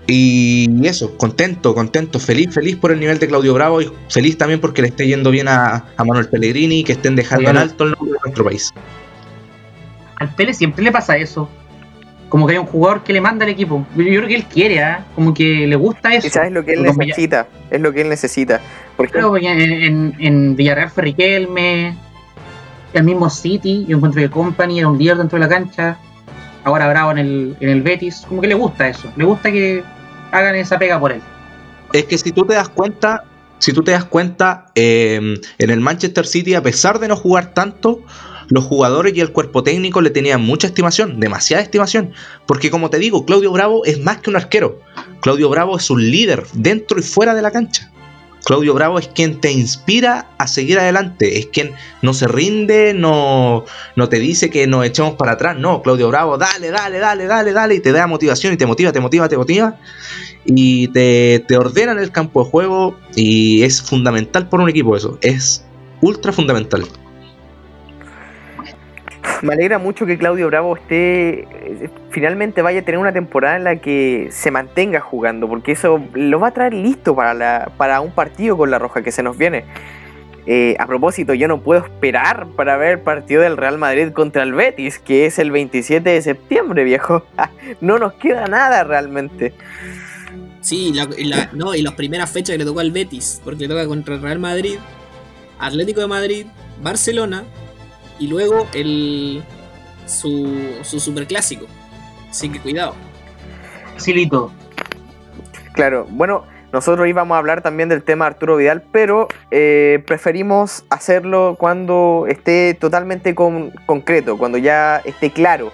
Y 0.06 0.70
eso, 0.86 1.18
contento, 1.18 1.74
contento, 1.74 2.20
feliz, 2.20 2.54
feliz 2.54 2.76
por 2.76 2.92
el 2.92 3.00
nivel 3.00 3.20
de 3.20 3.28
Claudio 3.28 3.54
Bravo 3.54 3.82
y 3.82 3.90
feliz 4.10 4.38
también 4.38 4.60
porque 4.60 4.82
le 4.82 4.90
esté 4.90 5.08
yendo 5.08 5.32
bien 5.32 5.48
a, 5.48 5.86
a 5.96 6.04
Manuel 6.04 6.28
Pellegrini, 6.28 6.84
que 6.84 6.92
estén 6.92 7.16
dejando 7.16 7.50
en 7.50 7.58
alto 7.58 7.86
el 7.86 7.92
nombre 7.92 8.12
de 8.12 8.20
nuestro 8.26 8.44
país. 8.44 8.74
Al 10.24 10.34
Pele 10.36 10.54
siempre 10.54 10.84
le 10.84 10.92
pasa 10.92 11.18
eso. 11.18 11.50
Como 12.30 12.48
que 12.48 12.54
hay 12.54 12.58
un 12.60 12.66
jugador 12.66 13.04
que 13.04 13.14
le 13.14 13.22
manda 13.22 13.46
al 13.46 13.52
equipo. 13.52 13.86
Yo 13.96 14.04
yo 14.04 14.18
creo 14.20 14.28
que 14.28 14.36
él 14.36 14.46
quiere, 14.46 14.82
¿ah? 14.84 15.06
como 15.16 15.34
que 15.34 15.68
le 15.68 15.76
gusta 15.76 16.14
eso. 16.16 16.28
quizás 16.28 16.48
es 16.48 16.52
lo 16.52 16.66
que 16.66 16.74
él 16.74 16.86
Como 16.86 16.98
necesita. 17.04 17.48
Es 17.70 17.80
lo 17.82 17.94
que 17.94 18.02
él 18.02 18.10
necesita. 18.10 18.60
Porque 18.98 19.20
porque 19.22 19.48
en, 19.52 19.60
en- 19.62 20.16
en 20.20 20.56
Villarreal 20.56 20.90
fue 20.90 21.04
Riquelme, 21.04 21.96
el 22.94 23.04
mismo 23.04 23.30
City, 23.30 23.86
yo 23.88 23.98
encuentro 23.98 24.22
que 24.22 24.30
Company 24.30 24.80
era 24.80 24.88
un 24.88 24.98
líder 24.98 25.18
dentro 25.18 25.38
de 25.40 25.46
la 25.46 25.50
cancha, 25.50 25.98
ahora 26.64 26.88
Bravo 26.90 27.12
en 27.12 27.18
el, 27.20 27.58
en 27.60 27.70
el 27.70 27.82
Betis, 27.82 28.24
como 28.28 28.42
que 28.42 28.48
le 28.48 28.54
gusta 28.56 28.88
eso, 28.88 29.12
le 29.16 29.26
gusta 29.26 29.52
que 29.52 29.84
hagan 30.32 30.56
esa 30.56 30.78
pega 30.80 31.00
por 31.00 31.12
él. 31.12 31.22
Es 31.92 32.06
que 32.06 32.18
si 32.18 32.32
tú 32.32 32.46
te 32.46 32.54
das 32.56 32.70
cuenta, 32.70 33.24
si 33.60 33.74
tú 33.74 33.84
te 33.84 33.92
das 33.92 34.06
cuenta, 34.06 34.68
eh, 34.76 35.36
en 35.60 35.70
el 35.70 35.80
Manchester 35.82 36.26
City, 36.26 36.56
a 36.56 36.62
pesar 36.64 36.98
de 37.00 37.08
no 37.08 37.16
jugar 37.16 37.54
tanto, 37.54 38.02
los 38.50 38.64
jugadores 38.64 39.16
y 39.16 39.22
el 39.22 39.32
cuerpo 39.32 39.64
técnico 39.64 40.02
le 40.02 40.10
tenían 40.10 40.42
mucha 40.42 40.68
estimación, 40.68 41.20
demasiada 41.20 41.64
estimación. 41.64 42.14
Porque 42.46 42.72
como 42.72 42.90
te 42.90 43.00
digo, 43.00 43.26
Claudio 43.26 43.52
Bravo 43.52 43.86
es 43.86 44.00
más 44.00 44.18
que 44.18 44.30
un 44.30 44.36
arquero. 44.36 44.80
Claudio 45.22 45.50
Bravo 45.50 45.78
es 45.78 45.90
un 45.90 46.10
líder 46.10 46.46
dentro 46.54 47.00
y 47.00 47.04
fuera 47.04 47.34
de 47.34 47.42
la 47.42 47.52
cancha. 47.52 47.94
Claudio 48.46 48.74
Bravo 48.74 49.00
es 49.00 49.08
quien 49.08 49.40
te 49.40 49.52
inspira 49.52 50.28
a 50.38 50.48
seguir 50.48 50.78
adelante, 50.78 51.40
es 51.40 51.48
quien 51.48 51.72
no 52.02 52.14
se 52.14 52.28
rinde, 52.28 52.94
no, 52.94 53.64
no 53.96 54.10
te 54.10 54.20
dice 54.20 54.50
que 54.50 54.68
nos 54.68 54.86
echemos 54.86 55.16
para 55.16 55.34
atrás, 55.34 55.58
no, 55.58 55.82
Claudio 55.82 56.10
Bravo, 56.10 56.38
dale, 56.38 56.70
dale, 56.70 57.00
dale, 57.00 57.26
dale, 57.26 57.54
dale, 57.54 57.76
y 57.76 57.80
te 57.80 57.94
da 57.94 58.06
motivación 58.06 58.54
y 58.54 58.58
te 58.58 58.66
motiva, 58.66 58.92
te 58.92 59.00
motiva, 59.00 59.30
te 59.30 59.38
motiva, 59.38 59.78
y 60.44 60.90
te, 60.90 61.44
te 61.48 61.58
ordena 61.58 61.94
en 61.94 62.00
el 62.00 62.12
campo 62.12 62.44
de 62.44 62.50
juego, 62.50 63.00
y 63.16 63.64
es 63.64 63.82
fundamental 63.82 64.50
por 64.50 64.60
un 64.60 64.70
equipo 64.70 64.98
eso, 64.98 65.18
es 65.22 65.64
ultra 66.02 66.34
fundamental. 66.34 66.86
Me 69.44 69.54
alegra 69.54 69.78
mucho 69.78 70.06
que 70.06 70.18
Claudio 70.18 70.48
Bravo 70.48 70.76
esté. 70.76 71.42
eh, 71.42 71.90
Finalmente 72.10 72.62
vaya 72.62 72.80
a 72.80 72.84
tener 72.84 73.00
una 73.00 73.12
temporada 73.14 73.58
en 73.58 73.64
la 73.64 73.76
que 73.78 74.30
se 74.32 74.50
mantenga 74.52 75.00
jugando, 75.00 75.48
porque 75.48 75.74
eso 75.74 76.02
lo 76.14 76.40
va 76.40 76.48
a 76.50 76.52
traer 76.52 76.74
listo 76.74 77.16
para, 77.16 77.34
la, 77.34 77.72
para 77.78 78.02
un 78.02 78.12
partido 78.12 78.58
con 78.58 78.72
la 78.72 78.80
Roja 78.80 79.02
que 79.04 79.12
se 79.12 79.22
nos 79.24 79.38
viene. 79.38 79.66
Eh, 80.46 80.76
a 80.78 80.86
propósito, 80.88 81.34
yo 81.34 81.48
no 81.48 81.62
puedo 81.62 81.84
esperar 81.86 82.48
para 82.56 82.76
ver 82.78 82.92
el 82.92 83.00
partido 83.00 83.42
del 83.44 83.56
Real 83.56 83.78
Madrid 83.78 84.10
contra 84.12 84.44
el 84.44 84.54
Betis, 84.54 85.00
que 85.00 85.26
es 85.26 85.40
el 85.40 85.52
27 85.52 86.10
de 86.10 86.22
septiembre, 86.22 86.84
viejo. 86.84 87.26
no 87.82 87.98
nos 87.98 88.14
queda 88.16 88.48
nada 88.48 88.84
realmente. 88.84 89.54
Sí, 90.62 90.94
la- 90.94 91.50
no, 91.54 91.76
y 91.76 91.82
las 91.82 91.94
primeras 91.94 92.30
fechas 92.32 92.54
que 92.54 92.58
le 92.60 92.66
tocó 92.66 92.80
al 92.80 92.92
Betis, 92.92 93.42
porque 93.44 93.64
le 93.64 93.68
toca 93.70 93.86
contra 93.88 94.16
el 94.16 94.22
Real 94.22 94.40
Madrid, 94.40 94.76
Atlético 95.60 96.02
de 96.02 96.08
Madrid, 96.08 96.46
Barcelona 96.82 97.44
y 98.24 98.28
luego 98.28 98.68
el 98.74 99.44
su, 100.06 100.78
su 100.84 101.00
superclásico. 101.00 101.66
Así 102.30 102.50
que 102.50 102.60
cuidado. 102.60 102.96
Facilito. 103.94 104.52
Claro, 105.74 106.08
bueno, 106.10 106.44
nosotros 106.72 107.08
íbamos 107.08 107.36
a 107.36 107.40
hablar 107.40 107.62
también 107.62 107.90
del 107.90 108.04
tema 108.04 108.26
Arturo 108.28 108.56
Vidal, 108.58 108.84
pero 108.92 109.28
eh, 109.52 110.04
preferimos 110.06 110.84
hacerlo 110.90 111.56
cuando 111.60 112.26
esté 112.30 112.76
totalmente 112.76 113.36
con- 113.36 113.72
concreto, 113.86 114.38
cuando 114.38 114.58
ya 114.58 115.02
esté 115.04 115.32
claro 115.32 115.72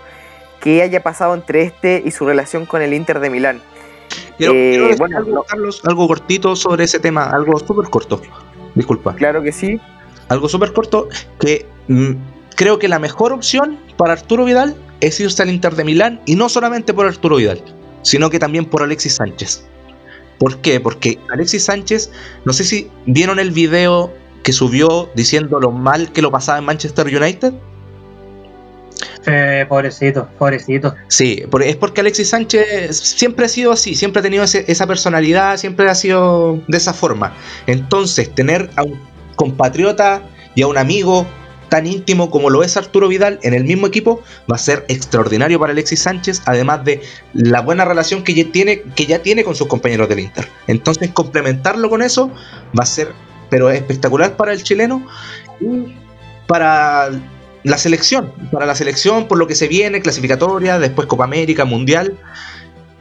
qué 0.60 0.82
haya 0.82 1.04
pasado 1.04 1.34
entre 1.36 1.62
este 1.64 2.02
y 2.06 2.12
su 2.12 2.26
relación 2.26 2.66
con 2.66 2.82
el 2.82 2.94
Inter 2.94 3.20
de 3.20 3.30
Milán. 3.30 3.62
Quiero, 4.38 4.54
Eh, 4.54 4.70
quiero 4.72 4.84
decir 4.86 4.98
bueno, 5.00 5.18
algo, 5.18 5.32
no- 5.36 5.44
Carlos, 5.44 5.82
algo 5.86 6.08
cortito 6.08 6.56
sobre 6.56 6.86
ese 6.86 7.00
tema, 7.00 7.30
algo 7.30 7.60
súper 7.60 7.90
corto. 7.90 8.22
Disculpa. 8.76 9.14
Claro 9.16 9.42
que 9.44 9.52
sí. 9.52 9.80
algo 10.30 10.48
súper 10.48 10.74
corto, 10.74 11.08
que 11.40 11.66
mm, 11.88 12.12
creo 12.60 12.78
que 12.78 12.90
la 12.90 13.00
mejor 13.00 13.32
opción 13.32 13.80
para 13.96 14.12
Arturo 14.12 14.44
Vidal 14.44 14.76
es 15.00 15.18
irse 15.22 15.42
al 15.42 15.50
Inter 15.50 15.76
de 15.78 15.86
Milán 15.86 16.20
y 16.26 16.36
no 16.36 16.50
solamente 16.50 16.94
por 16.94 17.06
Arturo 17.08 17.38
Vidal, 17.38 17.64
sino 18.02 18.30
que 18.30 18.38
también 18.38 18.66
por 18.66 18.84
Alexis 18.84 19.14
Sánchez. 19.16 19.64
¿Por 20.40 20.58
qué? 20.58 20.82
Porque 20.82 21.18
Alexis 21.32 21.64
Sánchez, 21.64 22.12
no 22.44 22.52
sé 22.52 22.66
si 22.66 22.92
vieron 23.06 23.40
el 23.40 23.52
video 23.52 24.12
que 24.44 24.52
subió 24.52 25.10
diciendo 25.16 25.58
lo 25.62 25.72
mal 25.72 26.12
que 26.12 26.22
lo 26.22 26.32
pasaba 26.32 26.58
en 26.60 26.66
Manchester 26.66 27.08
United. 27.08 27.54
Eh, 29.26 29.66
pobrecito, 29.70 30.28
pobrecito. 30.38 30.96
Sí, 31.08 31.44
es 31.64 31.76
porque 31.78 32.02
Alexis 32.02 32.28
Sánchez 32.30 32.98
siempre 32.98 33.46
ha 33.46 33.50
sido 33.50 33.72
así, 33.72 33.96
siempre 33.96 34.20
ha 34.20 34.24
tenido 34.24 34.44
ese- 34.44 34.66
esa 34.68 34.86
personalidad, 34.86 35.56
siempre 35.56 35.90
ha 35.90 35.96
sido 35.96 36.62
de 36.68 36.78
esa 36.78 36.94
forma. 36.94 37.34
Entonces, 37.68 38.36
tener 38.36 38.70
a 38.76 38.84
un 38.84 39.00
compatriota 39.36 40.24
y 40.56 40.64
a 40.64 40.68
un 40.68 40.78
amigo 40.78 41.26
tan 41.70 41.88
íntimo 41.88 42.30
como 42.30 42.50
lo 42.50 42.64
es 42.64 42.76
Arturo 42.78 43.08
Vidal 43.08 43.40
en 43.44 43.54
el 43.54 43.64
mismo 43.64 43.88
equipo 43.88 44.22
va 44.52 44.56
a 44.56 44.60
ser 44.60 44.86
extraordinario 44.88 45.60
para 45.60 45.72
Alexis 45.72 46.02
Sánchez, 46.02 46.42
además 46.46 46.84
de 46.84 47.02
la 47.34 47.62
buena 47.62 47.86
relación 47.86 48.24
que 48.24 48.34
ya 48.34 48.52
tiene, 48.52 48.82
que 48.96 49.06
ya 49.06 49.20
tiene 49.20 49.44
con 49.44 49.56
sus 49.56 49.68
compañeros 49.68 50.10
del 50.10 50.20
Inter. 50.20 50.48
Entonces 50.68 51.12
complementarlo 51.12 51.90
con 51.90 52.02
eso 52.02 52.30
va 52.78 52.84
a 52.84 52.86
ser 52.86 53.14
pero 53.50 53.70
espectacular 53.70 54.36
para 54.36 54.54
el 54.54 54.64
chileno 54.64 55.08
y 55.60 55.96
para 56.48 57.10
la 57.64 57.78
selección, 57.78 58.32
para 58.52 58.66
la 58.66 58.76
selección 58.76 59.28
por 59.28 59.38
lo 59.38 59.48
que 59.48 59.56
se 59.56 59.68
viene, 59.68 60.02
clasificatoria, 60.02 60.80
después 60.80 61.08
Copa 61.08 61.24
América, 61.24 61.66
Mundial. 61.66 62.18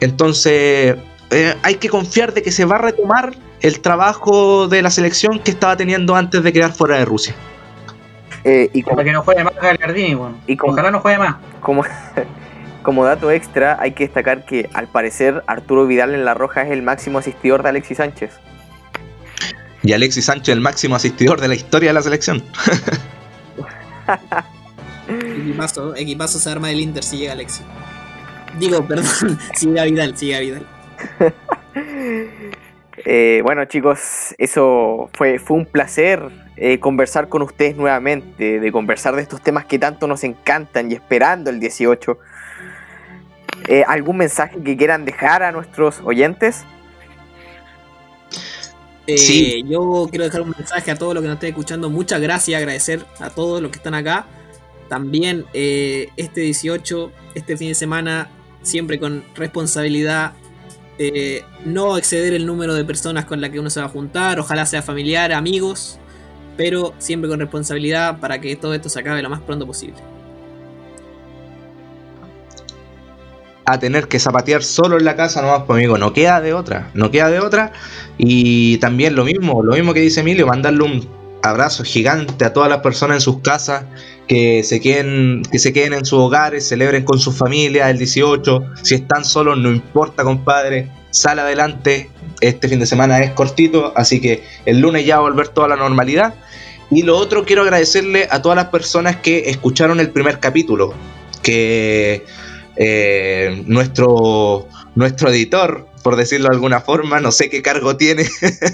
Entonces 0.00 0.96
eh, 1.30 1.54
hay 1.62 1.74
que 1.76 1.88
confiar 1.88 2.32
de 2.32 2.42
que 2.42 2.52
se 2.52 2.64
va 2.64 2.76
a 2.76 2.78
retomar 2.78 3.36
el 3.60 3.80
trabajo 3.80 4.68
de 4.68 4.82
la 4.82 4.90
selección 4.90 5.40
que 5.40 5.50
estaba 5.50 5.76
teniendo 5.76 6.14
antes 6.14 6.42
de 6.42 6.52
quedar 6.52 6.72
fuera 6.72 6.98
de 6.98 7.04
Rusia. 7.04 7.34
Eh, 8.44 8.70
y 8.72 8.82
como, 8.82 8.96
Para 8.96 9.04
que 9.06 9.12
no 9.12 9.22
juegue 9.22 9.44
más 9.44 9.54
Gagliardini, 9.56 10.14
bueno. 10.14 10.36
Y 10.46 10.56
como- 10.56 10.72
Ojalá 10.72 10.90
no 10.90 11.00
juegue 11.00 11.18
más. 11.18 11.36
como, 11.60 11.84
como 12.82 13.04
dato 13.04 13.30
extra, 13.30 13.76
hay 13.80 13.92
que 13.92 14.04
destacar 14.04 14.44
que 14.44 14.68
al 14.74 14.86
parecer 14.88 15.42
Arturo 15.46 15.86
Vidal 15.86 16.14
en 16.14 16.24
La 16.24 16.34
Roja 16.34 16.62
es 16.62 16.70
el 16.70 16.82
máximo 16.82 17.18
asistidor 17.18 17.62
de 17.62 17.70
Alexis 17.70 17.96
Sánchez. 17.98 18.38
Y 19.82 19.92
Alexis 19.92 20.24
Sánchez, 20.26 20.52
el 20.54 20.60
máximo 20.60 20.96
asistidor 20.96 21.40
de 21.40 21.48
la 21.48 21.54
historia 21.54 21.90
de 21.90 21.94
la 21.94 22.02
selección. 22.02 22.42
Equipazo, 25.08 25.94
equipazo 25.96 26.38
se 26.38 26.50
arma 26.50 26.68
del 26.68 26.80
Inter 26.80 27.02
si 27.02 27.18
llega 27.18 27.32
Alexis. 27.32 27.64
Digo, 28.58 28.84
perdón, 28.88 29.38
si 29.54 29.66
llega 29.68 29.84
Vidal, 29.84 30.16
si 30.16 30.26
llega 30.26 30.40
Vidal. 30.40 30.66
Eh, 33.04 33.40
bueno 33.44 33.64
chicos, 33.66 34.34
eso 34.38 35.08
fue, 35.14 35.38
fue 35.38 35.56
un 35.56 35.66
placer 35.66 36.20
eh, 36.60 36.78
conversar 36.80 37.28
con 37.28 37.42
ustedes 37.42 37.76
nuevamente, 37.76 38.60
de 38.60 38.72
conversar 38.72 39.14
de 39.16 39.22
estos 39.22 39.40
temas 39.42 39.64
que 39.66 39.78
tanto 39.78 40.06
nos 40.06 40.24
encantan 40.24 40.90
y 40.90 40.94
esperando 40.94 41.50
el 41.50 41.60
18. 41.60 42.18
Eh, 43.68 43.84
¿Algún 43.86 44.18
mensaje 44.18 44.62
que 44.62 44.76
quieran 44.76 45.04
dejar 45.04 45.42
a 45.42 45.52
nuestros 45.52 46.00
oyentes? 46.04 46.64
Eh, 49.06 49.16
Sí. 49.18 49.64
Yo 49.66 50.06
quiero 50.10 50.24
dejar 50.24 50.42
un 50.42 50.50
mensaje 50.56 50.90
a 50.90 50.96
todos 50.96 51.14
los 51.14 51.22
que 51.22 51.28
nos 51.28 51.36
estén 51.36 51.50
escuchando. 51.50 51.88
Muchas 51.90 52.20
gracias, 52.20 52.58
agradecer 52.58 53.04
a 53.20 53.30
todos 53.30 53.60
los 53.62 53.70
que 53.70 53.78
están 53.78 53.94
acá. 53.94 54.26
También 54.88 55.44
eh, 55.52 56.08
este 56.16 56.40
18, 56.42 57.12
este 57.34 57.56
fin 57.56 57.68
de 57.68 57.74
semana, 57.74 58.30
siempre 58.62 58.98
con 58.98 59.24
responsabilidad. 59.34 60.32
eh, 61.00 61.44
no 61.64 61.96
exceder 61.96 62.34
el 62.34 62.44
número 62.44 62.74
de 62.74 62.84
personas 62.84 63.24
con 63.24 63.40
las 63.40 63.50
que 63.50 63.60
uno 63.60 63.70
se 63.70 63.78
va 63.80 63.86
a 63.86 63.88
juntar. 63.88 64.40
Ojalá 64.40 64.66
sea 64.66 64.82
familiar, 64.82 65.32
amigos. 65.32 66.00
Pero 66.58 66.92
siempre 66.98 67.30
con 67.30 67.40
responsabilidad 67.40 68.20
para 68.20 68.38
que 68.38 68.54
todo 68.56 68.74
esto 68.74 68.90
se 68.90 69.00
acabe 69.00 69.22
lo 69.22 69.30
más 69.30 69.40
pronto 69.40 69.66
posible. 69.66 69.96
a 73.70 73.78
tener 73.78 74.08
que 74.08 74.18
zapatear 74.18 74.62
solo 74.62 74.96
en 74.96 75.04
la 75.04 75.14
casa 75.14 75.42
nomás, 75.42 75.64
pues 75.66 75.76
amigo, 75.76 75.98
no 75.98 76.14
queda 76.14 76.40
de 76.40 76.54
otra, 76.54 76.90
no 76.94 77.10
queda 77.10 77.28
de 77.28 77.38
otra. 77.38 77.72
Y 78.16 78.78
también 78.78 79.14
lo 79.14 79.26
mismo, 79.26 79.62
lo 79.62 79.74
mismo 79.74 79.92
que 79.92 80.00
dice 80.00 80.20
Emilio, 80.20 80.46
mandarle 80.46 80.84
un 80.84 81.08
abrazo 81.42 81.84
gigante 81.84 82.46
a 82.46 82.52
todas 82.54 82.70
las 82.70 82.78
personas 82.78 83.16
en 83.16 83.20
sus 83.20 83.40
casas, 83.40 83.84
que 84.26 84.62
se 84.64 84.80
queden, 84.80 85.42
que 85.52 85.58
se 85.58 85.74
queden 85.74 85.92
en 85.92 86.06
sus 86.06 86.18
hogares, 86.18 86.66
celebren 86.66 87.04
con 87.04 87.18
sus 87.18 87.36
familias 87.36 87.90
el 87.90 87.98
18, 87.98 88.62
si 88.82 88.94
están 88.94 89.24
solos, 89.24 89.58
no 89.58 89.70
importa, 89.70 90.24
compadre, 90.24 90.90
sale 91.10 91.42
adelante, 91.42 92.10
este 92.40 92.68
fin 92.68 92.80
de 92.80 92.86
semana 92.86 93.20
es 93.20 93.32
cortito, 93.32 93.92
así 93.96 94.20
que 94.20 94.44
el 94.64 94.80
lunes 94.80 95.04
ya 95.06 95.16
va 95.16 95.26
a 95.26 95.30
volver 95.30 95.48
toda 95.48 95.68
la 95.68 95.76
normalidad. 95.76 96.34
Y 96.90 97.02
lo 97.02 97.16
otro, 97.16 97.44
quiero 97.44 97.62
agradecerle 97.62 98.28
a 98.30 98.40
todas 98.40 98.56
las 98.56 98.66
personas 98.66 99.16
que 99.16 99.50
escucharon 99.50 100.00
el 100.00 100.10
primer 100.10 100.40
capítulo, 100.40 100.94
que 101.42 102.24
eh, 102.76 103.62
nuestro, 103.66 104.68
nuestro 104.94 105.30
editor, 105.30 105.86
por 106.02 106.14
decirlo 106.14 106.48
de 106.48 106.54
alguna 106.54 106.80
forma, 106.80 107.20
no 107.20 107.32
sé 107.32 107.50
qué 107.50 107.60
cargo 107.60 107.96
tiene, 107.96 108.24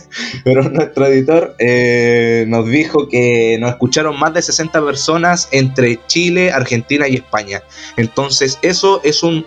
pero 0.45 0.69
nuestro 0.69 1.07
editor 1.07 1.57
eh, 1.59 2.45
nos 2.47 2.69
dijo 2.69 3.09
que 3.09 3.57
nos 3.59 3.71
escucharon 3.71 4.19
más 4.21 4.35
de 4.35 4.43
60 4.43 4.85
personas 4.85 5.49
entre 5.53 5.99
Chile, 6.07 6.53
Argentina 6.53 7.09
y 7.09 7.15
España. 7.15 7.63
Entonces 7.97 8.59
eso 8.63 9.01
es 9.05 9.23
un... 9.23 9.47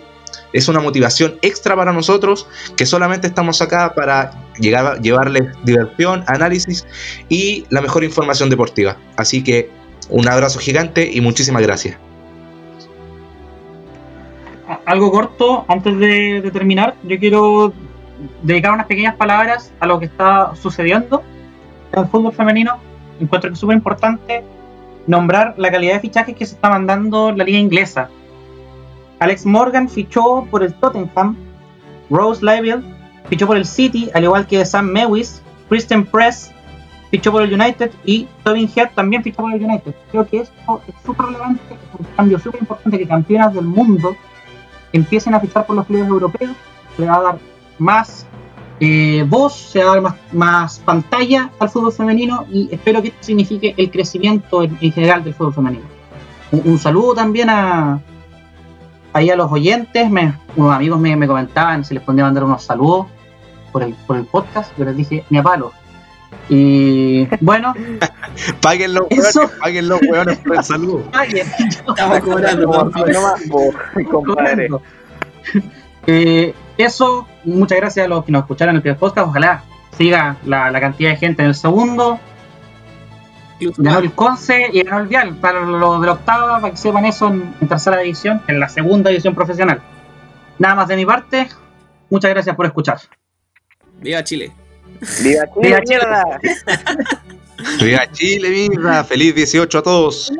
Es 0.52 0.68
una 0.68 0.80
motivación 0.80 1.36
extra 1.42 1.76
para 1.76 1.92
nosotros 1.92 2.48
que 2.76 2.86
solamente 2.86 3.26
estamos 3.26 3.60
acá 3.60 3.94
para 3.94 4.32
llegar 4.58 5.00
llevarles 5.00 5.52
diversión, 5.64 6.24
análisis 6.26 6.86
y 7.28 7.66
la 7.70 7.80
mejor 7.80 8.04
información 8.04 8.50
deportiva. 8.50 8.96
Así 9.16 9.42
que 9.44 9.70
un 10.08 10.28
abrazo 10.28 10.58
gigante 10.58 11.10
y 11.12 11.20
muchísimas 11.20 11.62
gracias. 11.62 11.96
Algo 14.84 15.10
corto, 15.10 15.64
antes 15.68 15.98
de, 15.98 16.50
terminar, 16.52 16.94
yo 17.02 17.18
quiero 17.18 17.72
dedicar 18.42 18.72
unas 18.72 18.86
pequeñas 18.86 19.16
palabras 19.16 19.72
a 19.80 19.86
lo 19.86 19.98
que 19.98 20.06
está 20.06 20.54
sucediendo 20.56 21.22
en 21.92 22.00
el 22.00 22.08
fútbol 22.08 22.32
femenino. 22.32 22.78
Encuentro 23.20 23.50
que 23.50 23.54
es 23.54 23.60
súper 23.60 23.76
importante 23.76 24.42
nombrar 25.06 25.54
la 25.56 25.70
calidad 25.70 25.94
de 25.94 26.00
fichajes 26.00 26.36
que 26.36 26.44
se 26.44 26.54
está 26.54 26.68
mandando 26.68 27.32
la 27.32 27.44
liga 27.44 27.58
inglesa. 27.58 28.10
Alex 29.20 29.46
Morgan 29.46 29.88
fichó 29.88 30.46
por 30.50 30.62
el 30.62 30.72
Tottenham, 30.74 31.36
Rose 32.10 32.44
Laville 32.44 32.82
fichó 33.28 33.46
por 33.46 33.56
el 33.56 33.64
City, 33.64 34.10
al 34.14 34.24
igual 34.24 34.46
que 34.46 34.64
Sam 34.64 34.86
Mewis, 34.86 35.42
Kristen 35.68 36.06
Press 36.06 36.52
fichó 37.10 37.32
por 37.32 37.42
el 37.42 37.52
United 37.52 37.90
y 38.04 38.26
Tobin 38.44 38.70
Head 38.74 38.90
también 38.94 39.22
fichó 39.22 39.42
por 39.42 39.52
el 39.52 39.64
United. 39.64 39.94
Creo 40.10 40.26
que 40.26 40.38
esto 40.40 40.80
es 40.86 40.94
súper 41.04 41.26
relevante, 41.26 41.60
es 41.70 42.00
un 42.00 42.06
cambio 42.16 42.38
súper 42.38 42.60
importante 42.60 42.98
que 42.98 43.06
campeonas 43.06 43.54
del 43.54 43.64
mundo 43.64 44.16
empiecen 44.92 45.34
a 45.34 45.40
fichar 45.40 45.66
por 45.66 45.76
los 45.76 45.86
clubes 45.86 46.08
europeos, 46.08 46.52
le 46.96 47.06
va 47.06 47.16
a 47.16 47.22
dar 47.22 47.38
más 47.78 48.26
eh, 48.80 49.24
voz, 49.28 49.54
se 49.54 49.82
va 49.82 49.92
a 49.92 49.94
dar 49.94 50.02
más, 50.02 50.14
más 50.32 50.78
pantalla 50.80 51.50
al 51.58 51.68
fútbol 51.68 51.92
femenino 51.92 52.46
y 52.50 52.68
espero 52.72 53.02
que 53.02 53.08
esto 53.08 53.22
signifique 53.22 53.74
el 53.76 53.90
crecimiento 53.90 54.62
en, 54.62 54.78
en 54.80 54.92
general 54.92 55.24
del 55.24 55.34
fútbol 55.34 55.54
femenino. 55.54 55.84
Un 56.52 56.78
saludo 56.78 57.14
también 57.14 57.50
a 57.50 58.00
ahí 59.12 59.30
a 59.30 59.36
los 59.36 59.50
oyentes, 59.50 60.10
me- 60.10 60.34
unos 60.56 60.74
amigos 60.74 60.98
me, 61.00 61.16
me 61.16 61.26
comentaban 61.26 61.84
si 61.84 61.94
les 61.94 62.02
podía 62.02 62.24
mandar 62.24 62.44
unos 62.44 62.62
saludos 62.64 63.06
por 63.72 63.82
el, 63.82 63.94
por 64.06 64.16
el 64.16 64.24
podcast, 64.24 64.72
yo 64.78 64.84
les 64.84 64.96
dije 64.96 65.24
ni 65.30 65.38
a 65.38 65.42
palo. 65.42 65.72
Y 66.48 67.26
bueno, 67.40 67.74
Paguen 68.60 68.94
los 68.94 69.04
Eso. 69.10 69.40
hueones, 69.40 69.58
paguen 69.60 69.88
los 69.88 70.00
hueones 70.02 70.38
por 70.38 70.56
el 70.56 70.64
saludo. 70.64 71.02
cobrando, 72.24 72.70
compadre. 74.10 74.68
Eh, 76.06 76.54
eso, 76.76 77.26
muchas 77.44 77.78
gracias 77.78 78.06
a 78.06 78.08
los 78.08 78.24
que 78.24 78.32
nos 78.32 78.42
escucharon 78.42 78.72
en 78.72 78.76
el 78.76 78.82
primer 78.82 78.98
podcast. 78.98 79.26
Ojalá 79.28 79.62
siga 79.96 80.36
la, 80.44 80.70
la 80.70 80.80
cantidad 80.80 81.10
de 81.10 81.16
gente 81.16 81.42
en 81.42 81.48
el 81.48 81.54
segundo. 81.54 82.18
Incluso 83.60 83.82
Ganó 83.82 83.98
el 83.98 84.12
Conce 84.12 84.70
y 84.72 84.82
ganó 84.82 85.00
el 85.00 85.08
Vial. 85.08 85.36
Para 85.36 85.60
los 85.60 86.00
de 86.00 86.06
la 86.06 86.12
octava, 86.12 86.60
para 86.60 86.70
que 86.72 86.76
sepan 86.76 87.04
eso 87.04 87.28
en, 87.28 87.54
en 87.60 87.68
tercera 87.68 87.98
división, 87.98 88.42
en 88.46 88.60
la 88.60 88.68
segunda 88.68 89.10
división 89.10 89.34
profesional. 89.34 89.80
Nada 90.58 90.74
más 90.74 90.88
de 90.88 90.96
mi 90.96 91.04
parte. 91.04 91.48
Muchas 92.10 92.30
gracias 92.30 92.56
por 92.56 92.66
escuchar. 92.66 92.98
Viva 94.00 94.22
Chile. 94.24 94.52
¡Viva 95.22 95.44
Chile, 95.46 95.60
Viva 95.62 95.80
Chile. 95.80 96.00
mierda! 96.00 96.24
Viva 97.84 98.12
Chile, 98.12 98.68
mierda. 98.68 99.04
Feliz 99.04 99.34
18 99.34 99.78
a 99.78 99.82
todos. 99.82 100.32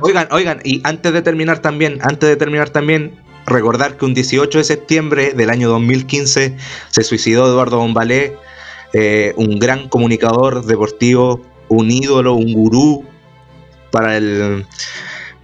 Oigan, 0.00 0.28
oigan, 0.32 0.60
y 0.64 0.80
antes 0.84 1.12
de 1.12 1.22
terminar 1.22 1.60
también, 1.60 1.98
antes 2.02 2.28
de 2.28 2.36
terminar 2.36 2.70
también, 2.70 3.14
recordar 3.46 3.96
que 3.96 4.04
un 4.04 4.14
18 4.14 4.58
de 4.58 4.64
septiembre 4.64 5.32
del 5.32 5.50
año 5.50 5.68
2015 5.68 6.56
se 6.90 7.02
suicidó 7.04 7.46
Eduardo 7.46 7.78
Bombalé, 7.78 8.36
eh, 8.94 9.34
un 9.36 9.58
gran 9.58 9.88
comunicador 9.88 10.64
deportivo, 10.64 11.40
un 11.68 11.90
ídolo, 11.90 12.34
un 12.34 12.52
gurú 12.52 13.04
para 13.90 14.16
el, 14.16 14.66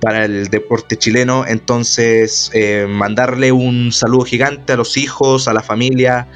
para 0.01 0.25
el 0.25 0.47
deporte 0.49 0.97
chileno. 0.97 1.45
Entonces, 1.47 2.53
eh, 2.55 2.87
mandarle 2.89 3.51
un 3.51 3.91
saludo 3.91 4.25
gigante 4.25 4.73
a 4.73 4.77
los 4.77 4.97
hijos, 4.97 5.49
a 5.49 5.53
la 5.53 5.63
familia, 5.63 6.29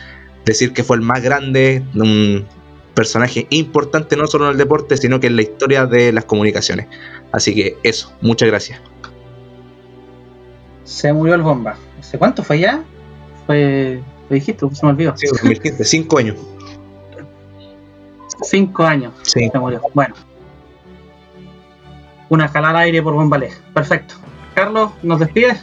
decir 0.45 0.73
que 0.73 0.83
fue 0.83 0.97
el 0.97 1.03
más 1.03 1.23
grande, 1.23 1.85
un 1.95 2.47
personaje 2.95 3.47
importante 3.51 4.17
no 4.17 4.27
solo 4.27 4.47
en 4.47 4.53
el 4.53 4.59
deporte, 4.59 4.97
sino 4.97 5.21
que 5.21 5.29
en 5.29 5.37
la 5.37 5.43
historia 5.43 5.87
de 5.87 6.13
las 6.13 6.25
comunicaciones. 6.25 6.89
Así 7.31 7.55
que 7.55 7.77
eso, 7.85 8.13
muchas 8.21 8.49
gracias. 8.49 8.81
se 10.83 11.13
murió 11.13 11.37
el 11.37 11.43
bomba. 11.43 11.77
¿Hace 12.01 12.19
cuánto 12.19 12.43
fue 12.43 12.59
ya? 12.59 12.83
Fue. 13.47 14.03
Lo 14.29 14.35
dijiste, 14.35 14.67
se 14.73 14.85
me 14.85 14.93
olvidó. 14.93 15.17
Sí, 15.17 15.29
2015, 15.29 15.85
cinco 15.85 16.19
años. 16.19 16.37
Cinco 18.43 18.85
años. 18.85 19.15
Sí. 19.23 19.49
Se 19.51 19.59
murió. 19.59 19.81
Bueno. 19.95 20.15
Una 22.29 22.49
jalada 22.49 22.81
aire 22.81 23.03
por 23.03 23.15
Bombalé. 23.15 23.53
Perfecto. 23.73 24.15
Carlos, 24.55 24.93
¿nos 25.03 25.21
despides? 25.21 25.63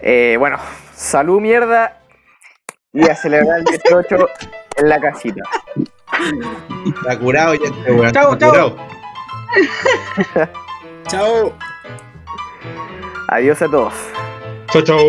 Eh, 0.00 0.36
bueno, 0.38 0.58
salud, 0.94 1.40
mierda. 1.40 2.00
Y 2.92 3.08
a 3.08 3.14
celebrar 3.14 3.58
el 3.58 3.64
18 3.64 4.28
en 4.76 4.88
la 4.88 5.00
casita. 5.00 5.42
Está 6.86 7.18
curado 7.18 7.54
ya 7.54 7.66
este 7.66 7.92
weón. 7.92 8.12
Chao, 8.12 8.32
está 8.32 8.52
chao. 8.52 8.76
Chao. 11.08 11.52
Adiós 13.28 13.62
a 13.62 13.68
todos. 13.68 13.94
Chau, 14.72 14.82
chau. 14.82 15.08